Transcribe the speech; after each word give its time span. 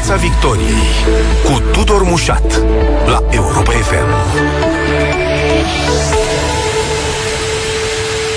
Piața 0.00 0.16
Victoriei 0.16 0.88
cu 1.44 1.62
Tudor 1.72 2.02
Mușat 2.02 2.62
la 3.06 3.24
Europa 3.30 3.70
FM. 3.70 4.30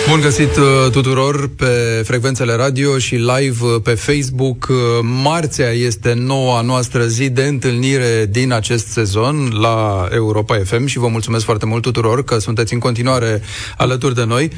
Bun 0.09 0.21
găsit 0.21 0.55
uh, 0.55 0.91
tuturor 0.91 1.49
pe 1.55 2.01
frecvențele 2.05 2.53
radio 2.53 2.97
și 2.97 3.15
live 3.15 3.65
uh, 3.65 3.81
pe 3.83 3.93
Facebook. 3.93 4.67
Uh, 4.69 4.75
marțea 5.01 5.69
este 5.69 6.13
noua 6.13 6.61
noastră 6.61 7.05
zi 7.05 7.29
de 7.29 7.43
întâlnire 7.43 8.27
din 8.29 8.51
acest 8.51 8.87
sezon 8.87 9.57
la 9.59 10.07
Europa 10.11 10.57
FM 10.63 10.85
și 10.85 10.97
vă 10.97 11.07
mulțumesc 11.07 11.45
foarte 11.45 11.65
mult 11.65 11.81
tuturor 11.81 12.23
că 12.23 12.39
sunteți 12.39 12.73
în 12.73 12.79
continuare 12.79 13.41
alături 13.77 14.15
de 14.15 14.23
noi. 14.23 14.51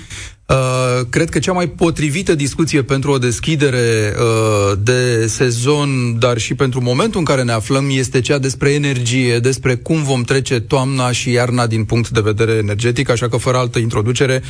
Uh, 0.47 1.05
cred 1.09 1.29
că 1.29 1.39
cea 1.39 1.51
mai 1.51 1.67
potrivită 1.67 2.35
discuție 2.35 2.83
pentru 2.83 3.11
o 3.11 3.17
deschidere 3.17 4.13
uh, 4.17 4.77
de 4.79 5.27
sezon, 5.27 6.19
dar 6.19 6.37
și 6.37 6.53
pentru 6.53 6.81
momentul 6.81 7.19
în 7.19 7.25
care 7.25 7.43
ne 7.43 7.51
aflăm, 7.51 7.85
este 7.89 8.21
cea 8.21 8.37
despre 8.37 8.69
energie, 8.73 9.39
despre 9.39 9.75
cum 9.75 10.03
vom 10.03 10.23
trece 10.23 10.59
toamna 10.59 11.11
și 11.11 11.31
iarna 11.31 11.67
din 11.67 11.83
punct 11.83 12.09
de 12.09 12.21
vedere 12.21 12.51
energetic, 12.51 13.09
așa 13.09 13.29
că 13.29 13.37
fără 13.37 13.57
altă 13.57 13.79
introducere, 13.79 14.41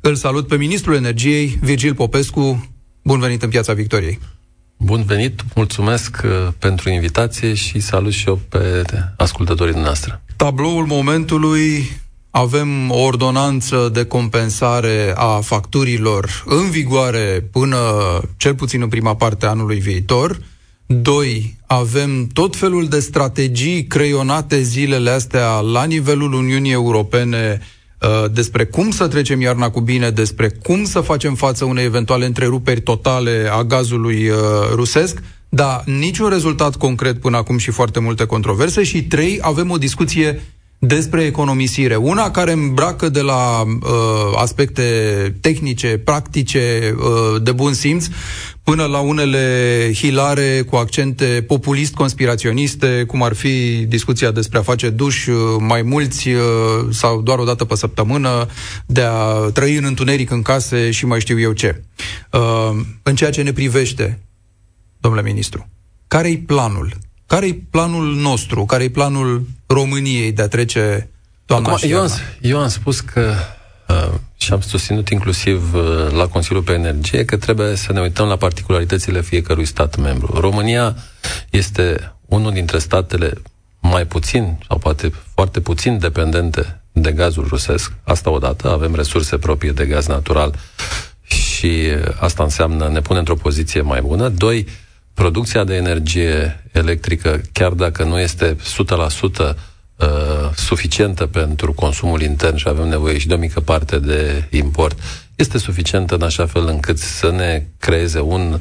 îl 0.00 0.14
salut 0.14 0.46
pe 0.46 0.56
Ministrul 0.56 0.94
Energiei, 0.94 1.58
Virgil 1.60 1.94
Popescu. 1.94 2.70
Bun 3.02 3.20
venit 3.20 3.42
în 3.42 3.48
Piața 3.48 3.72
Victoriei! 3.72 4.18
Bun 4.76 5.02
venit, 5.04 5.40
mulțumesc 5.54 6.20
uh, 6.24 6.30
pentru 6.58 6.90
invitație 6.90 7.54
și 7.54 7.80
salut 7.80 8.12
și 8.12 8.28
eu 8.28 8.40
pe 8.48 8.82
ascultătorii 9.16 9.74
noastre. 9.74 10.22
Tabloul 10.36 10.86
momentului 10.86 11.90
avem 12.34 12.90
o 12.90 12.98
ordonanță 12.98 13.90
de 13.92 14.04
compensare 14.04 15.12
a 15.16 15.40
facturilor 15.40 16.44
în 16.46 16.70
vigoare 16.70 17.48
până 17.52 17.78
cel 18.36 18.54
puțin 18.54 18.82
în 18.82 18.88
prima 18.88 19.16
parte 19.16 19.46
a 19.46 19.48
anului 19.48 19.78
viitor. 19.78 20.38
Doi, 20.86 21.56
avem 21.66 22.26
tot 22.32 22.56
felul 22.56 22.88
de 22.88 23.00
strategii 23.00 23.86
creionate 23.86 24.62
zilele 24.62 25.10
astea 25.10 25.60
la 25.60 25.84
nivelul 25.84 26.32
Uniunii 26.32 26.72
Europene 26.72 27.60
uh, 28.00 28.30
despre 28.32 28.64
cum 28.64 28.90
să 28.90 29.08
trecem 29.08 29.40
iarna 29.40 29.70
cu 29.70 29.80
bine, 29.80 30.10
despre 30.10 30.48
cum 30.48 30.84
să 30.84 31.00
facem 31.00 31.34
față 31.34 31.64
unei 31.64 31.84
eventuale 31.84 32.26
întreruperi 32.26 32.80
totale 32.80 33.48
a 33.52 33.62
gazului 33.62 34.28
uh, 34.28 34.36
rusesc, 34.74 35.22
dar 35.48 35.82
niciun 35.86 36.28
rezultat 36.28 36.76
concret 36.76 37.20
până 37.20 37.36
acum 37.36 37.58
și 37.58 37.70
foarte 37.70 38.00
multe 38.00 38.26
controverse. 38.26 38.82
Și 38.82 39.02
trei, 39.02 39.38
avem 39.42 39.70
o 39.70 39.78
discuție 39.78 40.40
despre 40.86 41.22
economisire. 41.24 41.96
Una 41.96 42.30
care 42.30 42.52
îmbracă 42.52 43.08
de 43.08 43.20
la 43.20 43.62
uh, 43.62 43.80
aspecte 44.36 44.82
tehnice, 45.40 45.98
practice, 45.98 46.94
uh, 46.98 47.42
de 47.42 47.52
bun 47.52 47.74
simț, 47.74 48.06
până 48.62 48.84
la 48.84 48.98
unele 48.98 49.90
hilare 49.94 50.62
cu 50.62 50.76
accente 50.76 51.44
populist-conspiraționiste, 51.46 53.04
cum 53.06 53.22
ar 53.22 53.34
fi 53.34 53.84
discuția 53.88 54.30
despre 54.30 54.58
a 54.58 54.62
face 54.62 54.90
duș 54.90 55.26
uh, 55.26 55.36
mai 55.58 55.82
mulți 55.82 56.28
uh, 56.28 56.40
sau 56.90 57.20
doar 57.20 57.38
o 57.38 57.44
dată 57.44 57.64
pe 57.64 57.76
săptămână, 57.76 58.46
de 58.86 59.02
a 59.02 59.32
trăi 59.32 59.76
în 59.76 59.84
întuneric 59.84 60.30
în 60.30 60.42
case 60.42 60.90
și 60.90 61.06
mai 61.06 61.20
știu 61.20 61.40
eu 61.40 61.52
ce. 61.52 61.82
Uh, 62.32 62.80
în 63.02 63.14
ceea 63.14 63.30
ce 63.30 63.42
ne 63.42 63.52
privește, 63.52 64.22
domnule 65.00 65.24
ministru, 65.24 65.68
care-i 66.08 66.38
planul? 66.38 66.96
Care-i 67.32 67.54
planul 67.54 68.14
nostru? 68.14 68.64
Care-i 68.64 68.88
planul 68.88 69.46
României 69.66 70.32
de 70.32 70.42
a 70.42 70.48
trece 70.48 71.10
toamna 71.44 71.68
Acum, 71.68 71.80
și 71.80 71.90
eu, 71.90 72.00
am, 72.00 72.10
eu 72.40 72.58
am 72.58 72.68
spus 72.68 73.00
că 73.00 73.34
uh, 73.88 74.12
și 74.36 74.52
am 74.52 74.60
susținut 74.60 75.08
inclusiv 75.08 75.74
uh, 75.74 76.10
la 76.10 76.26
Consiliul 76.26 76.62
pe 76.62 76.72
Energie 76.72 77.24
că 77.24 77.36
trebuie 77.36 77.76
să 77.76 77.92
ne 77.92 78.00
uităm 78.00 78.26
la 78.26 78.36
particularitățile 78.36 79.20
fiecărui 79.20 79.64
stat 79.64 79.96
membru. 79.96 80.40
România 80.40 80.96
este 81.50 82.12
unul 82.26 82.52
dintre 82.52 82.78
statele 82.78 83.32
mai 83.80 84.06
puțin, 84.06 84.58
sau 84.68 84.78
poate 84.78 85.12
foarte 85.34 85.60
puțin 85.60 85.98
dependente 85.98 86.82
de 86.92 87.12
gazul 87.12 87.46
rusesc. 87.48 87.92
Asta 88.04 88.30
odată, 88.30 88.70
avem 88.70 88.94
resurse 88.94 89.38
proprii 89.38 89.72
de 89.72 89.86
gaz 89.86 90.06
natural 90.06 90.54
și 91.22 91.88
asta 92.18 92.42
înseamnă 92.42 92.88
ne 92.88 93.00
pune 93.00 93.18
într-o 93.18 93.34
poziție 93.34 93.80
mai 93.80 94.00
bună. 94.00 94.28
Doi, 94.28 94.66
producția 95.14 95.64
de 95.64 95.74
energie 95.74 96.64
electrică, 96.72 97.40
chiar 97.52 97.72
dacă 97.72 98.04
nu 98.04 98.18
este 98.18 98.56
100% 98.56 98.60
uh, 99.38 100.06
suficientă 100.54 101.26
pentru 101.26 101.72
consumul 101.72 102.22
intern 102.22 102.56
și 102.56 102.68
avem 102.68 102.88
nevoie 102.88 103.18
și 103.18 103.26
de 103.26 103.34
o 103.34 103.38
mică 103.38 103.60
parte 103.60 103.98
de 103.98 104.48
import, 104.50 104.98
este 105.34 105.58
suficientă 105.58 106.14
în 106.14 106.22
așa 106.22 106.46
fel 106.46 106.66
încât 106.66 106.98
să 106.98 107.30
ne 107.30 107.66
creeze 107.78 108.20
un, 108.20 108.60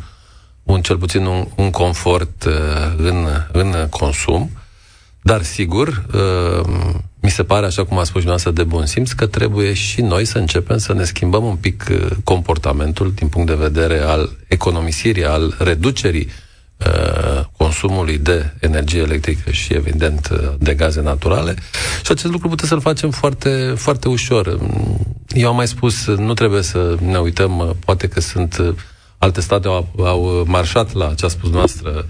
un 0.63 0.81
cel 0.81 0.97
puțin 0.97 1.25
un, 1.25 1.47
un 1.55 1.69
confort 1.69 2.43
uh, 2.43 2.53
în, 2.97 3.27
în 3.51 3.87
consum. 3.89 4.49
Dar, 5.21 5.43
sigur, 5.43 6.05
uh, 6.13 6.93
mi 7.21 7.29
se 7.29 7.43
pare, 7.43 7.65
așa 7.65 7.85
cum 7.85 7.97
a 7.97 8.03
spus 8.03 8.21
dumneavoastră, 8.23 8.51
de 8.51 8.63
bun 8.63 8.85
simț, 8.85 9.11
că 9.11 9.25
trebuie 9.25 9.73
și 9.73 10.01
noi 10.01 10.25
să 10.25 10.37
începem 10.37 10.77
să 10.77 10.93
ne 10.93 11.03
schimbăm 11.03 11.43
un 11.43 11.55
pic 11.55 11.85
uh, 11.91 12.07
comportamentul 12.23 13.11
din 13.15 13.27
punct 13.27 13.47
de 13.47 13.55
vedere 13.55 13.99
al 13.99 14.29
economisirii, 14.47 15.25
al 15.25 15.55
reducerii 15.59 16.27
uh, 16.77 17.43
consumului 17.57 18.17
de 18.17 18.53
energie 18.59 19.01
electrică 19.01 19.51
și, 19.51 19.73
evident, 19.73 20.29
uh, 20.31 20.39
de 20.59 20.73
gaze 20.73 21.01
naturale. 21.01 21.55
Și 22.05 22.11
acest 22.11 22.31
lucru 22.31 22.47
putem 22.47 22.67
să-l 22.67 22.81
facem 22.81 23.09
foarte, 23.09 23.73
foarte 23.77 24.07
ușor. 24.07 24.59
Eu 25.27 25.49
am 25.49 25.55
mai 25.55 25.67
spus, 25.67 26.05
nu 26.05 26.33
trebuie 26.33 26.61
să 26.61 26.97
ne 27.05 27.17
uităm, 27.17 27.75
poate 27.85 28.07
că 28.07 28.19
sunt 28.19 28.75
alte 29.17 29.41
state 29.41 29.67
au, 29.67 29.89
au 29.97 30.43
marșat 30.47 30.93
la 30.93 31.13
ce 31.13 31.25
a 31.25 31.29
spus 31.29 31.49
noastră 31.49 32.05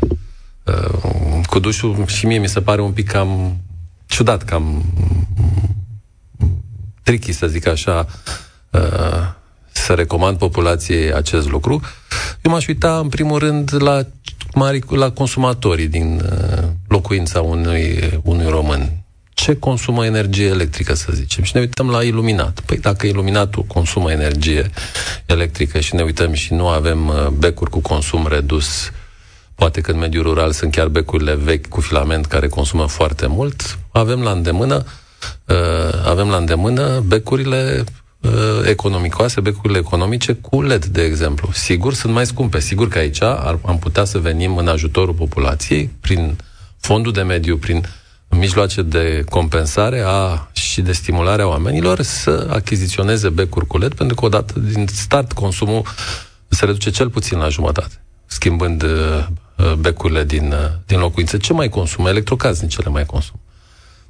cu 1.50 1.60
dușul 1.60 2.06
și 2.06 2.26
mie 2.26 2.38
mi 2.38 2.48
se 2.48 2.62
pare 2.62 2.82
un 2.82 2.92
pic 2.92 3.08
cam 3.08 3.58
ciudat, 4.12 4.44
cam 4.44 4.84
tricky, 7.04 7.32
să 7.32 7.48
zic 7.48 7.68
așa, 7.68 8.08
uh, 8.72 8.82
să 9.72 9.94
recomand 9.94 10.38
populației 10.38 11.14
acest 11.14 11.50
lucru. 11.50 11.82
Eu 12.42 12.52
m-aș 12.52 12.68
uita, 12.68 12.98
în 12.98 13.10
primul 13.10 13.40
rând, 13.40 13.82
la, 13.82 14.06
mari, 14.54 14.82
la 14.90 15.12
consumatorii 15.12 15.88
din 15.88 16.22
uh, 16.24 16.64
locuința 16.88 17.42
unui, 17.42 18.20
unui 18.24 18.50
român. 18.50 18.90
Ce 19.34 19.56
consumă 19.56 20.06
energie 20.06 20.46
electrică, 20.46 20.94
să 20.94 21.12
zicem? 21.14 21.44
Și 21.44 21.52
ne 21.56 21.62
uităm 21.62 21.90
la 21.90 22.04
iluminat. 22.04 22.60
Păi 22.60 22.78
dacă 22.78 23.08
iluminatul 23.08 23.64
consumă 23.64 24.12
energie 24.12 24.70
electrică 25.26 25.80
și 25.80 25.96
ne 25.96 26.02
uităm 26.02 26.34
și 26.34 26.54
nu 26.54 26.68
avem 26.68 27.08
uh, 27.08 27.28
becuri 27.28 27.70
cu 27.70 27.80
consum 27.80 28.28
redus 28.28 28.92
Poate 29.62 29.82
că 29.82 29.92
în 29.92 29.98
mediul 29.98 30.24
rural 30.24 30.52
sunt 30.52 30.72
chiar 30.72 30.88
becurile 30.88 31.36
vechi 31.36 31.68
cu 31.68 31.82
filament 31.82 32.26
care 32.26 32.48
consumă 32.48 32.86
foarte 32.86 33.28
mult. 33.28 33.80
Avem 33.92 34.22
la 34.22 34.32
îndemână, 34.32 34.86
uh, 35.46 35.56
avem 36.06 36.30
la 36.30 36.38
îndemână 36.38 37.04
becurile 37.06 37.84
uh, 38.22 38.32
economicoase, 38.66 39.42
becurile 39.42 39.80
economice 39.80 40.34
cu 40.34 40.62
LED, 40.62 40.86
de 40.86 41.02
exemplu. 41.02 41.50
Sigur, 41.52 41.94
sunt 41.94 42.14
mai 42.14 42.26
scumpe. 42.26 42.60
Sigur 42.60 42.88
că 42.88 42.98
aici 42.98 43.22
ar, 43.22 43.60
am 43.66 43.80
putea 43.80 44.04
să 44.04 44.18
venim 44.18 44.58
în 44.58 44.68
ajutorul 44.68 45.14
populației 45.14 45.90
prin 46.00 46.38
fondul 46.80 47.12
de 47.12 47.22
mediu, 47.22 47.58
prin 47.58 47.84
mijloace 48.30 48.82
de 48.82 49.24
compensare 49.30 50.04
a, 50.06 50.50
și 50.52 50.82
de 50.82 50.92
stimulare 50.92 51.42
a 51.42 51.48
oamenilor 51.48 52.02
să 52.02 52.48
achiziționeze 52.52 53.30
becuri 53.30 53.68
cu 53.68 53.78
LED, 53.78 53.94
pentru 53.94 54.16
că 54.16 54.26
odată 54.26 54.60
din 54.60 54.88
start 54.88 55.32
consumul 55.32 55.84
se 56.48 56.66
reduce 56.66 56.90
cel 56.90 57.10
puțin 57.10 57.38
la 57.38 57.50
jumătate, 57.50 58.02
schimbând 58.26 58.84
uh, 58.84 58.90
Uh, 58.90 59.28
becurile 59.78 60.24
din, 60.24 60.52
uh, 60.52 60.70
din 60.86 61.00
locuințe. 61.00 61.38
Ce 61.38 61.54
mai 61.54 61.70
consumă? 61.70 62.10
Electrocasnicele 62.10 62.90
mai 62.90 63.06
consumă. 63.06 63.40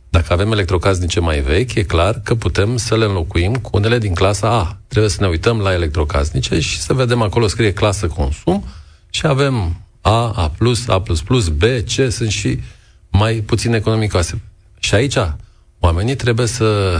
Dacă 0.09 0.33
avem 0.33 0.51
electrocasnice 0.51 1.19
mai 1.19 1.39
vechi, 1.39 1.73
e 1.73 1.83
clar 1.83 2.21
că 2.23 2.35
putem 2.35 2.77
să 2.77 2.97
le 2.97 3.05
înlocuim 3.05 3.55
cu 3.55 3.69
unele 3.73 3.97
din 3.97 4.13
clasa 4.13 4.47
A. 4.47 4.77
Trebuie 4.87 5.11
să 5.11 5.17
ne 5.21 5.27
uităm 5.27 5.59
la 5.59 5.73
electrocasnice 5.73 6.59
și 6.59 6.79
să 6.79 6.93
vedem 6.93 7.21
acolo 7.21 7.47
scrie 7.47 7.73
clasă 7.73 8.07
consum 8.07 8.63
și 9.09 9.25
avem 9.25 9.85
A, 10.01 10.31
A+, 10.31 10.51
A++, 10.87 11.01
B, 11.51 11.63
C, 11.85 12.11
sunt 12.11 12.29
și 12.29 12.59
mai 13.09 13.33
puțin 13.33 13.73
economicoase. 13.73 14.41
Și 14.79 14.95
aici 14.95 15.17
oamenii 15.79 16.15
trebuie 16.15 16.47
să, 16.47 16.99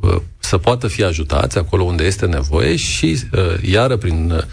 uh, 0.00 0.20
să 0.38 0.58
poată 0.58 0.88
fi 0.88 1.02
ajutați 1.04 1.58
acolo 1.58 1.82
unde 1.82 2.04
este 2.04 2.26
nevoie 2.26 2.76
și, 2.76 3.18
iară, 3.62 3.96
prin 3.96 4.44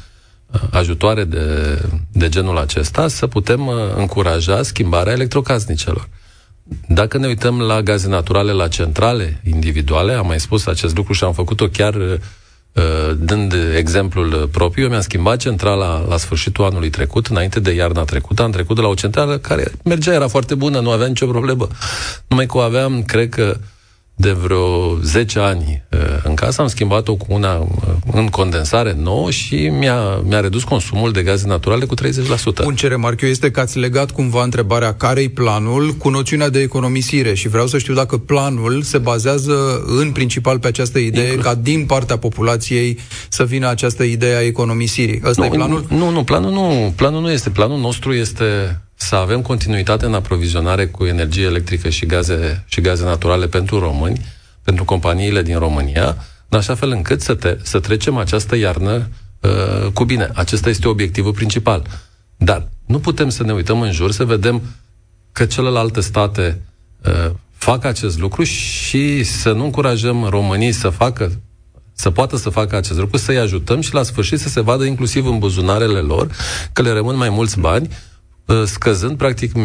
ajutoare 0.72 1.24
de, 1.24 1.80
de 2.12 2.30
genul 2.30 2.58
acesta, 2.58 3.08
să 3.08 3.28
putem 3.28 3.68
uh, 3.68 3.76
încuraja 3.96 4.64
schimbarea 4.64 5.14
electrocasnicelor. 5.14 6.10
Dacă 6.88 7.18
ne 7.18 7.28
uităm 7.28 7.62
la 7.62 7.82
gaze 7.82 8.08
naturale, 8.08 8.52
la 8.52 8.68
centrale 8.68 9.42
individuale, 9.50 10.14
am 10.14 10.28
mai 10.28 10.40
spus 10.40 10.66
acest 10.66 10.96
lucru 10.96 11.14
și 11.14 11.24
am 11.24 11.34
făcut-o 11.34 11.68
chiar 11.68 11.94
uh, 11.96 12.18
dând 13.18 13.56
exemplul 13.76 14.50
propriu, 14.52 14.84
eu 14.84 14.90
mi-am 14.90 15.02
schimbat 15.02 15.38
centrala 15.38 16.06
la 16.10 16.18
sfârșitul 16.18 16.66
anului 16.66 16.90
trecut, 16.90 17.28
înainte 17.28 17.60
de 17.60 17.72
iarna 17.72 18.04
trecută, 18.04 18.44
am 18.44 18.52
trecut 18.52 18.76
de 18.76 18.82
la 18.82 18.88
o 18.88 18.94
centrală 18.94 19.38
care 19.38 19.72
mergea, 19.84 20.14
era 20.14 20.28
foarte 20.28 20.56
bună, 20.56 20.80
nu 20.80 20.92
avea 20.92 21.08
nicio 21.08 21.28
problemă. 21.28 21.68
Numai 22.28 22.46
că 22.46 22.58
o 22.58 22.62
aveam, 22.62 23.04
cred 23.04 23.30
că, 23.30 23.58
de 24.24 24.32
vreo 24.32 24.98
10 25.02 25.40
ani 25.40 25.84
uh, 25.92 26.00
în 26.24 26.34
casă, 26.34 26.62
am 26.62 26.68
schimbat-o 26.68 27.16
cu 27.16 27.26
una 27.30 27.58
uh, 27.58 27.68
în 28.12 28.28
condensare 28.28 28.96
nouă 28.98 29.32
și 29.32 29.56
mi-a, 29.56 30.22
mi-a 30.26 30.40
redus 30.40 30.64
consumul 30.64 31.12
de 31.12 31.22
gaze 31.22 31.48
naturale 31.48 31.86
cu 31.86 31.96
30%. 31.96 32.00
Un 32.66 32.76
ce 32.76 32.88
remarc 32.88 33.22
eu 33.22 33.30
este 33.30 33.52
că 33.52 33.60
ați 33.60 33.78
legat 33.78 34.12
cumva 34.12 34.44
întrebarea 34.44 34.94
care-i 34.94 35.30
planul 35.30 35.92
cu 35.92 36.10
noțiunea 36.10 36.50
de 36.50 36.60
economisire 36.60 37.34
și 37.34 37.48
vreau 37.48 37.68
să 37.68 37.78
știu 37.78 37.94
dacă 37.94 38.18
planul 38.18 38.82
se 38.82 38.98
bazează 38.98 39.84
în 40.00 40.12
principal 40.12 40.60
pe 40.60 40.68
această 40.68 41.00
idee 41.00 41.26
Inclu- 41.26 41.42
ca 41.42 41.56
din 41.56 41.86
partea 41.86 42.18
populației 42.18 43.00
să 43.30 43.44
vină 43.44 43.70
această 43.70 44.04
idee 44.04 44.36
a 44.36 44.42
economisirii. 44.42 45.22
Ăsta 45.26 45.42
nu, 45.42 45.54
e 45.54 45.56
planul? 45.58 45.86
Nu, 45.90 46.10
nu, 46.10 46.24
planul 46.24 46.52
nu, 46.52 46.94
planul 46.96 47.22
nu 47.22 47.32
este. 47.32 47.50
Planul 47.50 47.80
nostru 47.80 48.14
este 48.14 48.82
să 48.96 49.16
avem 49.16 49.42
continuitate 49.42 50.06
în 50.06 50.14
aprovizionare 50.14 50.88
cu 50.88 51.06
energie 51.06 51.44
electrică 51.44 51.90
și 51.90 52.06
gaze, 52.06 52.64
și 52.68 52.82
gaze 52.82 53.04
naturale 53.04 53.48
pentru 53.48 53.80
români, 53.80 54.26
pentru 54.64 54.86
companiile 54.86 55.42
din 55.42 55.58
România, 55.58 56.18
în 56.50 56.58
așa 56.58 56.76
fel 56.76 56.90
încât 56.90 57.22
să, 57.22 57.34
te, 57.34 57.58
să 57.62 57.80
trecem 57.80 58.18
această 58.18 58.56
iarnă 58.56 59.10
uh, 59.40 59.92
cu 59.94 60.04
bine. 60.04 60.32
Acesta 60.34 60.70
este 60.70 60.88
obiectivul 60.88 61.34
principal. 61.34 61.88
Dar 62.38 62.70
nu 62.86 63.00
putem 63.00 63.30
să 63.30 63.44
ne 63.44 63.54
uităm 63.54 63.82
în 63.82 63.92
jur 63.92 64.12
să 64.12 64.26
vedem 64.26 64.62
că 65.32 65.46
celelalte 65.46 66.02
state 66.02 66.62
uh, 67.06 67.32
fac 67.52 67.86
acest 67.86 68.20
lucru 68.20 68.44
și 68.44 69.24
să 69.24 69.52
nu 69.52 69.64
încurajăm 69.64 70.24
românii 70.24 70.72
să 70.72 70.90
facă 70.90 71.32
să 71.96 72.10
poată 72.10 72.38
să 72.38 72.50
facă 72.50 72.76
acest 72.76 73.00
lucru, 73.00 73.18
să-i 73.18 73.38
ajutăm 73.38 73.82
și 73.82 73.94
la 73.94 74.04
sfârșit 74.04 74.40
să 74.40 74.50
se 74.50 74.62
vadă 74.62 74.84
inclusiv 74.84 75.26
în 75.26 75.40
buzunarele 75.40 76.00
lor 76.00 76.32
că 76.74 76.82
le 76.82 76.92
rămân 76.92 77.16
mai 77.16 77.30
mulți 77.30 77.60
bani 77.60 77.88
Uh, 77.88 78.13
scăzând, 78.66 79.18
practic, 79.18 79.56
uh, 79.56 79.64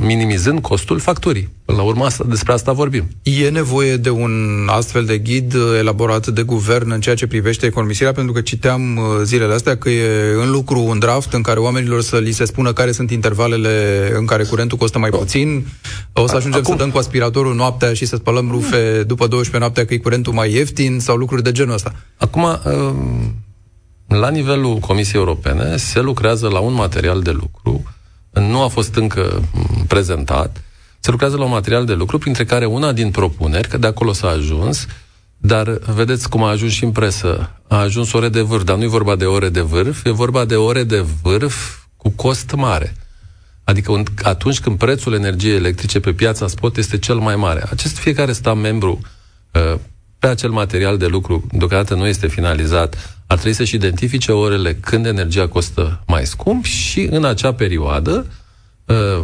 minimizând 0.00 0.60
costul 0.60 0.98
facturii. 0.98 1.48
Până 1.64 1.78
la 1.78 1.84
urmă, 1.84 2.04
asta, 2.04 2.24
despre 2.28 2.52
asta 2.52 2.72
vorbim. 2.72 3.08
E 3.22 3.48
nevoie 3.48 3.96
de 3.96 4.10
un 4.10 4.66
astfel 4.70 5.04
de 5.04 5.18
ghid 5.18 5.54
uh, 5.54 5.62
elaborat 5.78 6.26
de 6.26 6.42
guvern 6.42 6.90
în 6.90 7.00
ceea 7.00 7.14
ce 7.14 7.26
privește 7.26 7.66
economisirea, 7.66 8.12
pentru 8.12 8.32
că 8.32 8.40
citeam 8.40 9.00
zilele 9.22 9.54
astea 9.54 9.76
că 9.76 9.90
e 9.90 10.34
în 10.42 10.50
lucru 10.50 10.80
un 10.80 10.98
draft 10.98 11.32
în 11.32 11.42
care 11.42 11.58
oamenilor 11.58 12.02
să 12.02 12.16
li 12.16 12.32
se 12.32 12.44
spună 12.44 12.72
care 12.72 12.92
sunt 12.92 13.10
intervalele 13.10 14.12
în 14.16 14.24
care 14.26 14.44
curentul 14.44 14.78
costă 14.78 14.98
mai 14.98 15.10
puțin. 15.10 15.66
O 16.12 16.26
să 16.26 16.36
ajungem 16.36 16.60
Acum... 16.60 16.76
să 16.76 16.82
dăm 16.82 16.90
cu 16.90 16.98
aspiratorul 16.98 17.54
noaptea 17.54 17.92
și 17.92 18.06
să 18.06 18.16
spălăm 18.16 18.50
rufe 18.50 19.02
după 19.06 19.26
12 19.26 19.58
noaptea 19.58 19.84
că 19.84 19.94
e 19.94 19.98
curentul 19.98 20.32
mai 20.32 20.52
ieftin 20.52 21.00
sau 21.00 21.16
lucruri 21.16 21.42
de 21.42 21.52
genul 21.52 21.74
ăsta. 21.74 21.94
Acum, 22.16 22.42
uh 22.42 22.92
la 24.06 24.30
nivelul 24.30 24.78
Comisiei 24.78 25.20
Europene 25.20 25.76
se 25.76 26.00
lucrează 26.00 26.48
la 26.48 26.58
un 26.58 26.72
material 26.72 27.22
de 27.22 27.30
lucru, 27.30 27.82
nu 28.30 28.62
a 28.62 28.68
fost 28.68 28.94
încă 28.94 29.42
prezentat, 29.88 30.62
se 31.00 31.10
lucrează 31.10 31.36
la 31.36 31.44
un 31.44 31.50
material 31.50 31.84
de 31.84 31.92
lucru, 31.92 32.18
printre 32.18 32.44
care 32.44 32.66
una 32.66 32.92
din 32.92 33.10
propuneri, 33.10 33.68
că 33.68 33.78
de 33.78 33.86
acolo 33.86 34.12
s-a 34.12 34.28
ajuns, 34.28 34.86
dar 35.36 35.78
vedeți 35.94 36.28
cum 36.28 36.42
a 36.42 36.50
ajuns 36.50 36.72
și 36.72 36.84
în 36.84 36.90
presă. 36.90 37.50
A 37.68 37.76
ajuns 37.76 38.12
ore 38.12 38.28
de 38.28 38.40
vârf, 38.40 38.64
dar 38.64 38.76
nu 38.76 38.82
e 38.82 38.86
vorba 38.86 39.16
de 39.16 39.24
ore 39.24 39.48
de 39.48 39.60
vârf, 39.60 40.04
e 40.04 40.10
vorba 40.10 40.44
de 40.44 40.56
ore 40.56 40.82
de 40.82 41.04
vârf 41.22 41.84
cu 41.96 42.10
cost 42.10 42.52
mare. 42.56 42.94
Adică 43.64 44.02
atunci 44.22 44.60
când 44.60 44.78
prețul 44.78 45.14
energiei 45.14 45.56
electrice 45.56 46.00
pe 46.00 46.12
piața 46.12 46.46
spot 46.46 46.76
este 46.76 46.98
cel 46.98 47.16
mai 47.16 47.36
mare. 47.36 47.64
Acest 47.70 47.96
fiecare 47.96 48.32
stat 48.32 48.56
membru 48.56 49.00
uh, 49.52 49.78
pe 50.24 50.30
acel 50.30 50.50
material 50.50 50.98
de 50.98 51.06
lucru, 51.06 51.46
deocamdată 51.52 51.94
nu 51.94 52.06
este 52.06 52.26
finalizat, 52.26 53.18
ar 53.26 53.36
trebui 53.36 53.56
să-și 53.56 53.74
identifice 53.74 54.32
orele 54.32 54.74
când 54.74 55.06
energia 55.06 55.48
costă 55.48 56.02
mai 56.06 56.26
scump 56.26 56.64
și 56.64 57.00
în 57.00 57.24
acea 57.24 57.54
perioadă 57.54 58.26
uh, 58.84 59.22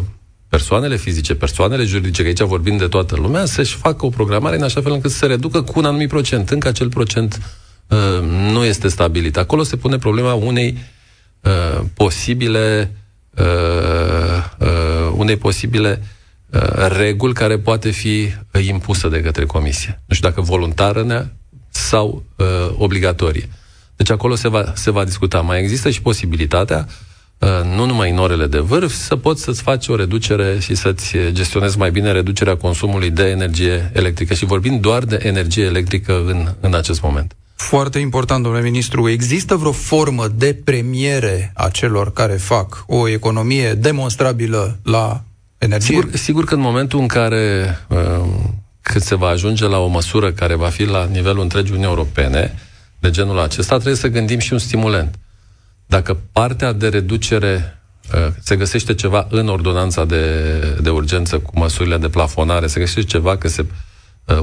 persoanele 0.49 0.97
fizice, 0.97 1.35
persoanele 1.35 1.83
juridice, 1.83 2.21
că 2.21 2.27
aici 2.27 2.41
vorbim 2.41 2.77
de 2.77 2.87
toată 2.87 3.15
lumea, 3.15 3.45
să-și 3.45 3.75
facă 3.75 4.05
o 4.05 4.09
programare 4.09 4.55
în 4.55 4.63
așa 4.63 4.81
fel 4.81 4.91
încât 4.91 5.11
să 5.11 5.17
se 5.17 5.25
reducă 5.25 5.61
cu 5.61 5.79
un 5.79 5.85
anumit 5.85 6.09
procent. 6.09 6.49
Încă 6.49 6.67
acel 6.67 6.89
procent 6.89 7.41
uh, 7.87 8.27
nu 8.51 8.63
este 8.63 8.87
stabilit. 8.87 9.37
Acolo 9.37 9.63
se 9.63 9.75
pune 9.75 9.97
problema 9.97 10.33
unei 10.33 10.77
uh, 11.41 11.83
posibile 11.93 12.95
uh, 13.37 13.45
uh, 14.59 15.13
unei 15.15 15.37
posibile 15.37 16.01
uh, 16.01 16.07
reguli 16.97 17.33
care 17.33 17.57
poate 17.57 17.89
fi 17.89 18.33
impusă 18.67 19.07
de 19.07 19.21
către 19.21 19.45
comisie. 19.45 20.01
Nu 20.05 20.15
știu 20.15 20.29
dacă 20.29 20.41
voluntară 20.41 21.03
sau 21.69 22.23
uh, 22.35 22.45
obligatorie. 22.77 23.49
Deci 23.95 24.09
acolo 24.09 24.35
se 24.35 24.47
va, 24.47 24.73
se 24.75 24.91
va 24.91 25.03
discuta. 25.03 25.41
Mai 25.41 25.59
există 25.59 25.89
și 25.89 26.01
posibilitatea, 26.01 26.87
uh, 27.37 27.49
nu 27.75 27.85
numai 27.85 28.11
în 28.11 28.17
orele 28.17 28.47
de 28.47 28.59
vârf, 28.59 28.93
să 28.93 29.15
poți 29.15 29.43
să-ți 29.43 29.61
faci 29.61 29.87
o 29.87 29.95
reducere 29.95 30.59
și 30.59 30.75
să-ți 30.75 31.17
gestionezi 31.29 31.77
mai 31.77 31.91
bine 31.91 32.11
reducerea 32.11 32.57
consumului 32.57 33.09
de 33.09 33.23
energie 33.23 33.91
electrică. 33.93 34.33
Și 34.33 34.45
vorbim 34.45 34.79
doar 34.79 35.03
de 35.03 35.19
energie 35.23 35.63
electrică 35.63 36.23
în, 36.25 36.47
în 36.59 36.73
acest 36.73 37.01
moment. 37.01 37.35
Foarte 37.55 37.99
important, 37.99 38.43
domnule 38.43 38.63
ministru. 38.63 39.09
Există 39.09 39.55
vreo 39.55 39.71
formă 39.71 40.27
de 40.27 40.61
premiere 40.63 41.51
a 41.55 41.69
celor 41.69 42.13
care 42.13 42.33
fac 42.33 42.83
o 42.87 43.07
economie 43.07 43.73
demonstrabilă 43.73 44.79
la 44.83 45.23
energie? 45.61 45.95
Sigur, 45.95 46.15
sigur 46.15 46.45
că 46.45 46.53
în 46.53 46.61
momentul 46.61 46.99
în 46.99 47.07
care 47.07 47.77
uh, 47.87 47.97
când 48.81 49.03
se 49.03 49.15
va 49.15 49.27
ajunge 49.27 49.67
la 49.67 49.77
o 49.77 49.87
măsură 49.87 50.31
care 50.31 50.55
va 50.55 50.69
fi 50.69 50.83
la 50.83 51.05
nivelul 51.05 51.41
întregii 51.41 51.73
Uniunii 51.73 51.95
Europene, 51.95 52.53
de 52.99 53.09
genul 53.09 53.39
acesta, 53.39 53.75
trebuie 53.75 53.95
să 53.95 54.07
gândim 54.07 54.39
și 54.39 54.53
un 54.53 54.59
stimulent. 54.59 55.19
Dacă 55.85 56.17
partea 56.31 56.71
de 56.71 56.87
reducere 56.87 57.81
uh, 58.13 58.27
se 58.39 58.55
găsește 58.55 58.93
ceva 58.93 59.27
în 59.29 59.47
ordonanța 59.47 60.05
de, 60.05 60.23
de 60.81 60.89
urgență 60.89 61.39
cu 61.39 61.59
măsurile 61.59 61.97
de 61.97 62.09
plafonare, 62.09 62.67
se 62.67 62.79
găsește 62.79 63.09
ceva 63.09 63.37
că 63.37 63.47
se, 63.47 63.65
85% 63.65 64.33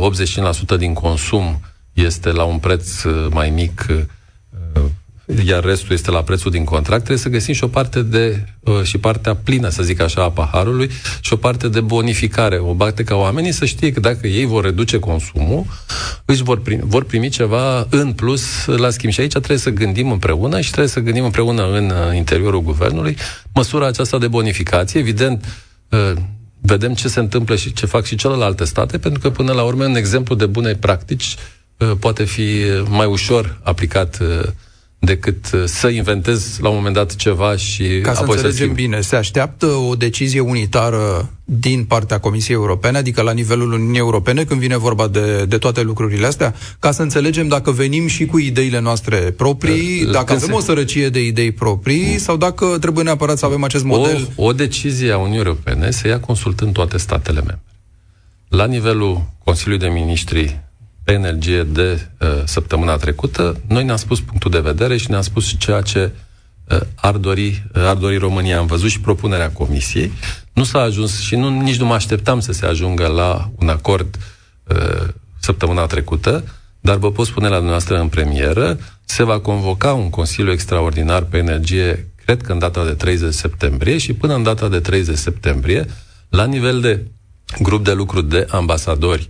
uh, 0.71 0.79
din 0.79 0.93
consum 0.93 1.61
este 1.93 2.31
la 2.31 2.43
un 2.43 2.59
preț 2.59 3.03
uh, 3.03 3.27
mai 3.31 3.51
mic 3.51 3.87
iar 5.45 5.65
restul 5.65 5.93
este 5.93 6.11
la 6.11 6.23
prețul 6.23 6.51
din 6.51 6.65
contract, 6.65 7.05
trebuie 7.05 7.25
să 7.25 7.29
găsim 7.29 7.55
și 7.55 7.65
o 7.65 7.69
parte 7.69 8.03
de, 8.03 8.45
uh, 8.61 8.83
și 8.83 8.99
partea 8.99 9.35
plină, 9.35 9.69
să 9.69 9.83
zic 9.83 10.01
așa, 10.01 10.23
a 10.23 10.31
paharului 10.31 10.91
și 11.21 11.33
o 11.33 11.37
parte 11.37 11.69
de 11.69 11.81
bonificare, 11.81 12.59
o 12.59 12.75
parte 12.75 13.05
ca 13.05 13.15
oamenii 13.15 13.53
să 13.53 13.65
știe 13.65 13.93
că 13.93 14.01
dacă 14.01 14.27
ei 14.27 14.45
vor 14.45 14.65
reduce 14.65 14.99
consumul, 14.99 15.65
își 16.25 16.43
vor 16.43 16.61
primi, 16.61 16.81
vor 16.85 17.05
primi 17.05 17.29
ceva 17.29 17.87
în 17.91 18.13
plus 18.13 18.67
la 18.67 18.91
schimb. 18.91 19.13
Și 19.13 19.21
aici 19.21 19.31
trebuie 19.31 19.59
să 19.59 19.71
gândim 19.71 20.11
împreună 20.11 20.61
și 20.61 20.69
trebuie 20.69 20.89
să 20.89 21.01
gândim 21.01 21.25
împreună 21.25 21.73
în 21.73 21.91
uh, 21.91 22.17
interiorul 22.17 22.63
guvernului 22.63 23.17
măsura 23.55 23.87
aceasta 23.87 24.19
de 24.19 24.29
bonificație. 24.29 25.01
Evident, 25.01 25.45
uh, 25.89 26.13
vedem 26.61 26.95
ce 26.95 27.09
se 27.09 27.21
întâmplă 27.21 27.57
și 27.57 27.73
ce 27.73 27.87
fac 27.87 28.05
și 28.05 28.17
celelalte 28.17 28.65
state, 28.65 28.99
pentru 28.99 29.21
că 29.21 29.31
până 29.31 29.53
la 29.53 29.63
urmă 29.63 29.85
un 29.85 29.97
exemplu 29.97 30.35
de 30.35 30.47
bune 30.47 30.75
practici 30.75 31.37
poate 31.99 32.25
fi 32.25 32.63
mai 32.89 33.07
ușor 33.07 33.61
aplicat 33.63 34.19
decât 34.99 35.51
uh, 35.55 35.63
să 35.65 35.89
inventez 35.89 36.59
la 36.61 36.69
un 36.69 36.75
moment 36.75 36.95
dat 36.95 37.15
ceva 37.15 37.57
și 37.57 38.01
Ca 38.03 38.15
să 38.15 38.21
apoi 38.23 38.35
înțelegem 38.35 38.67
să 38.67 38.73
bine, 38.73 39.01
se 39.01 39.17
așteaptă 39.17 39.67
o 39.67 39.95
decizie 39.95 40.41
unitară 40.41 41.33
din 41.45 41.85
partea 41.85 42.19
Comisiei 42.19 42.57
Europene, 42.57 42.99
adică 42.99 43.23
la 43.23 43.33
nivelul 43.33 43.73
Uniunii 43.73 43.99
Europene, 43.99 44.45
când 44.45 44.61
vine 44.61 44.77
vorba 44.77 45.09
de, 45.09 45.45
de 45.45 45.59
toate 45.59 45.83
lucrurile 45.83 46.27
astea, 46.27 46.55
ca 46.79 46.91
să 46.91 47.03
înțelegem 47.03 47.49
dacă 47.49 47.71
venim 47.71 48.07
și 48.07 48.27
cu 48.27 48.39
ideile 48.39 48.81
noastre 48.81 49.17
proprii, 49.17 50.05
uh, 50.05 50.11
dacă 50.11 50.33
avem 50.33 50.49
se... 50.49 50.55
o 50.55 50.61
sărăcie 50.61 51.09
de 51.09 51.25
idei 51.25 51.53
proprii 51.53 52.11
mm. 52.11 52.19
sau 52.19 52.37
dacă 52.37 52.77
trebuie 52.81 53.05
neapărat 53.05 53.39
să 53.39 53.45
avem 53.45 53.65
acest 53.65 53.85
model. 53.85 54.29
O, 54.37 54.45
o 54.45 54.53
decizie 54.53 55.13
a 55.13 55.17
Uniunii 55.17 55.39
Europene 55.39 55.91
se 55.91 56.09
ia 56.09 56.21
consultând 56.21 56.73
toate 56.73 56.97
statele 56.97 57.39
membre. 57.39 57.63
La 58.49 58.67
nivelul 58.67 59.23
Consiliului 59.45 59.89
de 59.89 59.93
Ministri 59.93 60.61
pe 61.09 61.15
energie 61.15 61.63
de 61.63 62.09
uh, 62.21 62.29
săptămâna 62.45 62.97
trecută, 62.97 63.61
noi 63.69 63.85
ne-am 63.85 63.97
spus 63.97 64.21
punctul 64.21 64.51
de 64.51 64.59
vedere 64.59 64.97
și 64.97 65.11
ne-am 65.11 65.23
spus 65.23 65.47
și 65.47 65.57
ceea 65.57 65.81
ce 65.81 66.11
uh, 66.71 66.81
ar, 66.95 67.17
dori, 67.17 67.63
uh, 67.75 67.83
ar 67.83 67.95
dori 67.97 68.17
România. 68.17 68.59
Am 68.59 68.67
văzut 68.67 68.91
și 68.91 69.01
propunerea 69.01 69.51
Comisiei. 69.51 70.13
Nu 70.53 70.65
s-a 70.65 70.79
ajuns 70.79 71.21
și 71.21 71.37
nu, 71.37 71.61
nici 71.61 71.79
nu 71.79 71.87
mă 71.87 71.95
așteptam 71.95 72.41
să 72.41 72.53
se 72.53 72.67
ajungă 72.67 73.07
la 73.07 73.51
un 73.59 73.69
acord 73.69 74.17
uh, 74.65 75.09
săptămâna 75.39 75.87
trecută, 75.87 76.45
dar 76.81 76.97
vă 76.97 77.13
pot 77.13 77.27
spune 77.27 77.47
la 77.47 77.55
dumneavoastră 77.55 78.01
în 78.01 78.09
premieră, 78.09 78.79
se 79.05 79.23
va 79.23 79.41
convoca 79.41 79.93
un 79.93 80.11
Consiliu 80.11 80.53
Extraordinar 80.53 81.23
pe 81.23 81.37
energie, 81.37 82.09
cred 82.25 82.43
că 82.43 82.53
în 82.53 82.59
data 82.59 82.85
de 82.85 82.93
30 82.93 83.35
septembrie 83.35 83.99
și 83.99 84.13
până 84.13 84.35
în 84.35 84.43
data 84.43 84.69
de 84.69 84.81
30 84.81 85.17
septembrie, 85.17 85.87
la 86.29 86.45
nivel 86.45 86.81
de 86.81 87.05
grup 87.63 87.85
de 87.85 87.93
lucru 87.93 88.21
de 88.21 88.47
ambasadori 88.51 89.29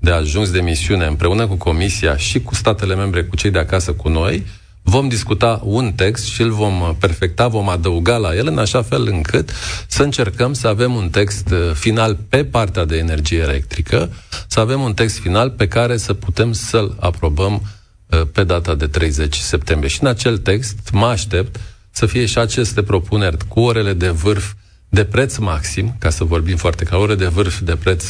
de 0.00 0.10
ajuns 0.10 0.50
de 0.50 0.60
misiune 0.60 1.06
împreună 1.06 1.46
cu 1.46 1.54
Comisia 1.54 2.16
și 2.16 2.42
cu 2.42 2.54
statele 2.54 2.94
membre, 2.94 3.24
cu 3.24 3.36
cei 3.36 3.50
de 3.50 3.58
acasă, 3.58 3.92
cu 3.92 4.08
noi, 4.08 4.46
vom 4.82 5.08
discuta 5.08 5.60
un 5.64 5.92
text 5.92 6.24
și 6.24 6.42
îl 6.42 6.50
vom 6.50 6.96
perfecta, 6.98 7.48
vom 7.48 7.68
adăuga 7.68 8.16
la 8.16 8.34
el 8.34 8.46
în 8.46 8.58
așa 8.58 8.82
fel 8.82 9.06
încât 9.06 9.50
să 9.86 10.02
încercăm 10.02 10.52
să 10.52 10.68
avem 10.68 10.94
un 10.94 11.10
text 11.10 11.50
uh, 11.50 11.72
final 11.74 12.18
pe 12.28 12.44
partea 12.44 12.84
de 12.84 12.96
energie 12.96 13.38
electrică, 13.38 14.12
să 14.46 14.60
avem 14.60 14.80
un 14.80 14.94
text 14.94 15.18
final 15.18 15.50
pe 15.50 15.68
care 15.68 15.96
să 15.96 16.14
putem 16.14 16.52
să-l 16.52 16.96
aprobăm 17.00 17.62
uh, 18.06 18.22
pe 18.32 18.44
data 18.44 18.74
de 18.74 18.86
30 18.86 19.34
septembrie. 19.34 19.90
Și 19.90 20.02
în 20.02 20.08
acel 20.08 20.38
text 20.38 20.78
mă 20.92 21.06
aștept 21.06 21.60
să 21.90 22.06
fie 22.06 22.26
și 22.26 22.38
aceste 22.38 22.82
propuneri 22.82 23.36
cu 23.48 23.60
orele 23.60 23.92
de 23.92 24.08
vârf 24.08 24.52
de 24.88 25.04
preț 25.04 25.36
maxim, 25.36 25.96
ca 25.98 26.10
să 26.10 26.24
vorbim 26.24 26.56
foarte 26.56 26.84
ca 26.84 26.96
ore 26.96 27.14
de 27.14 27.26
vârf 27.26 27.60
de 27.60 27.76
preț 27.76 28.04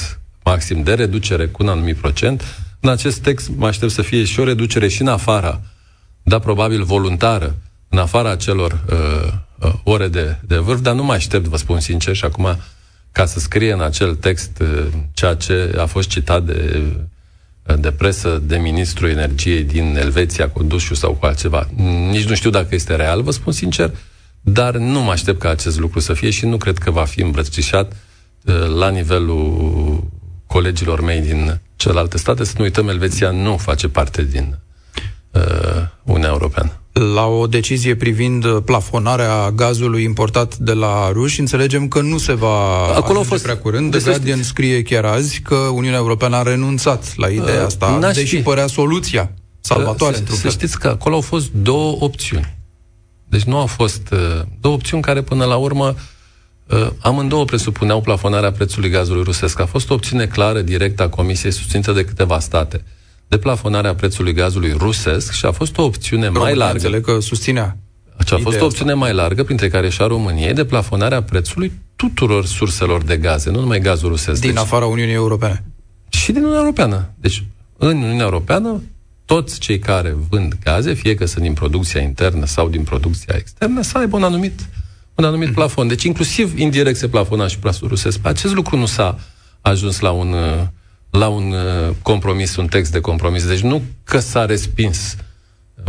maxim 0.50 0.82
de 0.82 0.94
reducere 0.94 1.46
cu 1.46 1.62
un 1.62 1.68
anumit 1.68 1.96
procent. 1.96 2.44
În 2.80 2.88
acest 2.88 3.18
text 3.18 3.50
mă 3.56 3.66
aștept 3.66 3.92
să 3.92 4.02
fie 4.02 4.24
și 4.24 4.40
o 4.40 4.44
reducere 4.44 4.88
și 4.88 5.00
în 5.00 5.08
afara, 5.08 5.60
dar 6.22 6.40
probabil 6.40 6.82
voluntară, 6.82 7.56
în 7.88 7.98
afara 7.98 8.36
celor 8.36 8.84
uh, 8.90 9.32
uh, 9.58 9.72
ore 9.84 10.08
de, 10.08 10.36
de 10.46 10.56
vârf, 10.56 10.80
dar 10.80 10.94
nu 10.94 11.04
mă 11.04 11.12
aștept, 11.12 11.46
vă 11.46 11.56
spun 11.56 11.80
sincer, 11.80 12.14
și 12.14 12.24
acum 12.24 12.58
ca 13.12 13.24
să 13.24 13.38
scrie 13.38 13.72
în 13.72 13.80
acel 13.80 14.14
text 14.14 14.50
uh, 14.60 14.86
ceea 15.12 15.34
ce 15.34 15.74
a 15.78 15.86
fost 15.86 16.08
citat 16.08 16.42
de, 16.44 16.82
uh, 17.68 17.74
de 17.78 17.90
presă 17.90 18.42
de 18.44 18.56
ministrul 18.56 19.08
energiei 19.08 19.62
din 19.62 19.96
Elveția 19.96 20.48
cu 20.48 20.62
dușul 20.62 20.96
sau 20.96 21.12
cu 21.12 21.26
altceva. 21.26 21.68
Nici 22.10 22.28
nu 22.28 22.34
știu 22.34 22.50
dacă 22.50 22.74
este 22.74 22.96
real, 22.96 23.22
vă 23.22 23.30
spun 23.30 23.52
sincer, 23.52 23.90
dar 24.40 24.76
nu 24.76 25.00
mă 25.00 25.10
aștept 25.10 25.40
ca 25.40 25.48
acest 25.48 25.78
lucru 25.78 26.00
să 26.00 26.12
fie 26.12 26.30
și 26.30 26.46
nu 26.46 26.56
cred 26.56 26.78
că 26.78 26.90
va 26.90 27.04
fi 27.04 27.20
îmbrățișat 27.20 27.92
uh, 27.92 28.66
la 28.78 28.88
nivelul 28.88 29.69
colegilor 30.52 31.00
mei 31.00 31.20
din 31.20 31.60
celelalte 31.76 32.18
state. 32.18 32.44
Să 32.44 32.52
nu 32.56 32.64
uităm, 32.64 32.88
Elveția 32.88 33.30
nu 33.30 33.56
face 33.56 33.88
parte 33.88 34.22
din 34.24 34.58
uh, 35.30 35.42
Uniunea 36.02 36.30
Europeană 36.30 36.80
la 36.92 37.26
o 37.26 37.46
decizie 37.46 37.96
privind 37.96 38.60
plafonarea 38.60 39.50
gazului 39.50 40.02
importat 40.02 40.56
de 40.56 40.72
la 40.72 41.10
ruși, 41.12 41.40
înțelegem 41.40 41.88
că 41.88 42.00
nu 42.00 42.18
se 42.18 42.32
va 42.32 42.86
Acolo 42.94 43.18
a 43.18 43.22
fost 43.22 43.42
prea 43.42 43.56
curând. 43.56 43.90
The 43.96 44.04
Guardian 44.04 44.42
scrie 44.42 44.82
chiar 44.82 45.04
azi 45.04 45.40
că 45.40 45.54
Uniunea 45.54 45.98
Europeană 45.98 46.36
a 46.36 46.42
renunțat 46.42 47.12
la 47.16 47.28
ideea 47.28 47.60
uh, 47.60 47.66
asta, 47.66 47.98
deși 48.12 48.26
ști. 48.26 48.42
părea 48.42 48.66
soluția 48.66 49.30
salvatoare. 49.60 50.16
Să, 50.16 50.34
să 50.34 50.48
știți 50.48 50.78
că 50.78 50.88
acolo 50.88 51.14
au 51.14 51.20
fost 51.20 51.50
două 51.52 51.96
opțiuni. 52.00 52.56
Deci 53.28 53.42
nu 53.42 53.56
au 53.56 53.66
fost 53.66 54.08
uh, 54.12 54.18
două 54.60 54.74
opțiuni 54.74 55.02
care 55.02 55.22
până 55.22 55.44
la 55.44 55.56
urmă 55.56 55.86
uh, 55.86 56.00
amândouă 57.00 57.44
presupuneau 57.44 58.00
plafonarea 58.00 58.52
prețului 58.52 58.90
gazului 58.90 59.22
rusesc. 59.22 59.60
A 59.60 59.66
fost 59.66 59.90
o 59.90 59.94
opțiune 59.94 60.26
clară, 60.26 60.60
directă 60.60 61.02
a 61.02 61.08
Comisiei, 61.08 61.52
susținută 61.52 61.92
de 61.92 62.04
câteva 62.04 62.38
state 62.38 62.84
deplafonarea 63.30 63.94
prețului 63.94 64.32
gazului 64.32 64.72
rusesc 64.76 65.32
și 65.32 65.46
a 65.46 65.50
fost 65.50 65.78
o 65.78 65.82
opțiune 65.82 66.24
România 66.24 66.44
mai 66.44 66.56
largă. 66.56 66.74
Înțeleg 66.74 67.04
că 67.04 67.20
susținea. 67.20 67.76
A 68.16 68.38
fost 68.42 68.60
o 68.60 68.64
opțiune 68.64 68.90
asta. 68.90 69.04
mai 69.04 69.14
largă, 69.14 69.42
printre 69.44 69.68
care 69.68 69.88
și 69.88 70.02
a 70.02 70.06
României, 70.06 70.52
de 70.52 70.64
plafonarea 70.64 71.22
prețului 71.22 71.72
tuturor 71.96 72.46
surselor 72.46 73.02
de 73.02 73.16
gaze, 73.16 73.50
nu 73.50 73.60
numai 73.60 73.80
gazul 73.80 74.08
rusesc. 74.08 74.40
Din 74.40 74.50
deci, 74.50 74.60
afara 74.60 74.86
Uniunii 74.86 75.14
Europene. 75.14 75.64
Și 76.08 76.32
din 76.32 76.40
Uniunea 76.40 76.60
Europeană. 76.60 77.10
Deci, 77.16 77.44
în 77.76 77.96
Uniunea 77.96 78.24
Europeană, 78.24 78.82
toți 79.24 79.58
cei 79.58 79.78
care 79.78 80.16
vând 80.28 80.54
gaze, 80.64 80.92
fie 80.92 81.14
că 81.14 81.26
sunt 81.26 81.42
din 81.42 81.52
producția 81.52 82.00
internă 82.00 82.46
sau 82.46 82.68
din 82.68 82.82
producția 82.82 83.34
externă, 83.38 83.82
să 83.82 83.98
aibă 83.98 84.16
un 84.16 84.22
anumit, 84.22 84.60
un 85.20 85.26
anumit 85.26 85.48
mm. 85.48 85.54
plafon. 85.54 85.88
Deci, 85.88 86.02
inclusiv 86.02 86.58
indirect 86.58 86.96
se 86.96 87.08
plafona 87.08 87.46
și 87.46 87.58
prețul 87.58 87.88
rusesc. 87.88 88.18
Acest 88.22 88.54
lucru 88.54 88.76
nu 88.76 88.86
s-a 88.86 89.18
ajuns 89.60 90.00
la 90.00 90.10
un 90.10 90.34
la 91.10 91.28
un 91.28 91.52
uh, 91.52 91.94
compromis, 92.02 92.56
un 92.56 92.66
text 92.66 92.92
de 92.92 93.00
compromis. 93.00 93.46
Deci 93.46 93.60
nu 93.60 93.82
că 94.04 94.18
s-a 94.18 94.44
respins 94.46 95.16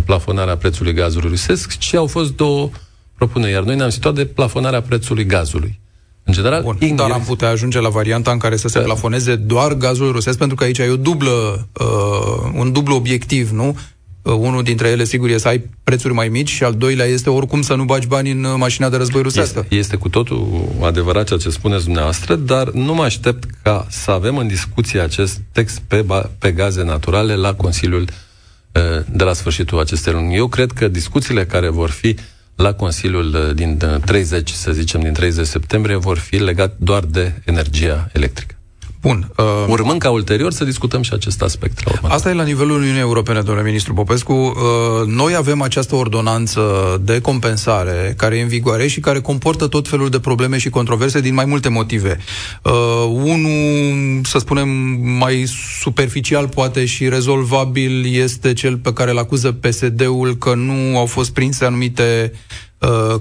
plafonarea 0.05 0.57
prețului 0.57 0.93
gazului 0.93 1.29
rusesc, 1.29 1.77
ci 1.77 1.93
au 1.93 2.07
fost 2.07 2.35
două 2.35 2.69
propuneri. 3.15 3.51
Iar 3.51 3.63
noi 3.63 3.75
ne-am 3.75 3.89
situat 3.89 4.13
de 4.13 4.25
plafonarea 4.25 4.81
prețului 4.81 5.25
gazului. 5.25 5.79
În 6.23 6.33
general, 6.33 6.61
Bun, 6.61 6.73
indirect... 6.73 6.97
dar 6.97 7.11
am 7.11 7.23
putea 7.23 7.50
ajunge 7.50 7.79
la 7.79 7.89
varianta 7.89 8.31
în 8.31 8.38
care 8.38 8.55
să 8.55 8.67
se 8.67 8.79
da. 8.79 8.85
plafoneze 8.85 9.35
doar 9.35 9.73
gazul 9.73 10.11
rusesc, 10.11 10.38
pentru 10.38 10.55
că 10.55 10.63
aici 10.63 10.79
ai 10.79 10.89
o 10.89 10.97
dublă, 10.97 11.67
uh, 11.79 12.51
un 12.55 12.71
dublu 12.71 12.95
obiectiv, 12.95 13.50
nu? 13.50 13.77
Uh, 14.21 14.33
unul 14.33 14.63
dintre 14.63 14.87
ele, 14.87 15.03
sigur, 15.03 15.29
e 15.29 15.37
să 15.37 15.47
ai 15.47 15.69
prețuri 15.83 16.13
mai 16.13 16.29
mici 16.29 16.49
și 16.49 16.63
al 16.63 16.73
doilea 16.73 17.05
este 17.05 17.29
oricum 17.29 17.61
să 17.61 17.75
nu 17.75 17.83
bagi 17.83 18.07
bani 18.07 18.31
în 18.31 18.43
uh, 18.43 18.53
mașina 18.57 18.89
de 18.89 18.97
război 18.97 19.21
rusească. 19.21 19.59
Este, 19.59 19.75
este 19.75 19.95
cu 19.95 20.09
totul 20.09 20.61
adevărat 20.81 21.27
ceea 21.27 21.39
ce 21.39 21.49
spuneți 21.49 21.83
dumneavoastră, 21.83 22.35
dar 22.35 22.69
nu 22.69 22.93
mă 22.93 23.03
aștept 23.03 23.43
ca 23.63 23.87
să 23.89 24.11
avem 24.11 24.37
în 24.37 24.47
discuție 24.47 24.99
acest 24.99 25.41
text 25.51 25.81
pe, 25.87 26.05
pe 26.37 26.51
gaze 26.51 26.83
naturale 26.83 27.35
la 27.35 27.53
Consiliul 27.53 28.01
uh, 28.01 28.81
de 29.11 29.23
la 29.23 29.33
sfârșitul 29.33 29.79
acestei 29.79 30.13
luni. 30.13 30.35
Eu 30.35 30.47
cred 30.47 30.71
că 30.71 30.87
discuțiile 30.87 31.45
care 31.45 31.69
vor 31.69 31.89
fi 31.89 32.15
la 32.55 32.73
Consiliul 32.73 33.51
din 33.55 33.81
30, 34.05 34.49
să 34.49 34.71
zicem, 34.71 35.01
din 35.01 35.13
30 35.13 35.45
septembrie, 35.45 35.95
vor 35.95 36.17
fi 36.17 36.35
legate 36.35 36.75
doar 36.79 37.03
de 37.03 37.33
energia 37.45 38.09
electrică. 38.13 38.55
Bun. 39.01 39.31
Uh, 39.38 39.46
Urmând 39.67 40.00
ca 40.00 40.10
ulterior 40.10 40.51
să 40.51 40.63
discutăm 40.63 41.01
și 41.01 41.13
acest 41.13 41.41
aspect. 41.41 42.01
La 42.01 42.10
Asta 42.10 42.29
e 42.29 42.34
la 42.34 42.43
nivelul 42.43 42.77
Uniunii 42.77 43.00
Europene, 43.00 43.41
domnule 43.41 43.67
ministru 43.67 43.93
Popescu. 43.93 44.34
Uh, 44.34 45.08
noi 45.08 45.36
avem 45.36 45.62
această 45.62 45.96
ordonanță 45.96 46.62
de 47.03 47.22
compensare 47.22 48.13
care 48.17 48.38
e 48.38 48.41
în 48.41 48.48
vigoare 48.48 48.88
și 48.88 49.00
care 49.00 49.20
comportă 49.20 49.67
tot 49.67 49.88
felul 49.88 50.10
de 50.10 50.20
probleme 50.20 50.58
și 50.58 50.70
controverse 50.70 51.22
din 51.22 51.34
mai 51.34 51.46
multe 51.46 51.70
motive. 51.70 52.17
Uh, 52.62 52.72
unul, 53.08 54.22
să 54.24 54.38
spunem, 54.38 54.70
mai 55.17 55.46
superficial 55.81 56.48
poate 56.48 56.86
și 56.86 57.10
rezolvabil 57.10 58.15
este 58.15 58.53
cel 58.53 58.77
pe 58.77 58.93
care 58.93 59.12
îl 59.12 59.17
acuză 59.17 59.51
PSD-ul 59.51 60.36
că 60.36 60.53
nu 60.55 60.98
au 60.98 61.05
fost 61.05 61.31
prinse 61.31 61.65
anumite 61.65 62.31
Uh, 62.31 62.70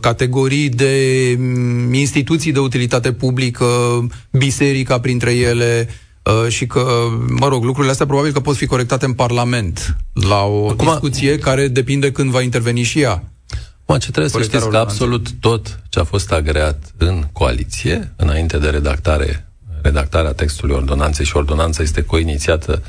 categorii 0.01 0.69
de 0.69 1.35
mm, 1.39 1.95
instituții 1.95 2.53
de 2.53 2.59
utilitate 2.59 3.13
publică, 3.13 3.67
biserica 4.31 5.01
printre 5.01 5.35
ele, 5.35 5.89
uh, 6.23 6.49
și 6.49 6.67
că, 6.67 6.87
mă 7.29 7.49
rog, 7.49 7.65
lucrurile 7.65 7.93
astea 7.93 8.07
probabil 8.07 8.33
că 8.33 8.41
pot 8.41 8.57
fi 8.57 8.67
corectate 8.67 9.05
în 9.05 9.13
Parlament 9.13 9.97
la 10.13 10.43
o 10.43 10.69
Acum, 10.69 10.87
discuție 10.87 11.39
care 11.39 11.69
depinde 11.69 12.13
când 12.13 12.31
va 12.31 12.41
interveni 12.41 12.83
și 12.83 13.01
ea. 13.01 13.25
Acum, 13.83 13.99
ce 13.99 14.11
trebuie 14.11 14.31
să 14.31 14.43
știți 14.43 14.69
că 14.69 14.77
absolut 14.77 15.31
tot 15.41 15.81
ce 15.89 16.01
a 16.01 16.05
fost 16.05 16.33
agreat 16.33 16.93
în 16.97 17.25
coaliție, 17.33 18.13
înainte 18.17 18.59
de 18.59 18.69
redactare, 18.69 19.49
redactarea 19.83 20.33
textului 20.33 20.75
ordonanței 20.75 21.25
și 21.25 21.37
ordonanța 21.37 21.83
este 21.83 22.03
coinițiată 22.03 22.83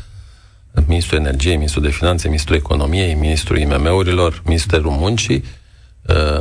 Ministrul 0.88 1.20
Energiei, 1.20 1.56
Ministrul 1.56 1.84
de 1.84 1.90
Finanțe, 1.90 2.28
Ministrul 2.28 2.56
Economiei, 2.56 3.14
Ministrul 3.14 3.58
IMM-urilor, 3.58 4.42
Ministerul 4.46 4.92
Muncii, 4.92 5.36
uh, 5.36 5.61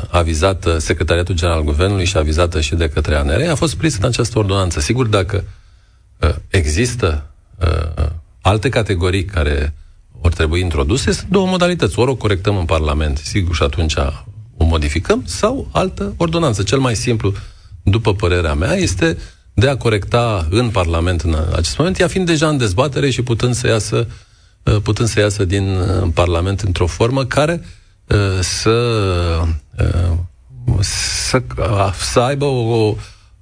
avizată 0.09 0.79
Secretariatul 0.79 1.35
General 1.35 1.63
Guvernului 1.63 2.05
și 2.05 2.17
avizată 2.17 2.61
și 2.61 2.75
de 2.75 2.89
către 2.89 3.15
ANR, 3.15 3.51
a 3.51 3.55
fost 3.55 3.77
prins 3.77 3.97
în 3.97 4.05
această 4.05 4.39
ordonanță. 4.39 4.81
Sigur, 4.81 5.07
dacă 5.07 5.45
uh, 6.21 6.35
există 6.49 7.31
uh, 7.61 8.07
alte 8.41 8.69
categorii 8.69 9.25
care 9.25 9.75
vor 10.21 10.33
trebui 10.33 10.61
introduse, 10.61 11.13
sunt 11.13 11.31
două 11.31 11.47
modalități. 11.47 11.99
Ori 11.99 12.11
o 12.11 12.15
corectăm 12.15 12.57
în 12.57 12.65
Parlament, 12.65 13.19
sigur, 13.19 13.55
și 13.55 13.63
atunci 13.63 13.95
o 14.57 14.65
modificăm, 14.65 15.23
sau 15.27 15.69
altă 15.73 16.15
ordonanță. 16.17 16.63
Cel 16.63 16.79
mai 16.79 16.97
simplu, 16.97 17.33
după 17.83 18.15
părerea 18.15 18.55
mea, 18.55 18.75
este 18.75 19.17
de 19.55 19.69
a 19.69 19.77
corecta 19.77 20.47
în 20.51 20.69
Parlament 20.69 21.21
în 21.21 21.37
acest 21.53 21.79
moment, 21.79 21.99
ea 21.99 22.09
fiind 22.09 22.27
deja 22.27 22.49
în 22.49 22.57
dezbatere 22.57 23.11
și 23.11 23.23
putând 23.23 23.55
să 23.55 23.67
iasă, 23.67 24.07
uh, 24.63 24.77
putând 24.83 25.09
să 25.09 25.21
iasă 25.21 25.45
din 25.45 25.77
uh, 25.77 26.09
Parlament 26.15 26.61
într-o 26.61 26.87
formă 26.87 27.25
care 27.25 27.61
uh, 27.63 27.67
Uh, 27.67 27.80
să, 28.41 28.71
uh, 29.79 30.19
să, 30.81 31.43
să 32.13 32.21
aibă 32.21 32.45
o, 32.45 32.95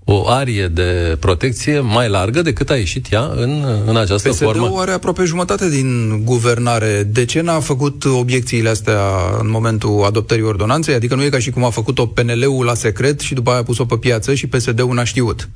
o 0.05 0.29
arie 0.29 0.69
de 0.69 1.17
protecție 1.21 1.81
mai 1.81 2.09
largă 2.09 2.43
decât 2.43 2.71
a 2.71 2.77
ieșit 2.77 3.13
ea 3.13 3.31
în, 3.37 3.65
în 3.87 3.97
această 3.97 4.29
PSD-ul 4.29 4.55
formă. 4.55 4.81
are 4.81 4.91
aproape 4.91 5.25
jumătate 5.25 5.69
din 5.69 6.21
guvernare. 6.25 7.03
De 7.03 7.25
ce 7.25 7.41
n-a 7.41 7.61
făcut 7.61 8.05
obiecțiile 8.05 8.69
astea 8.69 9.01
în 9.41 9.51
momentul 9.51 10.05
adoptării 10.05 10.45
ordonanței? 10.45 10.95
Adică 10.95 11.15
nu 11.15 11.23
e 11.23 11.29
ca 11.29 11.39
și 11.39 11.51
cum 11.51 11.65
a 11.65 11.71
făcut-o 11.71 12.07
PNL-ul 12.07 12.65
la 12.65 12.75
secret 12.75 13.21
și 13.21 13.35
după 13.35 13.51
aia 13.51 13.59
a 13.59 13.63
pus-o 13.63 13.85
pe 13.85 13.97
piață 13.97 14.35
și 14.35 14.47
PSD-ul 14.47 14.95
n-a 14.95 15.05
știut. 15.05 15.49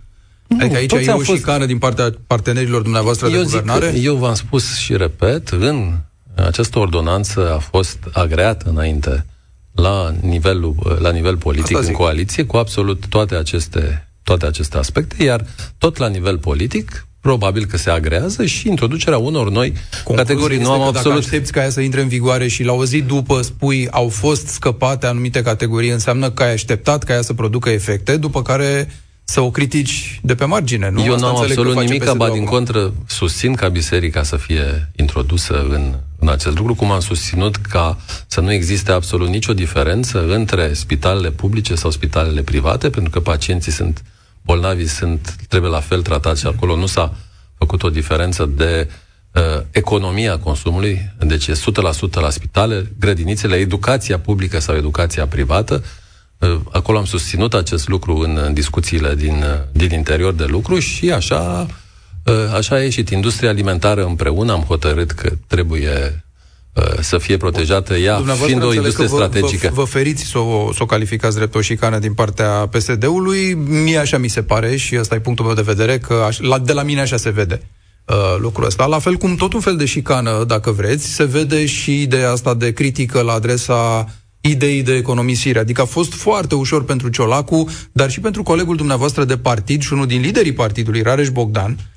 Nu, 0.47 0.57
adică 0.61 0.77
aici 0.77 0.93
e 0.93 1.11
o 1.11 1.19
fost... 1.19 1.39
șicană 1.39 1.67
din 1.67 1.79
partea 1.79 2.15
partenerilor 2.27 2.83
dumneavoastră 2.83 3.27
eu 3.27 3.33
de 3.33 3.43
guvernare? 3.43 3.91
Zic, 3.95 4.05
eu 4.05 4.15
v-am 4.15 4.35
spus 4.35 4.77
și 4.77 4.97
repet, 4.97 5.49
în 5.49 5.99
această 6.35 6.79
ordonanță 6.79 7.53
a 7.55 7.59
fost 7.59 7.99
agreată 8.13 8.69
înainte 8.69 9.27
la, 9.73 10.15
nivelul, 10.21 10.99
la 11.01 11.11
nivel 11.11 11.37
politic 11.37 11.79
în 11.79 11.93
coaliție 11.93 12.45
cu 12.45 12.57
absolut 12.57 13.07
toate 13.09 13.35
aceste, 13.35 14.09
toate 14.23 14.47
aceste 14.47 14.77
aspecte, 14.77 15.25
iar 15.25 15.45
tot 15.79 15.97
la 15.97 16.09
nivel 16.09 16.39
politic 16.39 17.07
probabil 17.21 17.65
că 17.65 17.77
se 17.77 17.91
agrează 17.91 18.45
și 18.45 18.69
introducerea 18.69 19.19
unor 19.19 19.51
noi 19.51 19.73
Concluzia 20.05 20.25
categorii. 20.25 20.59
Nu 20.59 20.71
am 20.71 20.81
că 20.81 20.87
absolut... 20.87 21.19
Dacă 21.19 21.27
aștepți 21.27 21.53
ca 21.53 21.63
ea 21.63 21.71
să 21.71 21.81
intre 21.81 22.01
în 22.01 22.09
vigoare 22.09 22.49
și 22.49 22.63
la 22.63 22.73
o 22.73 22.85
zi 22.85 23.03
după 23.03 23.43
spui 23.43 23.89
au 23.91 24.09
fost 24.09 24.47
scăpate 24.47 25.07
anumite 25.07 25.43
categorii, 25.43 25.91
înseamnă 25.91 26.31
că 26.31 26.43
ai 26.43 26.53
așteptat 26.53 27.03
ca 27.03 27.13
ea 27.13 27.23
să 27.23 27.35
producă 27.35 27.71
efecte, 27.71 28.17
după 28.17 28.43
care 28.43 28.89
să 29.33 29.41
o 29.41 29.51
critici 29.51 30.21
de 30.23 30.35
pe 30.35 30.45
margine, 30.45 30.91
nu? 30.91 31.05
Eu 31.05 31.19
nu 31.19 31.27
am 31.27 31.37
absolut 31.37 31.77
nimic, 31.77 32.13
ba 32.13 32.31
din 32.31 32.45
contră, 32.45 32.93
susțin 33.07 33.55
ca 33.55 33.69
biserica 33.69 34.23
să 34.23 34.37
fie 34.37 34.91
introdusă 34.97 35.67
în, 35.71 35.95
în 36.19 36.29
acest 36.29 36.57
lucru, 36.57 36.75
cum 36.75 36.91
am 36.91 37.01
susținut 37.01 37.57
ca 37.57 37.99
să 38.27 38.41
nu 38.41 38.53
existe 38.53 38.93
absolut 38.93 39.29
nicio 39.29 39.53
diferență 39.53 40.27
între 40.29 40.73
spitalele 40.73 41.31
publice 41.31 41.75
sau 41.75 41.91
spitalele 41.91 42.43
private, 42.43 42.91
pentru 42.91 43.11
că 43.11 43.21
pacienții 43.21 43.73
sunt 43.73 44.03
bolnavi, 44.43 44.87
sunt, 44.87 45.37
trebuie 45.49 45.71
la 45.71 45.81
fel 45.81 46.03
tratați 46.03 46.41
și 46.41 46.47
acolo 46.47 46.77
nu 46.77 46.87
s-a 46.87 47.15
făcut 47.59 47.83
o 47.83 47.91
diferență 47.91 48.51
de 48.57 48.89
uh, 49.33 49.43
economia 49.71 50.39
consumului, 50.39 51.13
deci 51.19 51.47
e 51.47 51.53
100% 51.53 51.55
la 52.13 52.31
spitale, 52.31 52.93
grădinițele, 52.99 53.57
educația 53.57 54.19
publică 54.19 54.59
sau 54.59 54.75
educația 54.75 55.27
privată, 55.27 55.83
Uh, 55.85 56.02
acolo 56.73 56.99
am 56.99 57.05
susținut 57.05 57.55
acest 57.55 57.89
lucru 57.89 58.17
în 58.17 58.55
discuțiile 58.55 59.15
din, 59.15 59.35
uh, 59.35 59.61
din 59.73 59.91
interior 59.91 60.33
de 60.33 60.45
lucru 60.45 60.79
și 60.79 61.11
așa 61.11 61.67
Așa 62.57 62.75
a 62.75 62.83
ieșit. 62.83 63.09
Industria 63.11 63.49
alimentară 63.49 64.05
împreună 64.05 64.53
am 64.53 64.61
hotărât 64.61 65.11
că 65.11 65.33
trebuie 65.47 66.23
Uh, 66.75 66.99
să 67.01 67.19
fie 67.19 67.37
protejată 67.37 67.95
ea, 67.95 68.23
fiind 68.45 68.63
o 68.63 68.75
industrie 68.75 69.07
vă, 69.07 69.15
strategică. 69.15 69.69
Vă, 69.69 69.75
vă 69.75 69.85
feriți 69.85 70.25
să 70.25 70.39
o, 70.39 70.73
să 70.73 70.83
o 70.83 70.87
calificați 70.87 71.37
drept 71.37 71.55
o 71.55 71.61
șicană 71.61 71.99
din 71.99 72.15
partea 72.15 72.49
PSD-ului. 72.49 73.55
Mie 73.55 73.99
așa 73.99 74.19
mi 74.19 74.29
se 74.29 74.43
pare 74.43 74.77
și 74.77 74.97
ăsta 74.99 75.15
e 75.15 75.21
punctul 75.21 75.45
meu 75.45 75.55
de 75.55 75.63
vedere, 75.63 75.99
că 75.99 76.25
aș, 76.27 76.39
la, 76.39 76.59
de 76.59 76.73
la 76.73 76.83
mine 76.83 77.01
așa 77.01 77.17
se 77.17 77.31
vede 77.31 77.63
uh, 78.07 78.15
lucrul 78.39 78.67
ăsta. 78.67 78.87
La 78.87 78.99
fel 78.99 79.15
cum 79.15 79.37
tot 79.37 79.53
un 79.53 79.61
fel 79.61 79.77
de 79.77 79.85
șicană, 79.85 80.45
dacă 80.47 80.71
vreți, 80.71 81.07
se 81.07 81.25
vede 81.25 81.67
și 81.67 82.03
ideea 82.03 82.31
asta 82.31 82.55
de 82.55 82.73
critică 82.73 83.21
la 83.21 83.33
adresa 83.33 84.09
ideii 84.43 84.83
de 84.83 84.95
economisire. 84.95 85.59
Adică 85.59 85.81
a 85.81 85.85
fost 85.85 86.13
foarte 86.13 86.55
ușor 86.55 86.85
pentru 86.85 87.09
Ciolacu, 87.09 87.69
dar 87.93 88.11
și 88.11 88.21
pentru 88.21 88.43
colegul 88.43 88.77
dumneavoastră 88.77 89.25
de 89.25 89.37
partid 89.39 89.83
și 89.83 89.93
unul 89.93 90.07
din 90.07 90.21
liderii 90.21 90.53
partidului, 90.53 91.03
Rareș 91.03 91.29
Bogdan, 91.29 91.71
Uh, 91.71 91.92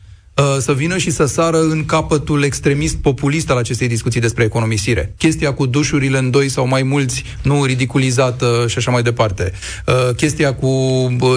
să 0.59 0.73
vină 0.73 0.97
și 0.97 1.11
să 1.11 1.25
sară 1.25 1.59
în 1.59 1.85
capătul 1.85 2.43
extremist 2.43 2.95
populist 2.95 3.49
al 3.49 3.57
acestei 3.57 3.87
discuții 3.87 4.21
despre 4.21 4.43
economisire. 4.43 5.13
Chestia 5.17 5.53
cu 5.53 5.65
dușurile 5.65 6.17
în 6.17 6.31
doi 6.31 6.49
sau 6.49 6.67
mai 6.67 6.83
mulți, 6.83 7.23
nu 7.41 7.63
ridiculizată 7.63 8.65
și 8.67 8.77
așa 8.77 8.91
mai 8.91 9.03
departe. 9.03 9.51
Uh, 9.85 10.15
chestia 10.15 10.53
cu 10.53 10.69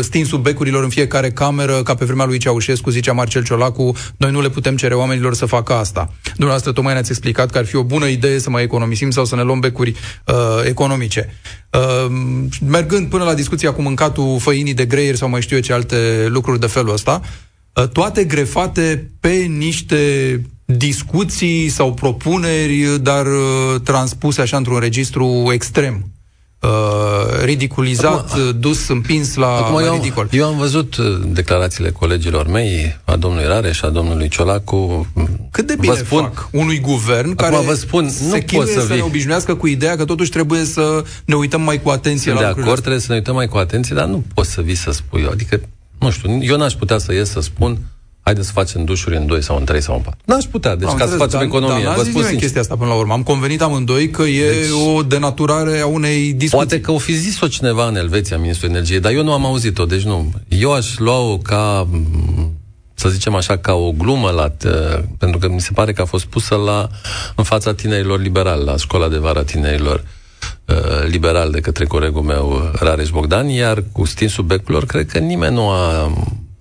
stinsul 0.00 0.38
becurilor 0.38 0.82
în 0.82 0.88
fiecare 0.88 1.30
cameră, 1.30 1.82
ca 1.82 1.94
pe 1.94 2.04
vremea 2.04 2.26
lui 2.26 2.38
Ceaușescu, 2.38 2.90
zicea 2.90 3.12
Marcel 3.12 3.44
Ciolacu, 3.44 3.96
noi 4.16 4.30
nu 4.30 4.40
le 4.40 4.48
putem 4.48 4.76
cere 4.76 4.94
oamenilor 4.94 5.34
să 5.34 5.46
facă 5.46 5.72
asta. 5.72 6.12
Dumneavoastră 6.24 6.72
tocmai 6.72 6.92
ne-ați 6.92 7.10
explicat 7.10 7.50
că 7.50 7.58
ar 7.58 7.64
fi 7.64 7.76
o 7.76 7.82
bună 7.82 8.06
idee 8.06 8.38
să 8.38 8.50
mai 8.50 8.62
economisim 8.62 9.10
sau 9.10 9.24
să 9.24 9.34
ne 9.34 9.42
luăm 9.42 9.60
becuri 9.60 9.94
uh, 10.26 10.34
economice. 10.64 11.34
Uh, 11.72 12.06
mergând 12.66 13.08
până 13.08 13.24
la 13.24 13.34
discuția 13.34 13.72
cu 13.72 13.82
mâncatul 13.82 14.38
făinii 14.40 14.74
de 14.74 14.84
greier 14.84 15.14
sau 15.14 15.28
mai 15.28 15.40
știu 15.40 15.56
eu 15.56 15.62
ce 15.62 15.72
alte 15.72 16.26
lucruri 16.28 16.60
de 16.60 16.66
felul 16.66 16.92
ăsta, 16.92 17.20
Uh, 17.22 17.47
toate 17.86 18.24
grefate 18.24 19.10
pe 19.20 19.32
niște 19.58 19.96
discuții 20.64 21.68
sau 21.68 21.94
propuneri, 21.94 23.02
dar 23.02 23.26
uh, 23.26 23.80
transpuse 23.82 24.40
așa 24.40 24.56
într-un 24.56 24.78
registru 24.78 25.50
extrem. 25.52 26.04
Uh, 26.60 27.44
ridiculizat, 27.44 28.32
acum, 28.32 28.60
dus, 28.60 28.88
împins 28.88 29.34
la, 29.34 29.56
acum 29.56 29.80
la 29.80 29.86
eu, 29.86 29.92
ridicol. 29.92 30.28
Eu 30.30 30.46
am 30.46 30.56
văzut 30.56 30.96
uh, 30.96 31.20
declarațiile 31.26 31.90
colegilor 31.90 32.46
mei, 32.46 33.00
a 33.04 33.16
domnului 33.16 33.46
Rareș 33.46 33.76
și 33.76 33.84
a 33.84 33.88
domnului 33.88 34.28
Ciolacu. 34.28 35.06
Cât 35.50 35.66
de 35.66 35.76
bine 35.80 35.92
vă 35.92 35.98
spun, 35.98 36.20
fac 36.20 36.48
unui 36.52 36.80
guvern 36.80 37.34
care 37.34 37.56
vă 37.56 37.74
spun, 37.74 38.04
nu 38.04 38.10
se 38.10 38.44
pot 38.52 38.68
să, 38.68 38.80
să 38.80 38.94
ne 38.94 39.00
obișnuiască 39.00 39.54
cu 39.54 39.66
ideea 39.66 39.96
că 39.96 40.04
totuși 40.04 40.30
trebuie 40.30 40.64
să 40.64 41.04
ne 41.24 41.34
uităm 41.34 41.60
mai 41.60 41.82
cu 41.82 41.88
atenție 41.88 42.32
Sunt 42.32 42.44
la 42.44 42.52
de 42.52 42.60
acord, 42.60 42.80
trebuie 42.80 43.00
să 43.00 43.06
ne 43.08 43.14
uităm 43.14 43.34
mai 43.34 43.48
cu 43.48 43.56
atenție, 43.56 43.94
dar 43.94 44.06
nu 44.06 44.24
poți 44.34 44.50
să 44.50 44.60
vii 44.60 44.74
să 44.74 44.90
spui. 44.90 45.28
Adică 45.30 45.60
nu 45.98 46.10
știu, 46.10 46.38
eu 46.42 46.56
n-aș 46.56 46.72
putea 46.72 46.98
să 46.98 47.12
ies 47.12 47.30
să 47.30 47.40
spun 47.40 47.78
haideți 48.28 48.46
să 48.46 48.52
facem 48.52 48.84
dușuri 48.84 49.16
în 49.16 49.26
2 49.26 49.42
sau 49.42 49.56
în 49.56 49.64
3 49.64 49.82
sau 49.82 49.94
în 49.94 50.00
4. 50.00 50.20
N-aș 50.24 50.44
putea, 50.44 50.76
deci 50.76 50.88
am 50.88 50.96
ca 50.96 51.04
înțeles, 51.04 51.22
să 51.22 51.28
facem 51.28 51.48
dar, 51.48 51.48
economie. 51.48 51.84
Dar 51.84 51.94
vă 51.94 52.02
spun 52.02 52.36
chestia 52.36 52.60
asta 52.60 52.76
până 52.76 52.88
la 52.88 52.96
urmă. 52.96 53.12
Am 53.12 53.22
convenit 53.22 53.62
amândoi 53.62 54.10
că 54.10 54.22
e 54.22 54.50
deci, 54.50 54.70
o 54.96 55.02
denaturare 55.02 55.80
a 55.80 55.86
unei 55.86 56.32
discuții. 56.32 56.56
Poate 56.56 56.80
că 56.80 56.92
o 56.92 56.98
fi 56.98 57.12
zis-o 57.12 57.46
cineva 57.46 57.86
în 57.86 57.96
Elveția, 57.96 58.38
Ministrul 58.38 58.70
Energiei, 58.70 59.00
dar 59.00 59.12
eu 59.12 59.22
nu 59.22 59.32
am 59.32 59.44
auzit-o, 59.44 59.84
deci 59.84 60.02
nu. 60.02 60.32
Eu 60.48 60.72
aș 60.72 60.98
lua-o 60.98 61.38
ca 61.38 61.88
să 62.94 63.08
zicem 63.08 63.34
așa, 63.34 63.56
ca 63.56 63.72
o 63.72 63.92
glumă, 63.92 64.30
la, 64.30 64.52
pentru 65.18 65.38
că 65.38 65.48
mi 65.48 65.60
se 65.60 65.70
pare 65.74 65.92
că 65.92 66.02
a 66.02 66.04
fost 66.04 66.24
pusă 66.24 66.54
la, 66.54 66.88
în 67.36 67.44
fața 67.44 67.74
tinerilor 67.74 68.20
liberali, 68.20 68.64
la 68.64 68.76
școala 68.76 69.08
de 69.08 69.16
vară 69.16 69.38
a 69.38 69.44
tinerilor 69.44 69.94
uh, 69.94 70.17
liberal 71.06 71.50
de 71.50 71.60
către 71.60 71.84
colegul 71.84 72.22
meu, 72.22 72.70
Rareș 72.72 73.10
Bogdan, 73.10 73.48
iar 73.48 73.84
cu 73.92 74.04
stinsul 74.04 74.44
becurilor, 74.44 74.84
cred 74.84 75.06
că 75.06 75.18
nimeni 75.18 75.54
nu 75.54 75.68
a 75.68 76.12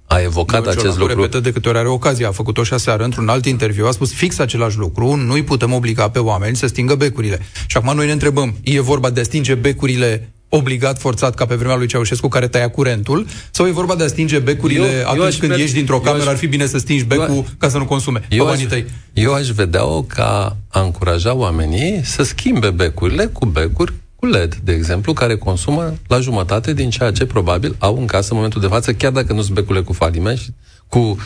a 0.08 0.22
evocat 0.22 0.64
Domnul 0.64 0.80
acest 0.80 0.98
lucru. 0.98 1.16
repetă 1.16 1.40
de 1.40 1.52
câte 1.52 1.70
ori 1.70 1.78
are 1.78 1.88
ocazie, 1.88 2.26
a 2.26 2.32
făcut-o 2.32 2.64
și 2.64 2.74
aseară 2.74 3.04
într-un 3.04 3.30
alt 3.30 3.46
interviu, 3.46 3.88
a 3.88 3.92
spus 3.92 4.14
fix 4.14 4.40
același 4.40 4.78
lucru, 4.78 5.16
nu-i 5.16 5.44
putem 5.44 5.74
obliga 5.74 6.10
pe 6.10 6.20
oameni 6.20 6.56
să 6.56 6.68
stingă 6.68 6.96
becurile. 6.96 7.40
Și 7.68 7.78
acum 7.78 7.96
noi 7.96 8.06
ne 8.06 8.12
întrebăm, 8.12 8.56
e 8.64 8.80
vorba 8.80 9.10
de 9.10 9.20
a 9.20 9.24
stinge 9.24 9.54
becurile 9.56 10.30
obligat, 10.50 11.00
forțat, 11.00 11.36
ca 11.36 11.46
pe 11.46 11.56
vremea 11.56 11.76
lui 11.76 11.88
Ceaușescu, 11.88 12.28
care 12.28 12.48
tăia 12.48 12.70
curentul, 12.70 13.26
sau 13.52 13.68
e 13.68 13.72
vorba 13.72 13.96
de 13.96 14.04
a 14.04 14.08
stinge 14.08 14.40
becurile 14.40 14.88
eu, 15.00 15.10
atunci 15.10 15.34
eu 15.34 15.40
când 15.40 15.60
ieși 15.60 15.74
dintr-o 15.74 16.00
cameră, 16.00 16.24
aș, 16.24 16.30
ar 16.30 16.38
fi 16.38 16.48
bine 16.48 16.66
să 16.66 16.78
stingi 16.78 17.04
becul 17.04 17.36
eu, 17.36 17.46
ca 17.58 17.70
să 17.70 17.78
nu 17.78 17.86
consume 17.86 18.22
eu 18.29 18.48
aș, 18.48 18.62
tăi. 18.62 18.86
Eu 19.14 19.34
aș 19.34 19.48
vedea-o 19.48 20.01
ca 20.01 20.58
a 20.70 20.81
încuraja 20.81 21.36
oamenii 21.36 22.01
să 22.03 22.24
schimbe 22.24 22.70
becurile 22.70 23.25
cu 23.25 23.46
becuri 23.46 23.94
cu 24.20 24.25
LED, 24.25 24.56
de 24.56 24.74
exemplu, 24.74 25.14
care 25.14 25.38
consumă 25.38 25.94
la 26.08 26.20
jumătate 26.20 26.74
din 26.74 26.90
ceea 26.90 27.12
ce 27.12 27.25
probabil 27.25 27.75
au 27.80 27.98
în 27.98 28.06
casă 28.06 28.27
în 28.30 28.36
momentul 28.36 28.62
de 28.62 28.68
față, 28.68 28.94
chiar 28.94 29.12
dacă 29.12 29.34
nu 29.34 29.42
sunt 29.42 29.56
becurile 29.56 29.84
cu 29.84 29.94
faliment, 29.94 30.40
cu 30.88 30.98
uh, 30.98 31.18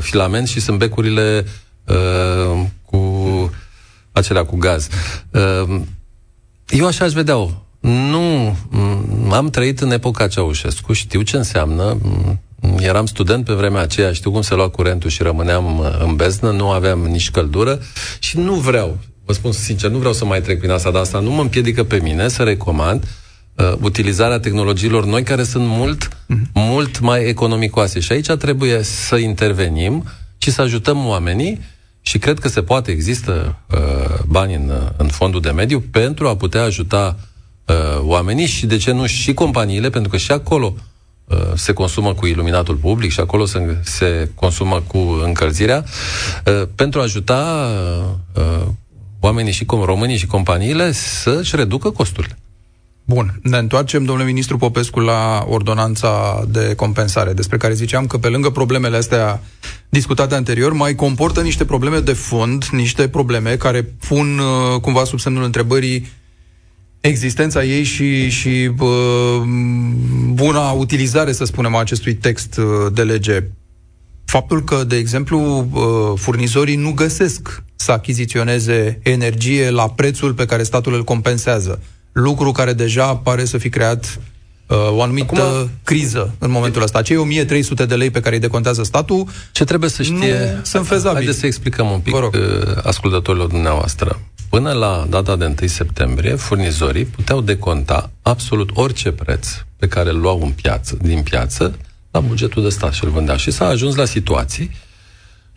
filament 0.00 0.48
și 0.48 0.60
sunt 0.60 0.78
becurile 0.78 1.44
uh, 1.84 2.64
cu 2.84 3.00
acelea 4.12 4.44
cu 4.44 4.56
gaz. 4.56 4.88
Uh, 5.30 5.80
eu 6.68 6.86
așa 6.86 7.04
aș 7.04 7.12
vedea-o. 7.12 7.50
Nu, 7.80 8.56
mm, 8.70 9.32
am 9.32 9.50
trăit 9.50 9.80
în 9.80 9.90
epoca 9.90 10.28
Ceaușescu, 10.28 10.92
știu 10.92 11.22
ce 11.22 11.36
înseamnă, 11.36 11.98
mm, 12.02 12.38
eram 12.78 13.06
student 13.06 13.44
pe 13.44 13.52
vremea 13.52 13.80
aceea, 13.80 14.12
știu 14.12 14.30
cum 14.30 14.42
se 14.42 14.54
lua 14.54 14.68
curentul 14.68 15.10
și 15.10 15.22
rămâneam 15.22 15.78
uh, 15.78 15.98
în 15.98 16.16
beznă, 16.16 16.50
nu 16.50 16.70
aveam 16.70 16.98
nici 16.98 17.30
căldură 17.30 17.80
și 18.18 18.38
nu 18.38 18.54
vreau 18.54 18.98
vă 19.28 19.34
spun 19.34 19.52
sincer, 19.52 19.90
nu 19.90 19.98
vreau 19.98 20.12
să 20.12 20.24
mai 20.24 20.40
trec 20.40 20.58
prin 20.58 20.70
asta, 20.70 20.90
dar 20.90 21.00
asta 21.00 21.20
nu 21.20 21.30
mă 21.30 21.40
împiedică 21.40 21.84
pe 21.84 21.98
mine 22.02 22.28
să 22.28 22.42
recomand 22.42 23.08
uh, 23.54 23.72
utilizarea 23.80 24.38
tehnologiilor 24.38 25.04
noi 25.04 25.22
care 25.22 25.42
sunt 25.42 25.66
mult, 25.66 26.08
uh-huh. 26.08 26.52
mult 26.52 27.00
mai 27.00 27.24
economicoase. 27.28 28.00
Și 28.00 28.12
aici 28.12 28.26
trebuie 28.26 28.82
să 28.82 29.16
intervenim 29.16 30.04
și 30.38 30.50
să 30.50 30.62
ajutăm 30.62 31.06
oamenii 31.06 31.60
și 32.00 32.18
cred 32.18 32.38
că 32.38 32.48
se 32.48 32.62
poate, 32.62 32.90
există 32.90 33.58
uh, 33.70 34.18
bani 34.26 34.54
în, 34.54 34.92
în 34.96 35.08
fondul 35.08 35.40
de 35.40 35.50
mediu 35.50 35.80
pentru 35.80 36.28
a 36.28 36.36
putea 36.36 36.62
ajuta 36.62 37.16
uh, 37.64 37.74
oamenii 38.00 38.46
și, 38.46 38.66
de 38.66 38.76
ce 38.76 38.92
nu, 38.92 39.06
și 39.06 39.34
companiile, 39.34 39.90
pentru 39.90 40.10
că 40.10 40.16
și 40.16 40.32
acolo 40.32 40.74
uh, 41.24 41.36
se 41.54 41.72
consumă 41.72 42.14
cu 42.14 42.26
iluminatul 42.26 42.74
public 42.74 43.10
și 43.10 43.20
acolo 43.20 43.44
se, 43.44 43.76
se 43.82 44.30
consumă 44.34 44.82
cu 44.86 44.98
încălzirea, 45.24 45.84
uh, 46.46 46.68
pentru 46.74 47.00
a 47.00 47.02
ajuta 47.02 47.70
uh, 48.34 48.66
oamenii 49.20 49.52
și 49.52 49.64
românii 49.68 50.16
și 50.16 50.26
companiile 50.26 50.92
să-și 50.92 51.56
reducă 51.56 51.90
costurile. 51.90 52.38
Bun, 53.04 53.40
ne 53.42 53.56
întoarcem, 53.56 54.04
domnule 54.04 54.26
ministru 54.26 54.56
Popescu, 54.56 55.00
la 55.00 55.44
ordonanța 55.48 56.44
de 56.48 56.74
compensare, 56.74 57.32
despre 57.32 57.56
care 57.56 57.74
ziceam 57.74 58.06
că 58.06 58.18
pe 58.18 58.28
lângă 58.28 58.50
problemele 58.50 58.96
astea 58.96 59.42
discutate 59.88 60.34
anterior, 60.34 60.72
mai 60.72 60.94
comportă 60.94 61.42
niște 61.42 61.64
probleme 61.64 61.98
de 61.98 62.12
fond, 62.12 62.64
niște 62.64 63.08
probleme 63.08 63.56
care 63.56 63.82
pun 63.82 64.38
uh, 64.38 64.80
cumva 64.80 65.04
sub 65.04 65.18
semnul 65.18 65.44
întrebării 65.44 66.06
existența 67.00 67.64
ei 67.64 67.82
și, 67.82 68.30
și 68.30 68.70
uh, 68.78 69.42
buna 70.32 70.70
utilizare, 70.70 71.32
să 71.32 71.44
spunem, 71.44 71.74
a 71.74 71.78
acestui 71.78 72.14
text 72.14 72.56
uh, 72.56 72.92
de 72.92 73.02
lege 73.02 73.44
faptul 74.24 74.64
că, 74.64 74.84
de 74.84 74.96
exemplu, 74.96 75.68
uh, 75.72 76.18
furnizorii 76.20 76.76
nu 76.76 76.92
găsesc 76.92 77.62
să 77.80 77.92
achiziționeze 77.92 78.98
energie 79.02 79.70
la 79.70 79.88
prețul 79.88 80.34
pe 80.34 80.46
care 80.46 80.62
statul 80.62 80.94
îl 80.94 81.04
compensează. 81.04 81.82
Lucru 82.12 82.52
care 82.52 82.72
deja 82.72 83.16
pare 83.16 83.44
să 83.44 83.58
fi 83.58 83.68
creat 83.68 84.20
uh, 84.66 84.76
o 84.90 85.02
anumită 85.02 85.42
Acum, 85.42 85.70
criză 85.84 86.34
în 86.38 86.50
momentul 86.50 86.82
ăsta. 86.82 87.02
Cei 87.02 87.16
1300 87.16 87.86
de 87.86 87.94
lei 87.94 88.10
pe 88.10 88.20
care 88.20 88.34
îi 88.34 88.40
decontează 88.40 88.82
statul 88.82 89.26
Ce 89.52 89.64
trebuie 89.64 89.90
să 89.90 90.02
știe... 90.02 90.14
Nu 90.16 90.62
sunt 90.62 90.86
fezabili. 90.86 91.14
Haideți 91.14 91.38
să 91.38 91.46
explicăm 91.46 91.90
un 91.90 92.00
pic 92.00 92.14
uh, 92.14 92.30
ascultătorilor 92.82 93.48
dumneavoastră. 93.48 94.20
Până 94.50 94.72
la 94.72 95.06
data 95.08 95.36
de 95.36 95.44
1 95.44 95.68
septembrie, 95.68 96.34
furnizorii 96.34 97.04
puteau 97.04 97.40
deconta 97.40 98.10
absolut 98.22 98.70
orice 98.74 99.10
preț 99.10 99.48
pe 99.76 99.88
care 99.88 100.10
îl 100.10 100.20
luau 100.20 100.42
în 100.42 100.50
piață, 100.50 100.96
din 101.02 101.22
piață 101.22 101.74
la 102.10 102.20
bugetul 102.20 102.62
de 102.62 102.68
stat 102.68 102.92
și 102.92 103.04
îl 103.04 103.10
vândea. 103.10 103.36
Și 103.36 103.50
s-a 103.50 103.66
ajuns 103.66 103.94
la 103.94 104.04
situații 104.04 104.70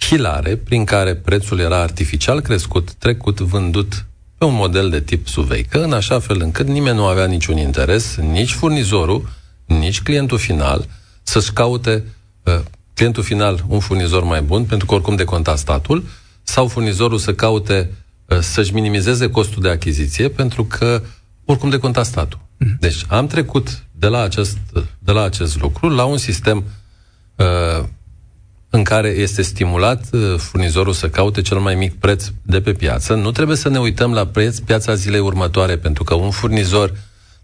hilare 0.06 0.56
prin 0.56 0.84
care 0.84 1.16
prețul 1.16 1.60
era 1.60 1.82
artificial 1.82 2.42
crescut, 2.42 2.94
trecut, 2.94 3.40
vândut 3.40 4.06
pe 4.38 4.46
un 4.46 4.54
model 4.54 4.90
de 4.90 5.02
tip 5.02 5.28
suveică, 5.28 5.84
în 5.84 5.94
așa 5.94 6.20
fel 6.20 6.42
încât 6.42 6.68
nimeni 6.68 6.96
nu 6.96 7.06
avea 7.06 7.26
niciun 7.26 7.58
interes, 7.58 8.16
nici 8.16 8.52
furnizorul, 8.52 9.30
nici 9.66 10.02
clientul 10.02 10.38
final, 10.38 10.88
să-și 11.24 11.52
caute 11.52 12.04
uh, 12.44 12.60
clientul 12.94 13.24
final 13.24 13.66
un 13.68 13.80
furnizor 13.80 14.24
mai 14.24 14.42
bun, 14.42 14.64
pentru 14.64 14.88
că 14.88 14.94
oricum 14.94 15.16
deconta 15.16 15.56
statul, 15.56 16.04
sau 16.44 16.68
furnizorul 16.68 17.18
să 17.18 17.34
caute 17.34 17.90
uh, 18.26 18.40
să-și 18.40 18.74
minimizeze 18.74 19.30
costul 19.30 19.62
de 19.62 19.70
achiziție, 19.70 20.30
pentru 20.30 20.66
că 20.66 21.02
oricum 21.46 21.70
deconta 21.70 22.04
statul. 22.04 22.40
Mhm. 22.58 22.78
Deci 22.80 23.06
am 23.08 23.28
trecut 23.28 23.84
de 23.92 24.08
la 24.08 24.22
acest, 24.22 24.58
de 25.00 25.12
la 25.12 25.24
acest 25.24 25.62
lucru 25.62 25.90
la 25.90 26.04
un 26.04 26.18
sistem 26.18 26.64
uh, 27.36 27.86
în 28.74 28.84
care 28.84 29.08
este 29.08 29.42
stimulat 29.42 30.06
uh, 30.12 30.36
furnizorul 30.38 30.94
să 30.94 31.10
caute 31.10 31.42
cel 31.42 31.58
mai 31.58 31.76
mic 31.76 32.00
preț 32.00 32.26
de 32.42 32.62
pe 32.62 32.72
piață. 32.72 33.14
Nu 33.14 33.32
trebuie 33.32 33.58
să 33.58 33.70
ne 33.70 33.80
uităm 33.80 34.14
la 34.14 34.28
preț 34.28 34.60
piața 34.60 34.96
zilei 34.96 35.20
următoare, 35.20 35.78
pentru 35.78 36.04
că 36.04 36.14
un 36.14 36.32
furnizor 36.32 36.94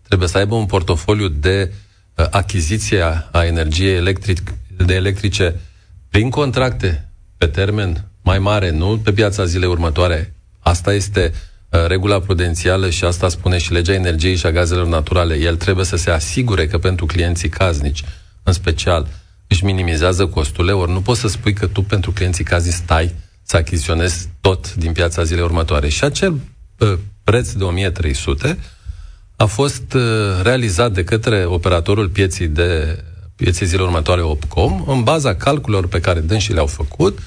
trebuie 0.08 0.28
să 0.28 0.38
aibă 0.38 0.56
un 0.56 0.66
portofoliu 0.66 1.28
de 1.28 1.72
uh, 2.16 2.26
achiziție 2.30 3.02
a, 3.02 3.28
a 3.32 3.46
energiei 3.46 3.96
electric, 3.96 4.54
de 4.86 4.94
electrice 4.94 5.56
prin 6.10 6.30
contracte 6.30 7.10
pe 7.38 7.46
termen 7.46 8.06
mai 8.22 8.40
mare, 8.40 8.72
nu 8.72 9.00
pe 9.04 9.12
piața 9.12 9.46
zilei 9.46 9.70
următoare. 9.70 10.36
Asta 10.60 10.94
este 10.94 11.34
uh, 11.70 11.86
regula 11.88 12.20
prudențială 12.20 12.90
și 12.90 13.04
asta 13.04 13.30
spune 13.30 13.58
și 13.58 13.72
legea 13.72 13.94
energiei 13.94 14.36
și 14.36 14.46
a 14.46 14.52
gazelor 14.52 14.88
naturale. 14.88 15.36
El 15.36 15.56
trebuie 15.56 15.86
să 15.86 15.96
se 15.96 16.10
asigure 16.10 16.68
că 16.68 16.78
pentru 16.78 17.06
clienții 17.06 17.50
caznici, 17.50 18.04
în 18.44 18.54
special, 18.54 19.08
își 19.48 19.66
minimizează 19.66 20.26
costurile, 20.26 20.72
ori 20.72 20.92
nu 20.92 21.02
poți 21.02 21.20
să 21.20 21.28
spui 21.28 21.54
că 21.54 21.68
tu 21.68 21.82
pentru 21.82 22.12
clienții 22.12 22.44
caznici 22.44 22.74
stai 22.74 23.16
să 23.44 23.58
achiziționezi 23.58 24.30
tot 24.42 24.76
din 24.76 24.92
piața 24.92 25.24
zilei 25.24 25.44
următoare. 25.44 25.90
Și 25.90 26.04
acel 26.04 26.40
uh, 26.78 26.94
preț 27.24 27.52
de 27.52 27.64
1300 27.64 28.58
a 29.36 29.46
fost 29.46 29.94
uh, 29.94 30.02
realizat 30.42 30.92
de 30.92 31.04
către 31.04 31.46
operatorul 31.46 32.10
pieții 32.10 32.48
de 32.48 33.04
pieței 33.36 33.68
zilei 33.68 33.86
următoare 33.86 34.22
Opcom, 34.22 34.84
în 34.88 35.04
baza 35.04 35.36
calculelor 35.36 35.88
pe 35.88 36.00
care 36.00 36.20
dânsii 36.20 36.54
le-au 36.54 36.66
făcut, 36.66 37.20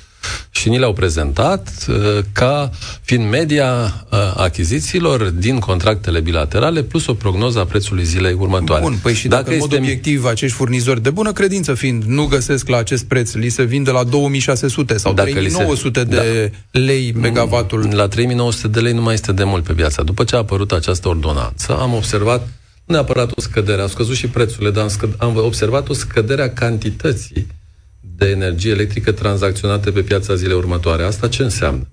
și 0.50 0.68
ni 0.68 0.78
le-au 0.78 0.92
prezentat 0.92 1.86
uh, 1.88 1.96
ca 2.32 2.70
fiind 3.02 3.30
media 3.30 4.04
uh, 4.10 4.18
achizițiilor 4.36 5.22
din 5.22 5.58
contractele 5.58 6.20
bilaterale 6.20 6.82
plus 6.82 7.06
o 7.06 7.14
prognoză 7.14 7.58
a 7.58 7.64
prețului 7.64 8.04
zilei 8.04 8.32
următoare. 8.32 8.82
Bun, 8.82 8.98
păi 9.02 9.14
și 9.14 9.28
dacă, 9.28 9.42
dacă 9.42 9.54
în 9.54 9.60
mod 9.60 9.74
obiectiv 9.74 10.24
acești 10.24 10.56
furnizori 10.56 11.02
de 11.02 11.10
bună 11.10 11.32
credință 11.32 11.74
fiind 11.74 12.02
nu 12.04 12.24
găsesc 12.24 12.68
la 12.68 12.76
acest 12.76 13.04
preț, 13.04 13.32
li 13.32 13.48
se 13.48 13.62
vinde 13.62 13.90
la 13.90 14.04
2600 14.04 14.96
sau 14.96 15.12
dacă 15.12 15.30
3900 15.30 15.98
se... 15.98 16.04
de 16.04 16.52
da. 16.70 16.80
lei 16.80 17.12
megavatul. 17.12 17.88
La 17.92 18.08
3900 18.08 18.68
de 18.68 18.80
lei 18.80 18.92
nu 18.92 19.02
mai 19.02 19.14
este 19.14 19.32
de 19.32 19.44
mult 19.44 19.64
pe 19.64 19.72
piața. 19.72 20.02
După 20.02 20.24
ce 20.24 20.34
a 20.34 20.38
apărut 20.38 20.72
această 20.72 21.08
ordonanță, 21.08 21.78
am 21.78 21.94
observat 21.94 22.48
nu 22.84 22.96
neapărat 22.96 23.30
o 23.36 23.40
scădere, 23.40 23.80
au 23.80 23.88
scăzut 23.88 24.14
și 24.14 24.26
prețurile, 24.26 24.70
dar 24.70 24.82
am, 24.82 24.88
scăd, 24.88 25.14
am 25.18 25.36
observat 25.36 25.88
o 25.88 25.92
scădere 25.92 26.42
a 26.42 26.52
cantității 26.52 27.46
de 28.00 28.26
energie 28.26 28.70
electrică 28.70 29.12
tranzacționate 29.12 29.90
pe 29.90 30.00
piața 30.00 30.34
zilei 30.34 30.56
următoare. 30.56 31.02
Asta 31.02 31.28
ce 31.28 31.42
înseamnă? 31.42 31.88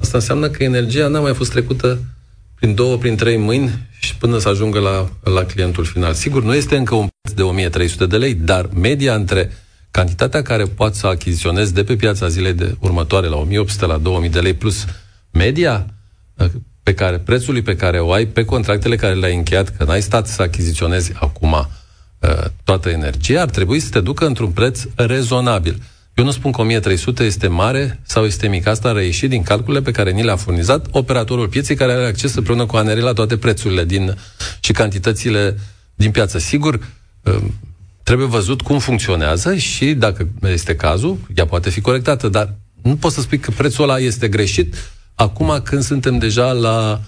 Asta 0.00 0.18
înseamnă 0.18 0.48
că 0.48 0.62
energia 0.62 1.08
n-a 1.08 1.20
mai 1.20 1.34
fost 1.34 1.50
trecută 1.50 1.98
prin 2.54 2.74
două, 2.74 2.96
prin 2.96 3.16
trei 3.16 3.36
mâini 3.36 3.88
și 4.00 4.16
până 4.16 4.38
să 4.38 4.48
ajungă 4.48 4.78
la, 4.78 5.08
la 5.32 5.44
clientul 5.44 5.84
final. 5.84 6.12
Sigur, 6.12 6.42
nu 6.42 6.54
este 6.54 6.76
încă 6.76 6.94
un 6.94 7.08
preț 7.20 7.36
de 7.36 7.42
1300 7.42 8.06
de 8.06 8.16
lei, 8.16 8.34
dar 8.34 8.68
media 8.74 9.14
între 9.14 9.52
cantitatea 9.90 10.42
care 10.42 10.64
poate 10.64 10.96
să 10.96 11.06
achiziționezi 11.06 11.74
de 11.74 11.84
pe 11.84 11.96
piața 11.96 12.28
zilei 12.28 12.52
de 12.52 12.76
următoare 12.80 13.26
la 13.26 13.36
1800 13.36 13.86
la 13.86 13.98
2000 13.98 14.28
de 14.30 14.40
lei 14.40 14.54
plus 14.54 14.84
media 15.30 15.86
pe 16.82 16.94
care, 16.94 17.18
prețului 17.18 17.62
pe 17.62 17.76
care 17.76 18.00
o 18.00 18.12
ai 18.12 18.26
pe 18.26 18.44
contractele 18.44 18.96
care 18.96 19.14
le-ai 19.14 19.36
încheiat, 19.36 19.76
că 19.76 19.84
n-ai 19.84 20.02
stat 20.02 20.26
să 20.26 20.42
achiziționezi 20.42 21.12
acum 21.14 21.52
Uh, 21.52 21.79
toată 22.64 22.88
energia, 22.88 23.40
ar 23.40 23.50
trebui 23.50 23.80
să 23.80 23.88
te 23.90 24.00
ducă 24.00 24.26
într-un 24.26 24.50
preț 24.50 24.82
rezonabil. 24.94 25.82
Eu 26.14 26.24
nu 26.24 26.30
spun 26.30 26.52
că 26.52 26.60
1300 26.60 27.24
este 27.24 27.46
mare 27.46 28.00
sau 28.02 28.24
este 28.24 28.48
mic. 28.48 28.66
Asta 28.66 28.88
a 28.88 28.92
reieșit 28.92 29.30
din 29.30 29.42
calculele 29.42 29.84
pe 29.84 29.90
care 29.90 30.10
ni 30.10 30.22
le-a 30.22 30.36
furnizat 30.36 30.86
operatorul 30.90 31.48
pieței 31.48 31.76
care 31.76 31.92
are 31.92 32.06
acces 32.06 32.34
împreună 32.34 32.66
cu 32.66 32.76
ANRI 32.76 33.00
la 33.00 33.12
toate 33.12 33.36
prețurile 33.36 33.84
din, 33.84 34.16
și 34.60 34.72
cantitățile 34.72 35.58
din 35.94 36.10
piață. 36.10 36.38
Sigur, 36.38 36.80
uh, 37.22 37.36
trebuie 38.02 38.26
văzut 38.26 38.60
cum 38.60 38.78
funcționează 38.78 39.56
și, 39.56 39.94
dacă 39.94 40.28
este 40.42 40.76
cazul, 40.76 41.18
ea 41.34 41.46
poate 41.46 41.70
fi 41.70 41.80
corectată, 41.80 42.28
dar 42.28 42.54
nu 42.82 42.96
poți 42.96 43.14
să 43.14 43.20
spui 43.20 43.38
că 43.38 43.50
prețul 43.50 43.84
ăla 43.84 43.98
este 43.98 44.28
greșit 44.28 44.74
acum 45.14 45.60
când 45.64 45.82
suntem 45.82 46.18
deja 46.18 46.52
la 46.52 47.00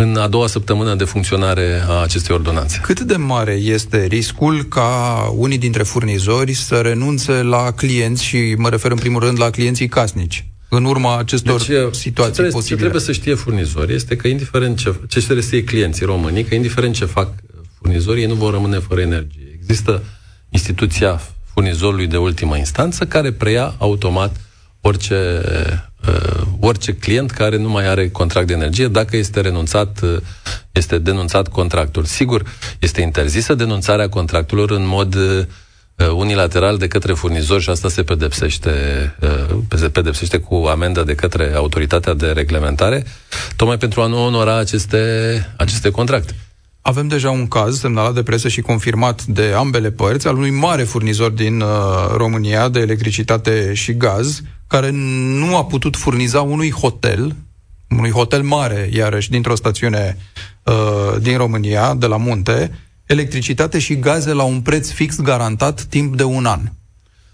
în 0.00 0.16
a 0.16 0.28
doua 0.28 0.46
săptămână 0.46 0.94
de 0.94 1.04
funcționare 1.04 1.82
a 1.86 2.02
acestei 2.02 2.34
ordonanțe. 2.34 2.78
Cât 2.82 3.00
de 3.00 3.16
mare 3.16 3.52
este 3.52 4.04
riscul 4.04 4.62
ca 4.62 4.90
unii 5.34 5.58
dintre 5.58 5.82
furnizori 5.82 6.52
să 6.52 6.74
renunțe 6.74 7.32
la 7.32 7.70
clienți 7.70 8.24
și 8.24 8.54
mă 8.58 8.68
refer 8.68 8.90
în 8.90 8.96
primul 8.96 9.20
rând 9.20 9.40
la 9.40 9.50
clienții 9.50 9.88
casnici? 9.88 10.46
În 10.68 10.84
urma 10.84 11.18
acestor 11.18 11.64
deci, 11.66 11.94
situații 11.94 12.14
ce 12.14 12.20
trebuie, 12.30 12.52
posibile. 12.52 12.76
Ce 12.76 12.80
trebuie 12.80 13.00
să 13.00 13.12
știe 13.12 13.34
furnizorii 13.34 13.94
este 13.94 14.16
că 14.16 14.28
indiferent 14.28 14.78
ce, 14.78 14.94
ce 15.08 15.20
trebuie 15.20 15.44
să 15.44 15.60
clienții 15.60 16.06
românii, 16.06 16.44
că 16.44 16.54
indiferent 16.54 16.94
ce 16.94 17.04
fac 17.04 17.34
furnizorii, 17.78 18.22
ei 18.22 18.28
nu 18.28 18.34
vor 18.34 18.52
rămâne 18.52 18.78
fără 18.78 19.00
energie. 19.00 19.58
Există 19.60 20.02
instituția 20.48 21.20
furnizorului 21.52 22.06
de 22.06 22.16
ultimă 22.16 22.56
instanță 22.56 23.04
care 23.04 23.32
preia 23.32 23.74
automat 23.78 24.36
orice 24.80 25.42
uh, 26.08 26.42
orice 26.60 26.94
client 26.94 27.30
care 27.30 27.56
nu 27.56 27.68
mai 27.68 27.88
are 27.88 28.08
contract 28.08 28.46
de 28.46 28.52
energie, 28.52 28.88
dacă 28.88 29.16
este 29.16 29.40
renunțat, 29.40 30.00
uh, 30.02 30.16
este 30.72 30.98
denunțat 30.98 31.48
contractul. 31.48 32.04
Sigur, 32.04 32.42
este 32.78 33.00
interzisă 33.00 33.54
denunțarea 33.54 34.08
contractelor 34.08 34.70
în 34.70 34.86
mod 34.86 35.14
uh, 35.14 36.10
unilateral 36.16 36.76
de 36.76 36.86
către 36.86 37.12
furnizor 37.12 37.60
și 37.60 37.70
asta 37.70 37.88
se 37.88 38.02
pedepsește, 38.02 38.70
uh, 39.20 39.56
se 39.76 39.88
pedepsește 39.88 40.38
cu 40.38 40.54
amendă 40.54 41.02
de 41.02 41.14
către 41.14 41.52
autoritatea 41.54 42.14
de 42.14 42.26
reglementare, 42.26 43.04
tocmai 43.56 43.76
pentru 43.76 44.00
a 44.00 44.06
nu 44.06 44.24
onora 44.24 44.58
aceste, 44.58 45.54
aceste 45.56 45.90
contracte. 45.90 46.34
Avem 46.82 47.08
deja 47.08 47.30
un 47.30 47.48
caz 47.48 47.78
semnalat 47.78 48.14
de 48.14 48.22
presă 48.22 48.48
și 48.48 48.60
confirmat 48.60 49.24
de 49.24 49.52
ambele 49.56 49.90
părți 49.90 50.26
al 50.26 50.36
unui 50.36 50.50
mare 50.50 50.82
furnizor 50.82 51.30
din 51.30 51.60
uh, 51.60 51.68
România 52.16 52.68
de 52.68 52.80
electricitate 52.80 53.74
și 53.74 53.96
gaz, 53.96 54.42
care 54.68 54.90
nu 54.92 55.56
a 55.56 55.64
putut 55.64 55.96
furniza 55.96 56.40
unui 56.40 56.70
hotel, 56.70 57.34
unui 57.88 58.10
hotel 58.10 58.42
mare, 58.42 58.90
iarăși, 58.92 59.30
dintr-o 59.30 59.54
stațiune 59.54 60.16
uh, 60.62 61.20
din 61.20 61.36
România, 61.36 61.94
de 61.94 62.06
la 62.06 62.16
munte, 62.16 62.78
electricitate 63.06 63.78
și 63.78 63.98
gaze 63.98 64.32
la 64.32 64.42
un 64.42 64.60
preț 64.60 64.90
fix 64.90 65.20
garantat 65.20 65.82
timp 65.82 66.16
de 66.16 66.24
un 66.24 66.46
an. 66.46 66.60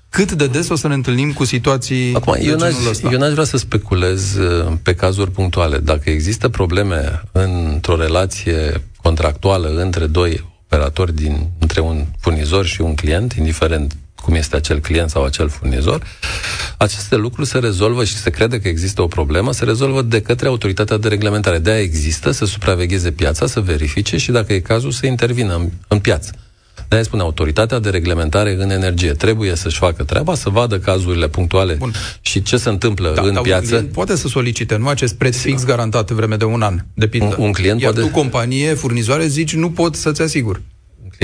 Cât 0.09 0.33
de 0.33 0.47
des 0.47 0.69
o 0.69 0.77
să 0.77 0.89
ne 0.89 0.95
întâlnim 0.95 1.33
cu 1.33 1.45
situații 1.45 2.15
Acum, 2.15 2.37
eu 2.41 2.57
n-aș, 2.57 2.75
eu 3.11 3.19
n-aș 3.19 3.33
vrea 3.33 3.45
să 3.45 3.57
speculez 3.57 4.35
uh, 4.35 4.73
pe 4.83 4.95
cazuri 4.95 5.31
punctuale. 5.31 5.79
Dacă 5.79 6.11
există 6.11 6.49
probleme 6.49 7.23
într-o 7.33 7.97
relație 7.97 8.83
contractuală 9.03 9.69
între 9.69 10.07
doi 10.07 10.53
operatori, 10.65 11.15
din, 11.15 11.49
între 11.59 11.81
un 11.81 12.07
furnizor 12.21 12.67
și 12.67 12.81
un 12.81 12.95
client, 12.95 13.33
indiferent 13.33 13.97
cum 14.23 14.35
este 14.35 14.57
acel 14.57 14.79
client 14.79 15.11
sau 15.11 15.25
acel 15.25 15.49
furnizor, 15.49 16.03
aceste 16.77 17.17
lucruri 17.17 17.49
se 17.49 17.59
rezolvă 17.59 18.05
și 18.05 18.15
se 18.15 18.31
crede 18.31 18.61
că 18.61 18.69
există 18.69 19.03
o 19.03 19.07
problemă, 19.07 19.53
se 19.53 19.65
rezolvă 19.65 20.03
de 20.03 20.21
către 20.21 20.49
autoritatea 20.49 20.97
de 20.97 21.09
reglementare. 21.09 21.59
De-aia 21.59 21.81
există 21.81 22.31
să 22.31 22.45
supravegheze 22.45 23.11
piața, 23.11 23.47
să 23.47 23.61
verifice 23.61 24.17
și, 24.17 24.31
dacă 24.31 24.53
e 24.53 24.61
cazul, 24.61 24.91
să 24.91 25.07
intervină 25.07 25.55
în, 25.55 25.71
în 25.89 25.99
piață. 25.99 26.31
de 26.89 27.03
spune, 27.03 27.23
autoritatea 27.23 27.79
de 27.79 27.91
reglementare 27.91 28.57
în 28.59 28.71
energie 28.71 29.13
trebuie 29.13 29.55
să-și 29.55 29.79
facă 29.79 30.05
treaba, 30.05 30.35
să 30.35 30.49
vadă 30.49 30.79
cazurile 30.79 31.29
punctuale 31.29 31.75
Bun. 31.75 31.93
și 32.21 32.43
ce 32.43 32.57
se 32.57 32.69
întâmplă 32.69 33.13
da, 33.15 33.23
în 33.23 33.39
piață. 33.43 33.77
Un 33.77 33.87
poate 33.87 34.17
să 34.17 34.29
solicite, 34.29 34.77
nu 34.77 34.89
acest 34.89 35.15
preț 35.15 35.37
fix 35.37 35.65
garantat 35.65 36.11
în 36.11 36.17
vreme 36.17 36.37
de 36.37 36.45
un 36.45 36.63
an, 36.63 36.85
de 36.95 37.07
pildă. 37.07 37.35
Un, 37.39 37.45
un 37.45 37.53
client 37.53 37.81
Iar 37.81 37.93
poate... 37.93 38.09
tu, 38.09 38.15
companie, 38.15 38.75
furnizoare, 38.75 39.27
zici, 39.27 39.55
nu 39.55 39.71
pot 39.71 39.95
să-ți 39.95 40.23
asigur 40.23 40.61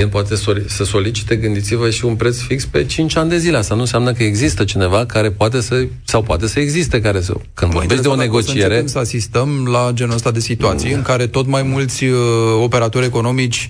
client 0.01 0.11
poate 0.11 0.65
să 0.67 0.83
solicite, 0.83 1.35
gândiți-vă, 1.35 1.89
și 1.89 2.05
un 2.05 2.15
preț 2.15 2.37
fix 2.39 2.65
pe 2.65 2.85
5 2.85 3.15
ani 3.15 3.29
de 3.29 3.37
zile. 3.37 3.57
Asta 3.57 3.73
nu 3.75 3.81
înseamnă 3.81 4.13
că 4.13 4.23
există 4.23 4.63
cineva 4.63 5.05
care 5.05 5.31
poate 5.31 5.61
să, 5.61 5.85
sau 6.05 6.21
poate 6.21 6.47
să 6.47 6.59
existe 6.59 7.01
care 7.01 7.21
să... 7.21 7.33
Când 7.53 7.71
vorbești 7.71 8.03
de 8.03 8.07
o 8.07 8.15
negociere... 8.15 8.81
Să, 8.81 8.87
să 8.87 8.99
asistăm 8.99 9.67
la 9.71 9.91
genul 9.93 10.15
ăsta 10.15 10.31
de 10.31 10.39
situații 10.39 10.89
mm. 10.89 10.95
în 10.95 11.01
care 11.01 11.27
tot 11.27 11.47
mai 11.47 11.63
mulți 11.63 12.03
uh, 12.03 12.17
operatori 12.61 13.05
economici 13.05 13.69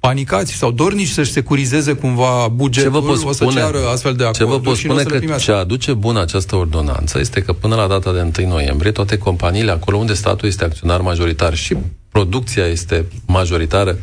panicați 0.00 0.52
sau 0.52 0.70
dornici 0.70 1.08
să-și 1.08 1.32
securizeze 1.32 1.92
cumva 1.92 2.48
bugetul, 2.48 2.92
ce 2.92 2.98
vă 2.98 3.06
pot 3.06 3.16
spune, 3.16 3.30
o 3.30 3.50
să 3.50 3.58
ceară 3.58 3.78
astfel 3.92 4.14
de 4.14 4.30
Ce 4.32 4.44
vă 4.44 4.60
pot 4.60 4.76
spune 4.76 5.02
că 5.02 5.36
ce 5.36 5.52
aduce 5.52 5.92
bună 5.92 6.20
această 6.20 6.56
ordonanță 6.56 7.18
este 7.18 7.40
că 7.40 7.52
până 7.52 7.74
la 7.74 7.86
data 7.86 8.12
de 8.12 8.42
1 8.42 8.48
noiembrie 8.48 8.90
toate 8.90 9.18
companiile 9.18 9.70
acolo 9.70 9.96
unde 9.96 10.12
statul 10.12 10.48
este 10.48 10.64
acționar 10.64 11.00
majoritar 11.00 11.54
și 11.54 11.76
producția 12.08 12.64
este 12.66 13.06
majoritară 13.26 13.98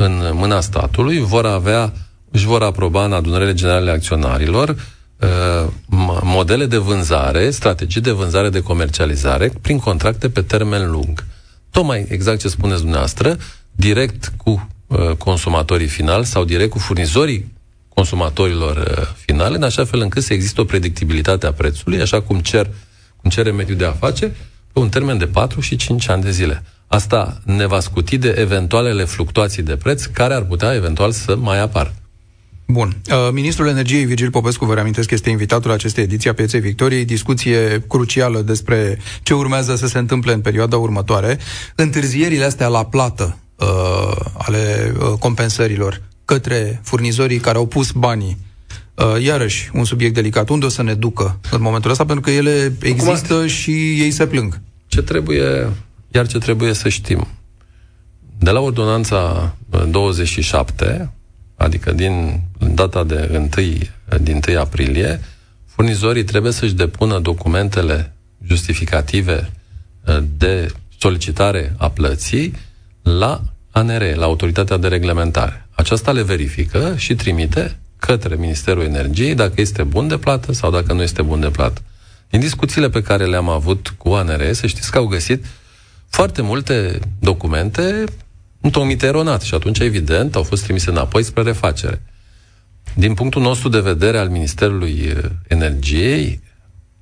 în 0.00 0.30
mâna 0.32 0.60
statului, 0.60 1.18
vor 1.18 1.46
avea, 1.46 1.92
își 2.30 2.46
vor 2.46 2.62
aproba 2.62 3.04
în 3.04 3.12
adunările 3.12 3.54
generale 3.54 3.90
acționarilor 3.90 4.68
uh, 4.68 5.70
modele 6.22 6.66
de 6.66 6.76
vânzare, 6.76 7.50
strategii 7.50 8.00
de 8.00 8.10
vânzare 8.10 8.48
de 8.48 8.62
comercializare 8.62 9.52
prin 9.60 9.78
contracte 9.78 10.28
pe 10.28 10.42
termen 10.42 10.90
lung. 10.90 11.24
Tocmai 11.70 12.06
exact 12.08 12.40
ce 12.40 12.48
spuneți 12.48 12.80
dumneavoastră, 12.80 13.36
direct 13.70 14.32
cu 14.36 14.68
uh, 14.86 15.10
consumatorii 15.10 15.86
finali 15.86 16.24
sau 16.24 16.44
direct 16.44 16.70
cu 16.70 16.78
furnizorii 16.78 17.52
consumatorilor 17.88 18.76
uh, 18.76 19.06
finale, 19.16 19.56
în 19.56 19.62
așa 19.62 19.84
fel 19.84 20.00
încât 20.00 20.22
să 20.22 20.32
există 20.32 20.60
o 20.60 20.64
predictibilitate 20.64 21.46
a 21.46 21.52
prețului, 21.52 22.00
așa 22.00 22.20
cum 22.20 22.40
cer 22.40 22.70
cum 23.20 23.30
cere 23.30 23.50
mediul 23.50 23.76
de 23.76 23.84
afaceri, 23.84 24.32
pe 24.72 24.78
un 24.78 24.88
termen 24.88 25.18
de 25.18 25.26
4 25.26 25.60
și 25.60 25.76
5 25.76 26.08
ani 26.08 26.22
de 26.22 26.30
zile. 26.30 26.62
Asta 26.88 27.40
ne 27.44 27.66
va 27.66 27.80
scuti 27.80 28.18
de 28.18 28.34
eventualele 28.38 29.04
fluctuații 29.04 29.62
de 29.62 29.76
preț 29.76 30.04
care 30.04 30.34
ar 30.34 30.42
putea 30.42 30.74
eventual 30.74 31.12
să 31.12 31.36
mai 31.36 31.60
apară. 31.60 31.94
Bun. 32.66 32.96
Uh, 33.10 33.28
Ministrul 33.32 33.68
Energiei 33.68 34.04
Virgil 34.04 34.30
Popescu, 34.30 34.64
vă 34.64 34.74
reamintesc, 34.74 35.10
este 35.10 35.30
invitatul 35.30 35.70
acestei 35.70 36.04
ediții 36.04 36.30
a 36.30 36.34
Pieței 36.34 36.60
Victoriei, 36.60 37.04
discuție 37.04 37.84
crucială 37.88 38.40
despre 38.40 38.98
ce 39.22 39.34
urmează 39.34 39.76
să 39.76 39.86
se 39.86 39.98
întâmple 39.98 40.32
în 40.32 40.40
perioada 40.40 40.76
următoare. 40.76 41.38
Întârzierile 41.74 42.44
astea 42.44 42.68
la 42.68 42.84
plată 42.84 43.38
uh, 43.56 44.16
ale 44.38 44.92
uh, 44.98 45.18
compensărilor 45.18 46.02
către 46.24 46.80
furnizorii 46.84 47.38
care 47.38 47.56
au 47.56 47.66
pus 47.66 47.90
banii 47.90 48.46
Uh, 48.98 49.22
iarăși, 49.22 49.70
un 49.72 49.84
subiect 49.84 50.14
delicat. 50.14 50.48
Unde 50.48 50.66
o 50.66 50.68
să 50.68 50.82
ne 50.82 50.94
ducă 50.94 51.38
în 51.50 51.60
momentul 51.62 51.90
ăsta? 51.90 52.04
Pentru 52.04 52.24
că 52.24 52.30
ele 52.30 52.72
există 52.80 53.34
Acum, 53.34 53.46
și 53.46 53.70
ei 54.00 54.10
se 54.10 54.26
plâng. 54.26 54.60
Ce 54.86 55.02
trebuie, 55.02 55.72
iar 56.08 56.26
ce 56.26 56.38
trebuie 56.38 56.72
să 56.72 56.88
știm. 56.88 57.26
De 58.38 58.50
la 58.50 58.60
ordonanța 58.60 59.54
27, 59.90 61.12
adică 61.56 61.92
din 61.92 62.40
data 62.74 63.04
de 63.04 63.48
1, 63.56 64.18
din 64.20 64.40
1 64.48 64.58
aprilie, 64.58 65.20
furnizorii 65.66 66.24
trebuie 66.24 66.52
să-și 66.52 66.74
depună 66.74 67.18
documentele 67.18 68.12
justificative 68.46 69.50
uh, 70.06 70.18
de 70.36 70.72
solicitare 70.98 71.74
a 71.76 71.90
plății 71.90 72.54
la 73.02 73.42
ANR, 73.70 74.14
la 74.14 74.24
Autoritatea 74.24 74.76
de 74.76 74.88
Reglementare. 74.88 75.68
Aceasta 75.70 76.12
le 76.12 76.22
verifică 76.22 76.94
și 76.96 77.14
trimite 77.14 77.78
către 77.98 78.34
Ministerul 78.34 78.82
Energiei 78.82 79.34
dacă 79.34 79.60
este 79.60 79.82
bun 79.82 80.08
de 80.08 80.16
plată 80.16 80.52
sau 80.52 80.70
dacă 80.70 80.92
nu 80.92 81.02
este 81.02 81.22
bun 81.22 81.40
de 81.40 81.48
plată. 81.48 81.80
Din 82.30 82.40
discuțiile 82.40 82.88
pe 82.88 83.02
care 83.02 83.26
le-am 83.26 83.48
avut 83.48 83.94
cu 83.98 84.08
ANR, 84.08 84.52
să 84.52 84.66
știți 84.66 84.90
că 84.90 84.98
au 84.98 85.06
găsit 85.06 85.44
foarte 86.08 86.42
multe 86.42 86.98
documente 87.18 88.04
întocmite 88.60 89.06
eronat 89.06 89.42
și 89.42 89.54
atunci, 89.54 89.78
evident, 89.78 90.34
au 90.34 90.42
fost 90.42 90.62
trimise 90.62 90.90
înapoi 90.90 91.22
spre 91.22 91.42
refacere. 91.42 92.02
Din 92.94 93.14
punctul 93.14 93.42
nostru 93.42 93.68
de 93.68 93.80
vedere 93.80 94.18
al 94.18 94.28
Ministerului 94.28 95.14
Energiei, 95.46 96.40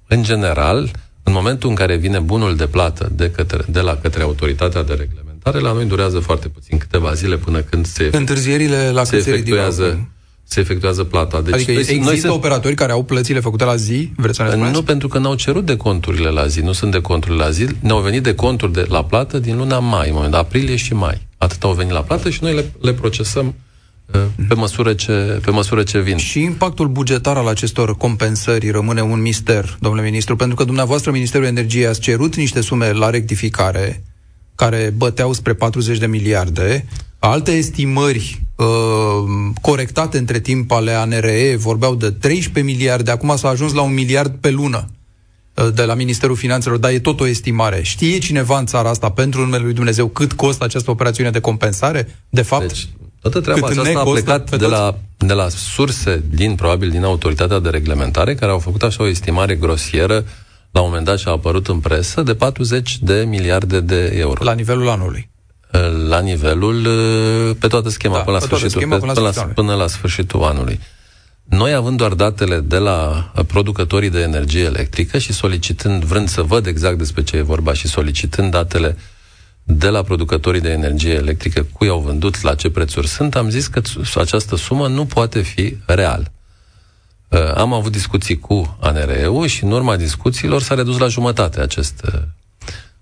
în 0.06 0.22
general, 0.22 0.90
în 1.22 1.32
momentul 1.32 1.68
în 1.68 1.74
care 1.74 1.96
vine 1.96 2.18
bunul 2.18 2.56
de 2.56 2.66
plată 2.66 3.10
de, 3.12 3.30
către, 3.30 3.64
de 3.68 3.80
la 3.80 3.96
către 3.96 4.22
autoritatea 4.22 4.82
de 4.82 4.94
reglementare, 4.94 5.58
la 5.58 5.72
noi 5.72 5.84
durează 5.84 6.18
foarte 6.18 6.48
puțin, 6.48 6.78
câteva 6.78 7.12
zile 7.12 7.36
până 7.36 7.60
când 7.60 7.86
se, 7.86 8.10
Întârzierile 8.12 8.90
la 8.90 9.04
se 9.04 9.16
efectuează 9.16 10.08
se 10.48 10.60
efectuează 10.60 11.04
plata. 11.04 11.40
Deci 11.40 11.54
adică 11.54 11.70
noi, 11.70 11.80
există 11.80 12.04
noi 12.04 12.18
se... 12.18 12.28
operatori 12.28 12.74
care 12.74 12.92
au 12.92 13.02
plățile 13.02 13.40
făcute 13.40 13.64
la 13.64 13.76
zi? 13.76 14.10
Vreți 14.16 14.36
să 14.36 14.42
ne 14.42 14.50
spuneți? 14.50 14.72
Nu, 14.72 14.82
pentru 14.82 15.08
că 15.08 15.18
n-au 15.18 15.34
cerut 15.34 15.66
de 15.66 15.76
conturile 15.76 16.28
la 16.28 16.46
zi, 16.46 16.60
nu 16.60 16.72
sunt 16.72 16.90
de 16.92 17.00
conturile 17.00 17.42
la 17.42 17.50
zi. 17.50 17.66
Ne-au 17.80 18.00
venit 18.00 18.22
de 18.22 18.34
conturi 18.34 18.72
de 18.72 18.86
la 18.88 19.04
plată 19.04 19.38
din 19.38 19.56
luna 19.56 19.78
mai, 19.78 20.08
în 20.08 20.14
moment, 20.14 20.34
aprilie 20.34 20.76
și 20.76 20.94
mai. 20.94 21.26
Atât 21.38 21.62
au 21.62 21.72
venit 21.72 21.92
la 21.92 22.00
plată 22.00 22.30
și 22.30 22.38
noi 22.42 22.54
le, 22.54 22.72
le 22.80 22.92
procesăm 22.92 23.54
uh, 24.14 24.20
pe 24.48 24.54
măsură, 24.54 24.92
ce, 24.92 25.40
pe 25.44 25.50
măsură 25.50 25.82
ce 25.82 26.00
vin. 26.00 26.16
Și 26.16 26.42
impactul 26.42 26.88
bugetar 26.88 27.36
al 27.36 27.46
acestor 27.46 27.96
compensări 27.96 28.70
rămâne 28.70 29.00
un 29.00 29.20
mister, 29.20 29.76
domnule 29.80 30.04
ministru, 30.04 30.36
pentru 30.36 30.56
că 30.56 30.64
dumneavoastră, 30.64 31.10
Ministerul 31.10 31.46
Energiei, 31.46 31.86
ați 31.86 32.00
cerut 32.00 32.36
niște 32.36 32.60
sume 32.60 32.92
la 32.92 33.10
rectificare 33.10 34.02
care 34.56 34.92
băteau 34.96 35.32
spre 35.32 35.54
40 35.54 35.98
de 35.98 36.06
miliarde. 36.06 36.86
Alte 37.18 37.50
estimări 37.50 38.40
uh, 38.56 38.66
corectate 39.60 40.18
între 40.18 40.40
timp 40.40 40.70
ale 40.70 40.92
ANRE 40.92 41.56
vorbeau 41.58 41.94
de 41.94 42.10
13 42.10 42.72
miliarde, 42.72 43.10
acum 43.10 43.36
s-a 43.36 43.48
ajuns 43.48 43.72
la 43.72 43.82
un 43.82 43.94
miliard 43.94 44.34
pe 44.40 44.50
lună 44.50 44.88
uh, 45.54 45.68
de 45.74 45.82
la 45.82 45.94
Ministerul 45.94 46.36
Finanțelor, 46.36 46.78
dar 46.78 46.90
e 46.90 46.98
tot 46.98 47.20
o 47.20 47.26
estimare. 47.26 47.82
Știe 47.82 48.18
cineva 48.18 48.58
în 48.58 48.66
țara 48.66 48.88
asta, 48.88 49.10
pentru 49.10 49.40
numele 49.40 49.62
lui 49.62 49.72
Dumnezeu, 49.72 50.06
cât 50.06 50.32
costă 50.32 50.64
această 50.64 50.90
operațiune 50.90 51.30
de 51.30 51.40
compensare? 51.40 52.08
De 52.28 52.42
fapt, 52.42 52.66
deci, 52.66 52.88
toată 53.20 53.40
treaba 53.40 53.66
aceasta 53.66 54.00
a 54.00 54.02
plecat 54.02 54.56
de 54.58 54.66
la, 54.66 54.98
de 55.16 55.32
la 55.32 55.48
surse 55.48 56.22
din, 56.30 56.54
probabil, 56.54 56.90
din 56.90 57.04
autoritatea 57.04 57.58
de 57.58 57.68
reglementare, 57.68 58.34
care 58.34 58.52
au 58.52 58.58
făcut 58.58 58.82
așa 58.82 59.02
o 59.02 59.06
estimare 59.06 59.54
grosieră 59.54 60.24
la 60.70 60.80
un 60.80 60.88
moment 60.88 61.06
dat 61.06 61.18
și 61.18 61.28
a 61.28 61.30
apărut 61.30 61.68
în 61.68 61.78
presă, 61.78 62.22
de 62.22 62.34
40 62.34 62.98
de 62.98 63.24
miliarde 63.28 63.80
de 63.80 64.12
euro. 64.14 64.44
La 64.44 64.52
nivelul 64.52 64.88
anului. 64.88 65.30
La 66.08 66.20
nivelul, 66.20 66.86
pe 67.58 67.66
toată 67.66 67.88
schema, 67.88 68.16
da, 68.16 68.20
până, 68.20 68.36
la 68.36 68.42
sfârșitul, 68.42 68.70
schema, 68.70 68.98
până, 68.98 69.12
la 69.12 69.20
până, 69.20 69.32
la, 69.36 69.42
până 69.42 69.74
la 69.74 69.86
sfârșitul 69.86 70.42
anului. 70.42 70.80
Noi, 71.44 71.72
având 71.72 71.96
doar 71.96 72.12
datele 72.14 72.60
de 72.60 72.76
la 72.76 73.32
producătorii 73.46 74.10
de 74.10 74.20
energie 74.20 74.62
electrică 74.62 75.18
și 75.18 75.32
solicitând, 75.32 76.04
vrând 76.04 76.28
să 76.28 76.42
văd 76.42 76.66
exact 76.66 76.98
despre 76.98 77.22
ce 77.22 77.36
e 77.36 77.42
vorba 77.42 77.72
și 77.72 77.88
solicitând 77.88 78.50
datele 78.50 78.96
de 79.62 79.88
la 79.88 80.02
producătorii 80.02 80.60
de 80.60 80.70
energie 80.70 81.12
electrică, 81.12 81.66
cui 81.72 81.88
au 81.88 82.00
vândut, 82.00 82.42
la 82.42 82.54
ce 82.54 82.70
prețuri 82.70 83.06
sunt, 83.06 83.36
am 83.36 83.50
zis 83.50 83.66
că 83.66 83.80
această 84.14 84.56
sumă 84.56 84.88
nu 84.88 85.04
poate 85.04 85.40
fi 85.40 85.76
real. 85.86 86.30
Uh, 87.28 87.54
am 87.54 87.72
avut 87.72 87.92
discuții 87.92 88.38
cu 88.38 88.76
ANRE-ul 88.80 89.46
și 89.46 89.64
în 89.64 89.70
urma 89.70 89.96
discuțiilor 89.96 90.62
s-a 90.62 90.74
redus 90.74 90.98
la 90.98 91.06
jumătate 91.06 91.60
acest, 91.60 92.02
uh, 92.04 92.20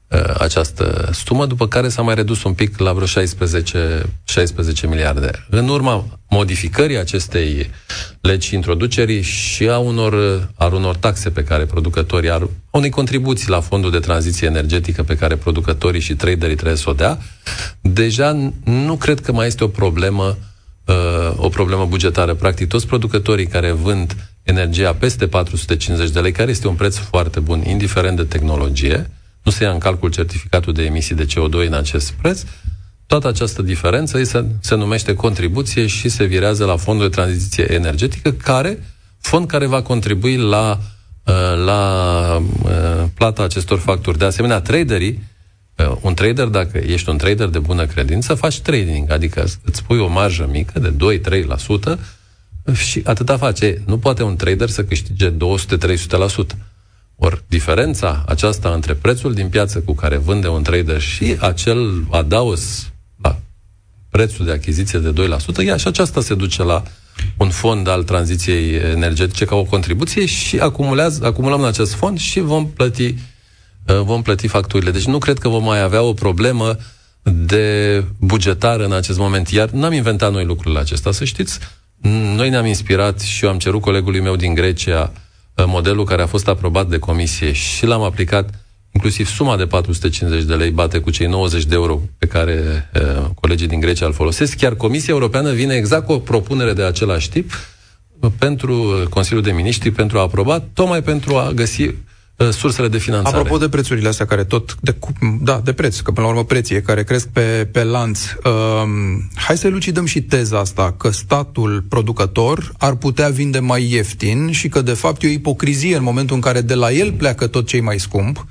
uh, 0.09 0.35
această 0.39 1.11
sumă, 1.13 1.47
după 1.47 1.69
care 1.69 1.89
s-a 1.89 2.03
mai 2.03 2.15
redus 2.15 2.43
un 2.43 2.55
pic 2.55 2.79
la 2.79 2.93
vreo 2.93 3.07
16, 3.07 4.07
16 4.25 4.87
miliarde. 4.87 5.31
În 5.51 5.69
urma 5.69 6.19
modificării 6.29 6.99
acestei 6.99 7.71
legi 8.21 8.55
introducerii 8.55 9.23
și 9.23 9.69
a 9.69 9.79
unor, 9.79 10.15
a 10.55 10.67
unor 10.67 10.97
taxe 10.97 11.31
pe 11.31 11.45
care 11.45 11.65
producătorii 11.65 12.31
ar, 12.31 12.49
unei 12.71 12.91
contribuții 12.91 13.49
la 13.49 13.61
fondul 13.61 13.91
de 13.91 13.99
tranziție 13.99 14.47
energetică 14.47 15.03
pe 15.03 15.17
care 15.17 15.37
producătorii 15.37 16.01
și 16.01 16.15
traderii 16.15 16.57
trebuie 16.57 16.77
să 16.77 16.91
o 16.91 16.93
dea, 16.93 17.19
deja 17.81 18.53
nu 18.65 18.97
cred 18.97 19.21
că 19.21 19.33
mai 19.33 19.47
este 19.47 19.65
o 19.65 19.69
problemă 19.69 20.25
uh, 20.25 20.35
uh, 20.35 20.54
o 21.37 21.49
problemă 21.49 21.85
bugetară. 21.85 22.35
Practic, 22.35 22.69
toți 22.69 22.87
producătorii 22.87 23.47
care 23.47 23.71
vând 23.71 24.17
energia 24.43 24.95
peste 24.95 25.27
450 25.27 26.11
de 26.11 26.21
lei, 26.21 26.33
care 26.33 26.51
este 26.51 26.69
un 26.69 26.75
preț 26.75 26.97
foarte 26.97 27.41
bun, 27.41 27.63
indiferent 27.67 28.17
de 28.17 28.25
tehnologie, 28.25 29.11
nu 29.43 29.51
se 29.51 29.65
ia 29.65 29.71
în 29.71 29.79
calcul 29.79 30.11
certificatul 30.11 30.73
de 30.73 30.83
emisii 30.83 31.15
de 31.15 31.27
CO2 31.27 31.67
în 31.67 31.75
acest 31.75 32.11
preț, 32.11 32.43
toată 33.07 33.29
această 33.29 33.63
diferență 33.63 34.23
se, 34.23 34.45
se 34.61 34.75
numește 34.75 35.15
contribuție 35.15 35.87
și 35.87 36.09
se 36.09 36.25
virează 36.25 36.65
la 36.65 36.77
fondul 36.77 37.09
de 37.09 37.15
tranziție 37.15 37.73
energetică, 37.73 38.33
care, 38.33 38.83
fond 39.21 39.47
care 39.47 39.67
va 39.67 39.83
contribui 39.83 40.37
la, 40.37 40.79
uh, 41.25 41.65
la 41.65 42.43
uh, 42.63 43.05
plata 43.15 43.43
acestor 43.43 43.79
facturi. 43.79 44.19
De 44.19 44.25
asemenea, 44.25 44.61
traderii 44.61 45.23
un 46.01 46.15
trader, 46.15 46.47
dacă 46.47 46.79
ești 46.79 47.09
un 47.09 47.17
trader 47.17 47.49
de 47.49 47.59
bună 47.59 47.87
credință, 47.87 48.35
faci 48.35 48.61
trading, 48.61 49.11
adică 49.11 49.47
îți 49.65 49.85
pui 49.85 49.99
o 49.99 50.09
marjă 50.09 50.49
mică 50.51 50.79
de 50.79 50.95
2-3% 51.95 51.99
și 52.73 53.03
atâta 53.05 53.37
face. 53.37 53.83
Nu 53.87 53.99
poate 53.99 54.23
un 54.23 54.37
trader 54.37 54.69
să 54.69 54.85
câștige 54.85 55.31
200-300%. 55.31 55.37
Ori 57.17 57.43
diferența 57.49 58.25
aceasta 58.29 58.69
între 58.69 58.95
prețul 58.95 59.35
din 59.35 59.49
piață 59.49 59.81
cu 59.81 59.95
care 59.95 60.17
vânde 60.17 60.49
un 60.49 60.63
trader 60.63 61.01
și 61.01 61.37
acel 61.41 62.05
adaos 62.11 62.93
la 63.23 63.39
prețul 64.09 64.45
de 64.45 64.53
achiziție 64.53 64.99
de 64.99 65.13
2%, 65.63 65.65
ea 65.65 65.77
și 65.77 65.87
aceasta 65.87 66.21
se 66.21 66.35
duce 66.35 66.63
la 66.63 66.83
un 67.37 67.51
fond 67.51 67.89
al 67.89 68.03
tranziției 68.03 68.75
energetice 68.75 69.45
ca 69.45 69.55
o 69.55 69.65
contribuție 69.65 70.27
și 70.27 70.59
acumulează, 70.59 71.25
acumulăm 71.25 71.61
în 71.61 71.67
acest 71.67 71.95
fond 71.95 72.19
și 72.19 72.41
vom 72.41 72.71
plăti 72.71 73.15
Uh, 73.15 73.33
vom 73.87 74.23
plăti 74.23 74.47
facturile. 74.47 74.91
Deci 74.91 75.05
nu 75.05 75.19
cred 75.19 75.39
că 75.39 75.49
vom 75.49 75.65
mai 75.65 75.83
avea 75.83 76.03
o 76.03 76.13
problemă 76.13 76.77
de 77.23 78.05
bugetar 78.19 78.81
în 78.81 78.93
acest 78.93 79.19
moment. 79.19 79.49
Iar 79.49 79.71
n-am 79.71 79.93
inventat 79.93 80.33
noi 80.33 80.45
lucrurile 80.45 80.81
acesta, 80.81 81.13
să 81.13 81.25
știți. 81.25 81.59
Noi 82.37 82.51
ne-am 82.51 82.67
inspirat 82.67 83.21
și 83.21 83.45
eu 83.45 83.51
am 83.51 83.59
cerut 83.59 83.81
colegului 83.81 84.21
meu 84.21 84.37
din 84.37 84.55
Grecia 84.55 85.13
uh, 85.55 85.65
modelul 85.67 86.05
care 86.05 86.23
a 86.23 86.27
fost 86.27 86.49
aprobat 86.49 86.89
de 86.89 86.99
comisie 86.99 87.53
și 87.53 87.87
l-am 87.87 88.03
aplicat 88.03 88.51
inclusiv 88.93 89.29
suma 89.29 89.57
de 89.57 89.67
450 89.67 90.45
de 90.45 90.55
lei 90.55 90.71
bate 90.71 90.99
cu 90.99 91.11
cei 91.11 91.27
90 91.27 91.65
de 91.65 91.75
euro 91.75 92.01
pe 92.19 92.27
care 92.27 92.91
uh, 92.95 93.25
colegii 93.41 93.67
din 93.67 93.81
Grecia 93.81 94.07
îl 94.07 94.13
folosesc. 94.13 94.57
Chiar 94.57 94.75
Comisia 94.75 95.15
Europeană 95.15 95.53
vine 95.53 95.75
exact 95.75 96.07
cu 96.07 96.13
o 96.13 96.19
propunere 96.19 96.73
de 96.73 96.83
același 96.83 97.31
tip 97.31 97.53
uh, 98.21 98.31
pentru 98.39 99.07
Consiliul 99.11 99.43
de 99.43 99.53
Miniștri 99.53 99.91
pentru 99.91 100.19
a 100.19 100.21
aproba, 100.21 100.61
tocmai 100.73 101.03
pentru 101.03 101.37
a 101.37 101.53
găsi 101.53 101.83
Uh, 101.83 101.93
sursele 102.37 102.89
de 102.89 102.99
finanțare. 102.99 103.37
Apropo 103.37 103.59
de 103.59 103.69
prețurile 103.69 104.09
astea 104.09 104.27
care 104.27 104.45
tot, 104.45 104.77
de, 104.81 104.97
da, 105.41 105.61
de 105.65 105.73
preț, 105.73 105.99
că 105.99 106.11
până 106.11 106.27
la 106.27 106.33
urmă 106.33 106.45
preție, 106.45 106.83
care 106.83 107.05
cresc 107.05 107.29
pe, 107.29 107.69
pe 107.73 107.85
lanț, 107.85 108.21
um, 108.45 109.31
hai 109.35 109.59
să 109.59 109.67
elucidăm 109.67 110.05
și 110.05 110.23
teza 110.23 110.59
asta, 110.59 110.95
că 110.99 111.11
statul 111.11 111.85
producător 111.89 112.73
ar 112.79 112.95
putea 112.95 113.29
vinde 113.29 113.59
mai 113.59 113.91
ieftin 113.91 114.51
și 114.53 114.69
că 114.69 114.81
de 114.81 114.93
fapt 114.93 115.23
e 115.23 115.27
o 115.27 115.31
ipocrizie 115.31 115.97
în 115.97 116.03
momentul 116.03 116.37
în 116.37 116.43
care 116.43 116.61
de 116.61 116.75
la 116.75 116.93
el 116.93 117.13
pleacă 117.13 117.47
tot 117.47 117.67
ce 117.67 117.81
mai 117.81 117.99
scump, 117.99 118.47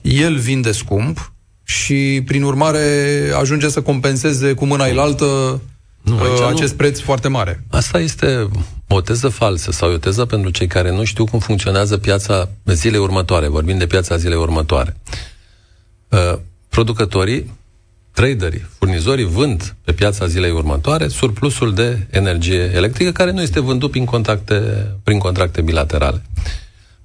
el 0.00 0.36
vinde 0.36 0.72
scump 0.72 1.32
și 1.64 2.22
prin 2.26 2.42
urmare 2.42 2.80
ajunge 3.40 3.68
să 3.68 3.82
compenseze 3.82 4.52
cu 4.52 4.64
mâna 4.64 4.86
ilaltă 4.86 5.60
nu, 6.06 6.14
uh, 6.14 6.46
acest 6.48 6.70
nu. 6.70 6.76
preț 6.76 7.00
foarte 7.00 7.28
mare. 7.28 7.64
Asta 7.70 7.98
este 7.98 8.48
o 8.88 9.00
teză 9.00 9.28
falsă 9.28 9.70
sau 9.70 9.92
o 9.92 9.96
teză 9.96 10.24
pentru 10.24 10.50
cei 10.50 10.66
care 10.66 10.90
nu 10.92 11.04
știu 11.04 11.24
cum 11.24 11.38
funcționează 11.38 11.96
piața 11.98 12.48
zilei 12.64 13.00
următoare. 13.00 13.48
Vorbim 13.48 13.78
de 13.78 13.86
piața 13.86 14.16
zilei 14.16 14.38
următoare. 14.38 14.96
Uh, 16.08 16.38
producătorii, 16.68 17.52
traderii, 18.12 18.66
furnizorii 18.78 19.24
vând 19.24 19.74
pe 19.84 19.92
piața 19.92 20.26
zilei 20.26 20.50
următoare 20.50 21.08
surplusul 21.08 21.74
de 21.74 22.06
energie 22.10 22.70
electrică 22.74 23.12
care 23.12 23.30
nu 23.30 23.42
este 23.42 23.60
vândut 23.60 23.90
prin 23.90 24.04
contracte, 24.04 24.86
prin 25.02 25.18
contracte 25.18 25.60
bilaterale. 25.60 26.22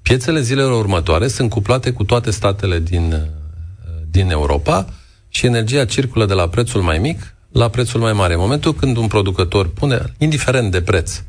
Piețele 0.01 0.41
zilelor 0.41 0.79
următoare 0.79 1.27
sunt 1.27 1.49
cuplate 1.49 1.91
cu 1.91 2.03
toate 2.03 2.31
statele 2.31 2.79
din, 2.79 3.11
uh, 3.13 4.01
din 4.11 4.29
Europa 4.29 4.85
și 5.29 5.45
energia 5.45 5.85
circulă 5.85 6.25
de 6.25 6.33
la 6.33 6.47
prețul 6.47 6.81
mai 6.81 6.97
mic 6.97 7.33
la 7.51 7.69
prețul 7.69 7.99
mai 7.99 8.13
mare. 8.13 8.33
În 8.33 8.39
momentul 8.39 8.73
când 8.73 8.97
un 8.97 9.07
producător 9.07 9.67
pune, 9.67 10.13
indiferent 10.17 10.71
de 10.71 10.81
preț, 10.81 11.21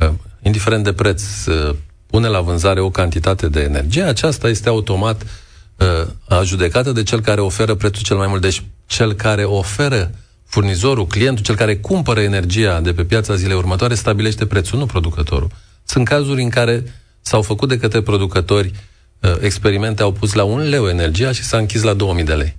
uh, 0.00 0.10
indiferent 0.42 0.84
de 0.84 0.92
preț, 0.92 1.46
uh, 1.46 1.74
pune 2.06 2.28
la 2.28 2.40
vânzare 2.40 2.80
o 2.80 2.90
cantitate 2.90 3.48
de 3.48 3.60
energie, 3.60 4.02
aceasta 4.02 4.48
este 4.48 4.68
automat 4.68 5.22
uh, 5.76 6.40
judecată 6.44 6.92
de 6.92 7.02
cel 7.02 7.20
care 7.20 7.40
oferă 7.40 7.74
prețul 7.74 8.02
cel 8.02 8.16
mai 8.16 8.26
mult. 8.26 8.40
Deci 8.40 8.62
cel 8.86 9.12
care 9.12 9.44
oferă 9.44 10.10
furnizorul, 10.44 11.06
clientul, 11.06 11.44
cel 11.44 11.54
care 11.54 11.76
cumpără 11.76 12.20
energia 12.20 12.80
de 12.80 12.92
pe 12.92 13.04
piața 13.04 13.34
zilei 13.34 13.56
următoare, 13.56 13.94
stabilește 13.94 14.46
prețul, 14.46 14.78
nu 14.78 14.86
producătorul. 14.86 15.50
Sunt 15.84 16.08
cazuri 16.08 16.42
în 16.42 16.48
care 16.48 16.84
s-au 17.20 17.42
făcut 17.42 17.68
de 17.68 17.78
către 17.78 18.02
producători 18.02 18.72
uh, 19.20 19.34
experimente, 19.40 20.02
au 20.02 20.12
pus 20.12 20.32
la 20.32 20.44
un 20.44 20.68
leu 20.68 20.88
energia 20.88 21.32
și 21.32 21.42
s-a 21.42 21.56
închis 21.56 21.82
la 21.82 21.94
2000 21.94 22.24
de 22.24 22.34
lei. 22.34 22.56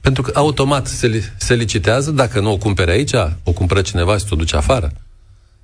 Pentru 0.00 0.22
că 0.22 0.30
automat 0.34 0.86
se, 0.86 1.32
se 1.36 1.54
licitează, 1.54 2.10
dacă 2.10 2.40
nu 2.40 2.52
o 2.52 2.56
cumpere 2.56 2.90
aici, 2.90 3.14
o 3.42 3.52
cumpără 3.52 3.80
cineva 3.80 4.16
și 4.16 4.24
o 4.30 4.36
duce 4.36 4.56
afară. 4.56 4.92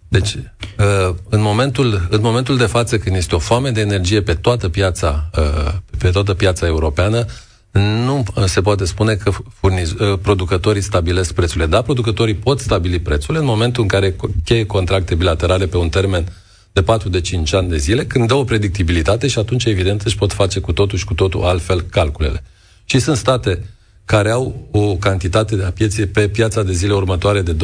Deci, 0.09 0.35
uh, 0.35 1.15
în 1.29 1.41
momentul, 1.41 2.07
în 2.11 2.21
momentul 2.21 2.57
de 2.57 2.67
față, 2.67 2.99
când 2.99 3.17
este 3.17 3.35
o 3.35 3.39
foame 3.39 3.71
de 3.71 3.81
energie 3.81 4.23
pe 4.23 4.35
toată 4.35 4.69
piața, 4.69 5.31
uh, 5.39 5.73
pe 5.99 6.11
toată 6.11 6.35
piața 6.35 6.67
europeană, 6.67 7.25
nu 7.71 8.25
se 8.47 8.61
poate 8.61 8.85
spune 8.85 9.15
că 9.15 9.31
furniz, 9.55 9.91
uh, 9.91 10.19
producătorii 10.23 10.83
stabilesc 10.83 11.33
prețurile. 11.33 11.67
Da, 11.67 11.83
producătorii 11.83 12.35
pot 12.35 12.61
stabili 12.61 12.99
prețurile 12.99 13.39
în 13.39 13.45
momentul 13.45 13.83
în 13.83 13.89
care 13.89 14.17
cheie 14.45 14.67
contracte 14.67 15.15
bilaterale 15.15 15.67
pe 15.67 15.77
un 15.77 15.89
termen 15.89 16.33
de 16.73 16.83
4 16.83 17.09
de 17.09 17.21
5 17.21 17.55
ani 17.55 17.69
de 17.69 17.77
zile, 17.77 18.07
când 18.07 18.29
dă 18.29 18.35
o 18.35 18.45
predictibilitate 18.45 19.27
și 19.27 19.39
atunci, 19.39 19.65
evident, 19.65 20.03
își 20.03 20.17
pot 20.17 20.33
face 20.33 20.61
cu 20.61 20.73
totul 20.73 20.99
și 20.99 21.05
cu 21.05 21.15
totul 21.15 21.45
altfel 21.45 21.81
calculele. 21.81 22.43
Și 22.85 22.99
sunt 22.99 23.17
state 23.17 23.63
care 24.05 24.31
au 24.31 24.69
o 24.71 24.97
cantitate 24.97 25.57
de 25.57 25.71
piețe 25.75 26.07
pe 26.07 26.29
piața 26.29 26.63
de 26.63 26.73
zile 26.73 26.93
următoare 26.93 27.43
de 27.43 27.55
20-30%. 27.55 27.57